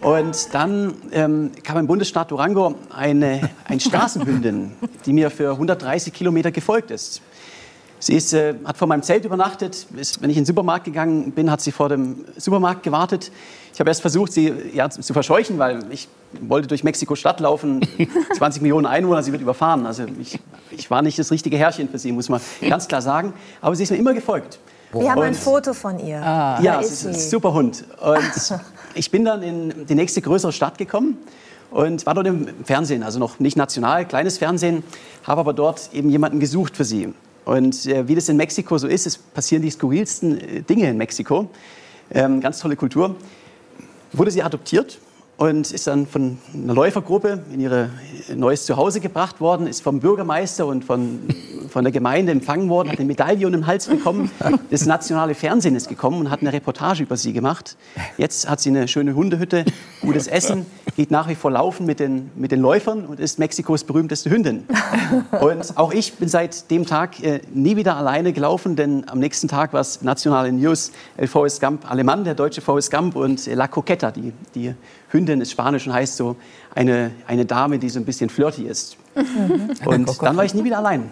[0.00, 4.72] und dann ähm, kam im Bundesstaat Durango eine, eine Straßenhündin,
[5.04, 7.22] die mir für 130 Kilometer gefolgt ist.
[7.98, 9.86] Sie ist, äh, hat vor meinem Zelt übernachtet.
[9.96, 13.32] Ist, wenn ich in den Supermarkt gegangen bin, hat sie vor dem Supermarkt gewartet.
[13.72, 16.08] Ich habe erst versucht, sie ja, zu verscheuchen, weil ich
[16.40, 17.80] wollte durch Mexiko-Stadt laufen.
[18.36, 19.86] 20 Millionen Einwohner, sie wird überfahren.
[19.86, 20.38] Also ich,
[20.70, 23.32] ich war nicht das richtige Herrchen für sie, muss man ganz klar sagen.
[23.60, 24.58] Aber sie ist mir immer gefolgt.
[24.92, 26.16] Wir haben ein Foto von ihr.
[26.16, 27.28] ja, Da es ist ist ein sie.
[27.28, 27.84] super Hund.
[28.00, 28.60] Und
[28.94, 31.18] ich bin dann in die nächste größere Stadt gekommen
[31.70, 34.84] und war dort im Fernsehen, also noch nicht national, kleines Fernsehen,
[35.24, 37.12] habe aber dort eben jemanden gesucht für sie.
[37.46, 40.96] Und äh, wie das in Mexiko so ist, es passieren die skurrilsten äh, Dinge in
[40.96, 41.48] Mexiko.
[42.10, 43.14] Ähm, ganz tolle Kultur.
[44.12, 44.98] Wurde sie adoptiert
[45.36, 47.90] und ist dann von einer Läufergruppe in ihr
[48.34, 51.20] neues Zuhause gebracht worden, ist vom Bürgermeister und von,
[51.68, 54.30] von der Gemeinde empfangen worden, hat eine Medaille um den Hals bekommen.
[54.70, 57.76] Das nationale Fernsehen ist gekommen und hat eine Reportage über sie gemacht.
[58.18, 59.64] Jetzt hat sie eine schöne Hundehütte,
[60.00, 60.66] gutes Essen,
[60.96, 64.66] geht nach wie vor laufen mit den, mit den Läufern und ist Mexikos berühmteste Hündin.
[65.40, 69.46] Und auch ich bin seit dem Tag äh, nie wieder alleine gelaufen, denn am nächsten
[69.46, 73.54] Tag war es nationale News, El Forrest Gump Alemann, der deutsche Forrest Gump und äh,
[73.54, 74.74] La Coqueta, die, die
[75.10, 76.36] Hündin ist Spanisch und heißt so
[76.74, 78.96] eine, eine Dame, die so ein bisschen flirty ist.
[79.84, 81.10] Und dann war ich nie wieder allein.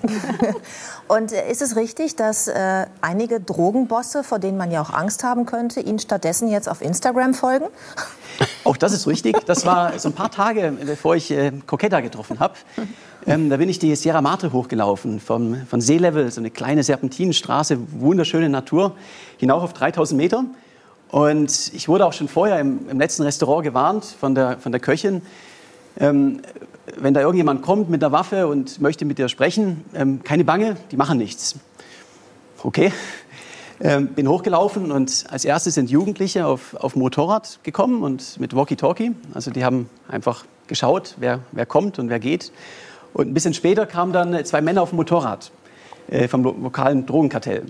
[1.09, 5.47] Und ist es richtig, dass äh, einige Drogenbosse, vor denen man ja auch Angst haben
[5.47, 7.67] könnte, Ihnen stattdessen jetzt auf Instagram folgen?
[8.65, 9.45] Auch das ist richtig.
[9.47, 12.55] Das war so ein paar Tage, bevor ich äh, Coqueta getroffen habe.
[13.27, 17.79] Ähm, da bin ich die Sierra Madre hochgelaufen, vom, von Seelevel, so eine kleine Serpentinenstraße,
[17.93, 18.97] wunderschöne Natur,
[19.39, 20.45] hinauf auf 3000 Meter.
[21.11, 24.81] Und ich wurde auch schon vorher im, im letzten Restaurant gewarnt von der, von der
[24.81, 25.23] Köchin,
[26.01, 26.41] ähm,
[26.97, 30.77] wenn da irgendjemand kommt mit einer Waffe und möchte mit dir sprechen, ähm, keine Bange,
[30.91, 31.57] die machen nichts.
[32.63, 32.93] Okay.
[33.81, 39.13] Ähm, bin hochgelaufen und als erstes sind Jugendliche auf, auf Motorrad gekommen und mit Walkie-Talkie.
[39.35, 42.53] Also die haben einfach geschaut, wer, wer kommt und wer geht.
[43.13, 45.51] Und ein bisschen später kamen dann zwei Männer auf dem Motorrad
[46.09, 47.65] äh, vom lo lokalen Drogenkartell.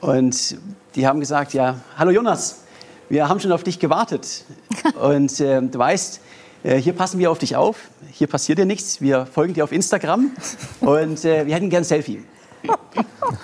[0.00, 0.58] Und
[0.94, 2.64] die haben gesagt, ja, hallo Jonas,
[3.08, 4.44] wir haben schon auf dich gewartet.
[5.00, 6.20] Und äh, du weißt,
[6.66, 7.76] äh, hier passen wir auf dich auf,
[8.10, 10.32] hier passiert dir nichts, wir folgen dir auf Instagram
[10.80, 12.24] und äh, wir hätten gern ein Selfie.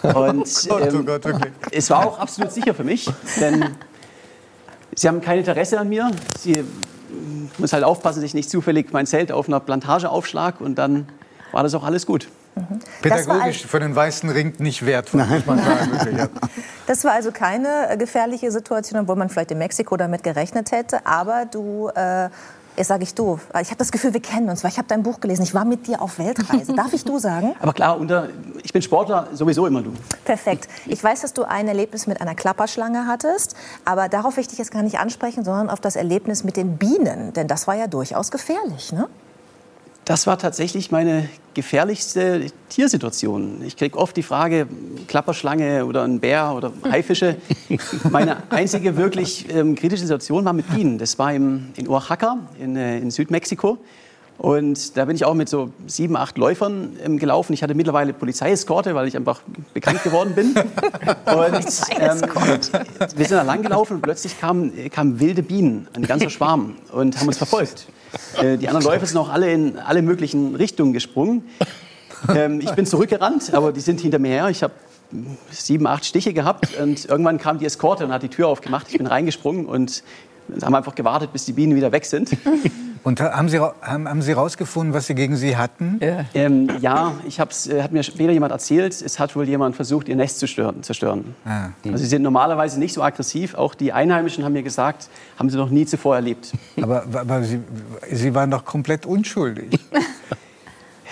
[0.03, 1.07] Und ähm,
[1.71, 3.09] es war auch absolut sicher für mich,
[3.39, 3.77] denn
[4.95, 6.11] sie haben kein Interesse an mir.
[6.39, 6.65] Sie
[7.53, 10.77] ich muss halt aufpassen, dass ich nicht zufällig mein Zelt auf einer Plantage aufschlag und
[10.77, 11.07] dann
[11.53, 12.29] war das auch alles gut.
[13.01, 15.93] Pädagogisch für den weißen Ring nicht wertvoll, muss man sagen.
[15.93, 16.29] wirklich, ja.
[16.87, 21.07] Das war also keine äh, gefährliche Situation, obwohl man vielleicht in Mexiko damit gerechnet hätte.
[21.07, 22.29] Aber du, äh,
[22.77, 25.03] jetzt sage ich du, ich habe das Gefühl, wir kennen uns, weil ich habe dein
[25.03, 25.43] Buch gelesen.
[25.43, 26.75] Ich war mit dir auf Weltreise.
[26.75, 27.55] Darf ich du sagen?
[27.61, 28.29] Aber klar, unter,
[28.63, 29.93] ich bin Sportler, sowieso immer du.
[30.25, 30.69] Perfekt.
[30.87, 34.59] Ich weiß, dass du ein Erlebnis mit einer Klapperschlange hattest, aber darauf will ich dich
[34.59, 37.87] jetzt gar nicht ansprechen, sondern auf das Erlebnis mit den Bienen, denn das war ja
[37.87, 39.09] durchaus gefährlich, ne?
[40.13, 43.63] Das war tatsächlich meine gefährlichste Tiersituation.
[43.65, 44.67] Ich kriege oft die Frage,
[45.09, 47.37] Klapperschlange oder ein Bär oder Haifische.
[48.11, 50.99] Meine einzige wirklich ähm, kritische Situation war mit Bienen.
[50.99, 53.79] Das war im, in Oaxaca in, äh, in Südmexiko.
[54.37, 57.55] Und da bin ich auch mit so sieben, acht Läufern ähm, gelaufen.
[57.55, 59.41] Ich hatte mittlerweile Polizeieskorte, weil ich einfach
[59.73, 60.55] bekannt geworden bin.
[60.55, 62.21] Und ähm,
[63.17, 67.19] wir sind da lang gelaufen und plötzlich kamen, kamen wilde Bienen, ein ganzer Schwarm, und
[67.19, 67.87] haben uns verfolgt.
[68.41, 71.45] Äh, die anderen Läufer sind auch alle in alle möglichen Richtungen gesprungen.
[72.29, 74.49] Ähm, ich bin zurückgerannt, aber die sind hinter mir her.
[74.49, 74.75] Ich habe
[75.51, 78.87] sieben, acht Stiche gehabt und irgendwann kam die Eskorte und hat die Tür aufgemacht.
[78.91, 80.03] Ich bin reingesprungen und
[80.63, 82.31] haben einfach gewartet, bis die Bienen wieder weg sind.
[83.05, 85.99] Und haben Sie, haben, haben Sie rausgefunden, was Sie gegen Sie hatten?
[86.01, 89.75] Ja, ähm, ja ich hab's, äh, hat mir später jemand erzählt, es hat wohl jemand
[89.75, 91.35] versucht, ihr Nest zu stören, zerstören.
[91.45, 91.71] Ah.
[91.85, 93.55] Also sie sind normalerweise nicht so aggressiv.
[93.55, 96.53] Auch die Einheimischen haben mir gesagt, haben sie noch nie zuvor erlebt.
[96.83, 97.61] Aber, aber sie,
[98.11, 99.79] sie waren doch komplett unschuldig.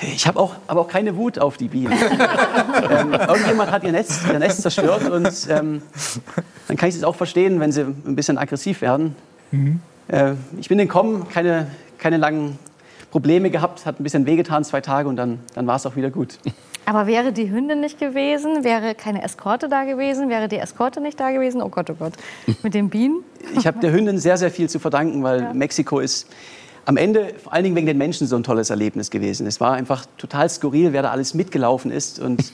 [0.03, 1.93] Ich habe auch, aber auch keine Wut auf die Bienen.
[2.91, 5.83] ähm, irgendjemand hat ihr Nest, ihr Nest zerstört und ähm,
[6.69, 9.15] dann kann ich es auch verstehen, wenn sie ein bisschen aggressiv werden.
[9.51, 9.81] Mhm.
[10.11, 11.69] Äh, ich bin entkommen, keine,
[11.99, 12.59] keine langen
[13.11, 16.11] Probleme gehabt, hat ein bisschen wehgetan, zwei Tage und dann, dann war es auch wieder
[16.11, 16.39] gut.
[16.87, 21.21] Aber wäre die Hündin nicht gewesen, wäre keine Eskorte da gewesen, wäre die Eskorte nicht
[21.21, 21.63] da gewesen?
[21.63, 22.15] Oh Gott, oh Gott.
[22.63, 23.23] Mit den Bienen?
[23.57, 25.55] Ich habe der Hündin sehr, sehr viel zu verdanken, weil ja.
[25.55, 26.27] Mexiko ist
[26.87, 29.47] am Ende vor allen Dingen wegen den Menschen so ein tolles Erlebnis gewesen.
[29.47, 32.53] Es war einfach total skurril, wer da alles mitgelaufen ist und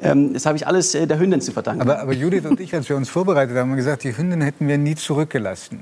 [0.00, 1.82] ähm, das habe ich alles äh, der Hündin zu verdanken.
[1.82, 4.66] Aber, aber Judith und ich, als wir uns vorbereitet haben, haben gesagt, die Hündin hätten
[4.66, 5.80] wir nie zurückgelassen.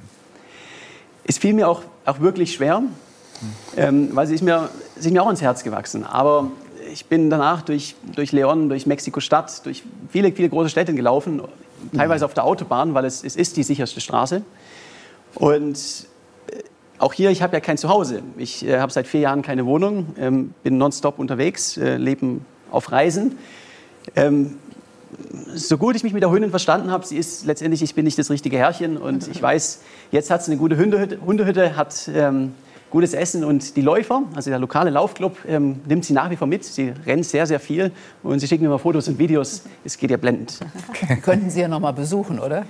[1.29, 2.83] Es fiel mir auch, auch wirklich schwer,
[3.77, 6.05] ähm, weil sie ist, mir, sie ist mir auch ins Herz gewachsen.
[6.05, 6.51] Aber
[6.93, 11.43] ich bin danach durch, durch Leon, durch Mexiko-Stadt, durch viele, viele große Städte gelaufen,
[11.95, 14.43] teilweise auf der Autobahn, weil es, es ist die sicherste Straße.
[15.35, 15.77] Und
[16.47, 16.63] äh,
[16.99, 18.23] auch hier, ich habe ja kein Zuhause.
[18.37, 22.39] Ich äh, habe seit vier Jahren keine Wohnung, ähm, bin nonstop unterwegs, äh, lebe
[22.71, 23.37] auf Reisen.
[24.15, 24.59] Ähm,
[25.55, 28.19] so gut ich mich mit der Hündin verstanden habe, sie ist letztendlich, ich bin nicht
[28.19, 29.81] das richtige Herrchen und ich weiß,
[30.11, 32.53] jetzt hat sie eine gute Hundehütte, Hundehütte hat ähm,
[32.91, 36.47] gutes Essen und die Läufer, also der lokale Laufclub, ähm, nimmt sie nach wie vor
[36.47, 36.65] mit.
[36.65, 37.91] Sie rennt sehr, sehr viel
[38.23, 39.63] und sie schicken mir mal Fotos und Videos.
[39.85, 40.61] Es geht ihr blendend.
[41.23, 42.65] Könnten Sie ja noch mal besuchen, oder?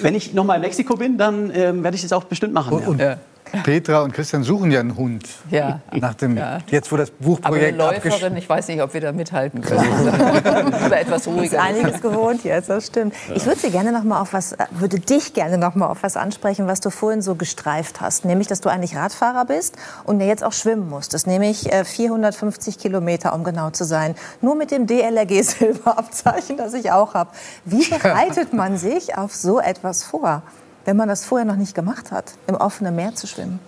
[0.00, 2.78] Wenn ich noch mal in Mexiko bin, dann ähm, werde ich das auch bestimmt machen.
[2.78, 3.18] Und, ja.
[3.64, 5.28] Petra und Christian suchen ja einen Hund.
[5.50, 5.80] Ja.
[5.92, 6.58] Nach dem, ja.
[6.70, 9.78] Jetzt, wo das Buchprojekt Aber eine Läuferin, ich weiß nicht, ob wir da mithalten können.
[10.86, 11.44] Oder etwas ruhiger.
[11.44, 13.14] Ist einiges gewohnt jetzt, das stimmt.
[13.34, 16.16] Ich würde Sie gerne noch mal auf was, würde dich gerne noch mal auf was
[16.16, 20.44] ansprechen, was du vorhin so gestreift hast, nämlich, dass du eigentlich Radfahrer bist und jetzt
[20.44, 25.42] auch schwimmen musstest, nämlich 450 äh, Kilometer, um genau zu sein, nur mit dem DLRG
[25.42, 27.30] Silberabzeichen, das ich auch habe.
[27.64, 30.42] Wie bereitet man sich auf so etwas vor?
[30.84, 33.58] Wenn man das vorher noch nicht gemacht hat, im offenen Meer zu schwimmen?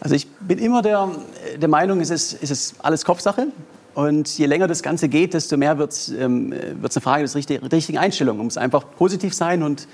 [0.00, 1.08] Also ich bin immer der,
[1.56, 3.48] der Meinung, es ist, es ist alles Kopfsache.
[3.94, 7.98] Und je länger das Ganze geht, desto mehr wird es ähm, eine Frage der richtigen,
[7.98, 8.36] Einstellung.
[8.38, 9.86] Man muss einfach positiv sein und,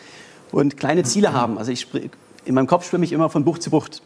[0.53, 1.59] und kleine Ziele haben.
[1.59, 1.87] Also ich,
[2.45, 4.03] in meinem Kopf schwimme ich immer von Bucht zu Bucht.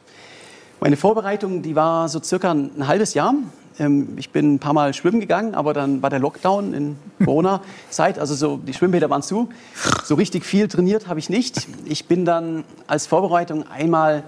[0.81, 3.35] Meine Vorbereitung, die war so circa ein halbes Jahr.
[3.79, 8.19] Ähm, ich bin ein paar Mal schwimmen gegangen, aber dann war der Lockdown in Corona-Zeit,
[8.19, 9.49] also so, die Schwimmbäder waren zu.
[10.05, 11.67] So richtig viel trainiert habe ich nicht.
[11.85, 14.23] Ich bin dann als Vorbereitung einmal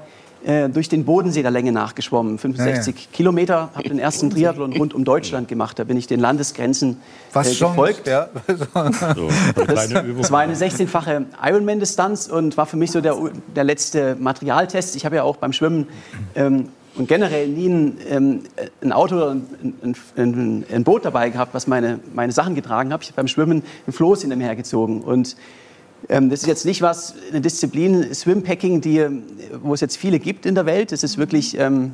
[0.45, 3.09] äh, durch den Bodensee der Länge nachgeschwommen, 65 ja, ja.
[3.13, 5.79] Kilometer, habe den ersten Triathlon rund um Deutschland gemacht.
[5.79, 7.01] Da bin ich den Landesgrenzen
[7.33, 8.07] Was äh, gefolgt.
[8.07, 8.29] Ja.
[8.47, 9.29] so,
[9.67, 13.17] das, das, war eine 16-fache Ironman-Distanz und war für mich so der,
[13.55, 14.95] der letzte Materialtest.
[14.95, 15.89] Ich habe ja auch beim Schwimmen
[16.35, 18.41] ähm, und generell nie ein, ähm,
[18.81, 23.03] ein Auto oder ein, ein, ein, Boot dabei gehabt, was meine, meine Sachen getragen hat.
[23.03, 25.03] Ich habe beim Schwimmen ein Floß in dem hergezogen.
[25.03, 25.37] Und
[26.09, 29.05] ähm, das ist jetzt nicht was, eine Disziplin, Swimpacking, die,
[29.63, 30.93] wo es jetzt viele gibt in der Welt.
[30.93, 31.93] Das ist wirklich ähm,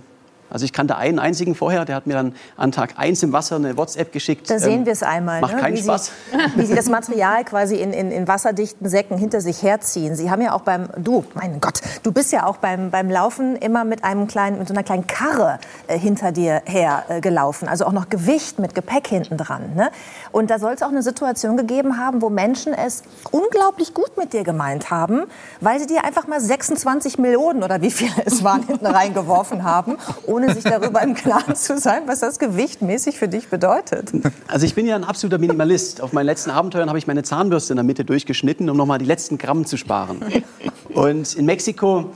[0.53, 3.57] also ich kannte einen einzigen vorher, der hat mir dann an Tag 1 im Wasser
[3.57, 4.51] eine WhatsApp geschickt.
[4.51, 5.41] Da sehen ähm, wir es einmal.
[5.41, 5.61] Macht ne?
[5.61, 6.07] keinen wie Spaß.
[6.07, 10.15] Sie, wie Sie das Material quasi in, in, in, wasserdichten Säcken hinter sich herziehen.
[10.15, 13.57] Sie haben ja auch beim, du, mein Gott, du bist ja auch beim, beim Laufen
[13.57, 17.67] immer mit einem kleinen, mit so einer kleinen Karre äh, hinter dir her äh, gelaufen.
[17.67, 19.75] Also auch noch Gewicht mit Gepäck hinten dran.
[19.75, 19.91] Ne?
[20.33, 24.33] Und da soll es auch eine Situation gegeben haben, wo Menschen es unglaublich gut mit
[24.33, 25.25] dir gemeint haben,
[25.61, 29.97] weil sie dir einfach mal 26 Millionen oder wie viele es waren hinten reingeworfen haben,
[30.27, 34.11] ohne sich darüber im Klaren zu sein, was das gewichtmäßig für dich bedeutet.
[34.49, 36.01] Also ich bin ja ein absoluter Minimalist.
[36.01, 39.05] Auf meinen letzten Abenteuern habe ich meine Zahnbürste in der Mitte durchgeschnitten, um nochmal die
[39.05, 40.25] letzten Gramm zu sparen.
[40.95, 42.11] Und in Mexiko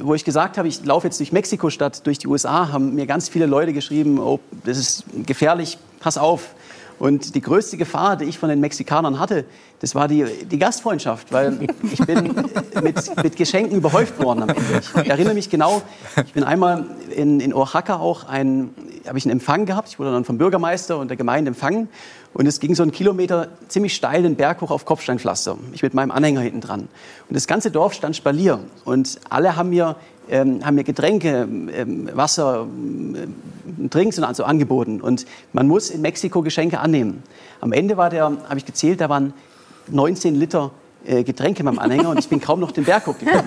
[0.00, 3.06] wo ich gesagt habe, ich laufe jetzt durch Mexiko statt durch die USA, haben mir
[3.06, 6.54] ganz viele Leute geschrieben, oh, das ist gefährlich, pass auf.
[6.98, 9.44] Und die größte Gefahr, die ich von den Mexikanern hatte,
[9.80, 11.58] das war die, die Gastfreundschaft, weil
[11.90, 12.34] ich bin
[12.82, 14.82] mit, mit Geschenken überhäuft worden am Ende.
[15.02, 15.82] Ich erinnere mich genau,
[16.24, 18.70] ich bin einmal in, in Oaxaca auch ein,
[19.08, 19.88] habe ich einen Empfang gehabt.
[19.88, 21.88] Ich wurde dann vom Bürgermeister und der Gemeinde empfangen.
[22.32, 25.58] Und es ging so einen Kilometer ziemlich steil den Berg hoch auf Kopfsteinpflaster.
[25.72, 26.80] Ich mit meinem Anhänger hinten dran.
[27.28, 28.60] Und das ganze Dorf stand Spalier.
[28.84, 29.96] Und alle haben mir
[30.28, 33.34] ähm, haben mir Getränke, ähm, Wasser, ähm,
[33.90, 35.00] Drinks und so angeboten.
[35.00, 37.22] Und man muss in Mexiko Geschenke annehmen.
[37.60, 39.34] Am Ende war der, habe ich gezählt, da waren
[39.88, 40.70] 19 Liter
[41.06, 43.44] äh, Getränke in meinem Anhänger und ich bin kaum noch den Berg hochgekommen.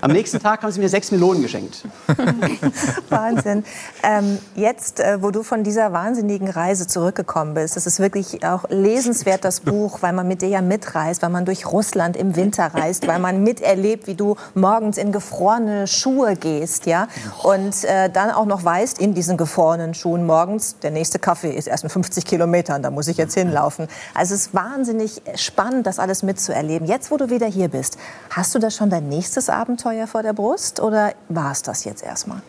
[0.00, 1.84] Am nächsten Tag haben sie mir sechs Melonen geschenkt.
[3.08, 3.64] Wahnsinn.
[4.02, 8.64] Ähm, jetzt, äh, wo du von dieser wahnsinnigen Reise zurückgekommen bist, es ist wirklich auch
[8.68, 12.66] lesenswert, das Buch, weil man mit dir ja mitreist, weil man durch Russland im Winter
[12.74, 17.08] reist, weil man miterlebt, wie du morgens in gefrorene Schuhe gehst, ja,
[17.42, 21.68] und äh, dann auch noch weißt, in diesen gefrorenen Schuhen morgens, der nächste Kaffee ist
[21.68, 23.86] erst in 50 Kilometern, da muss ich jetzt hinlaufen.
[24.14, 26.87] Also es ist wahnsinnig spannend, das alles mitzuerleben.
[26.88, 27.98] Jetzt, wo du wieder hier bist,
[28.30, 32.02] hast du da schon dein nächstes Abenteuer vor der Brust oder war es das jetzt
[32.02, 32.40] erstmal?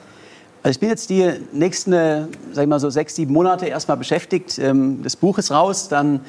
[0.64, 2.22] Also ich bin jetzt die nächsten, äh,
[2.54, 4.58] sag ich mal so sechs, sieben Monate erstmal beschäftigt.
[4.58, 6.22] Ähm, das Buch ist raus, dann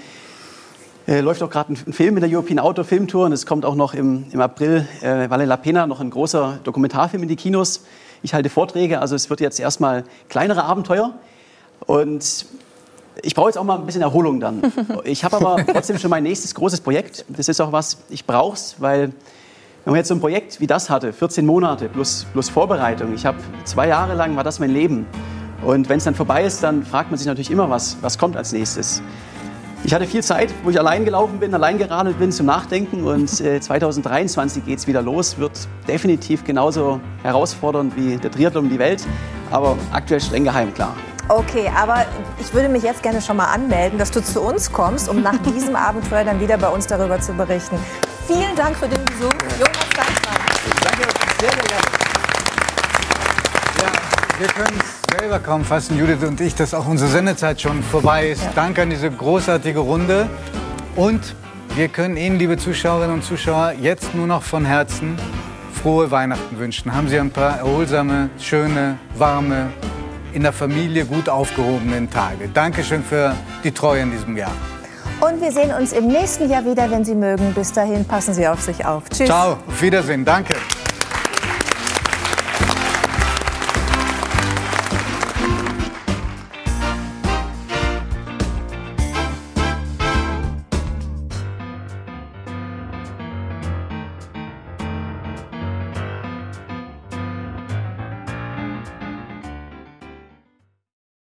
[1.07, 3.65] äh, läuft auch gerade ein Film in der European Outdoor Film Tour und es kommt
[3.65, 7.37] auch noch im, im April äh, Vale la Pena noch ein großer Dokumentarfilm in die
[7.37, 7.85] Kinos.
[8.25, 11.15] Ich halte Vorträge, also es wird jetzt erstmal kleinere Abenteuer
[11.87, 12.45] und
[13.23, 14.63] ich brauche jetzt auch mal ein bisschen Erholung dann.
[15.05, 17.25] Ich habe aber trotzdem schon mein nächstes großes Projekt.
[17.29, 19.13] Das ist auch was, ich brauche es, weil
[19.85, 23.25] wenn man jetzt so ein Projekt wie das hatte, 14 Monate plus, plus Vorbereitung, ich
[23.25, 25.07] habe zwei Jahre lang, war das mein Leben.
[25.63, 28.37] Und wenn es dann vorbei ist, dann fragt man sich natürlich immer, was, was kommt
[28.37, 29.03] als nächstes.
[29.83, 33.05] Ich hatte viel Zeit, wo ich allein gelaufen bin, allein geradelt bin zum Nachdenken.
[33.05, 35.39] Und äh, 2023 geht es wieder los.
[35.39, 35.53] Wird
[35.89, 39.07] definitiv genauso herausfordernd wie der Triathlon um die Welt.
[39.51, 40.95] Aber aktuell streng geheim, klar.
[41.31, 42.07] Okay, aber
[42.41, 45.37] ich würde mich jetzt gerne schon mal anmelden, dass du zu uns kommst, um nach
[45.55, 47.79] diesem Abenteuer dann wieder bei uns darüber zu berichten.
[48.27, 50.35] Vielen Dank für den Besuch, Jonas Deichmann.
[50.83, 51.09] Danke,
[51.41, 51.85] sehr, sehr gerne.
[54.41, 58.31] Wir können es selber kaum fassen, Judith und ich, dass auch unsere Sendezeit schon vorbei
[58.31, 58.43] ist.
[58.57, 60.29] Danke an diese großartige Runde.
[60.97, 61.37] Und
[61.77, 65.17] wir können Ihnen, liebe Zuschauerinnen und Zuschauer, jetzt nur noch von Herzen
[65.81, 66.93] frohe Weihnachten wünschen.
[66.93, 69.69] Haben Sie ein paar erholsame, schöne, warme,
[70.33, 72.49] in der Familie gut aufgehobenen Tage.
[72.53, 73.35] Dankeschön für
[73.65, 74.53] die Treue in diesem Jahr.
[75.21, 77.53] Und wir sehen uns im nächsten Jahr wieder, wenn Sie mögen.
[77.53, 79.05] Bis dahin passen Sie auf sich auf.
[79.11, 79.27] Tschüss.
[79.27, 80.25] Ciao, auf Wiedersehen.
[80.25, 80.55] Danke.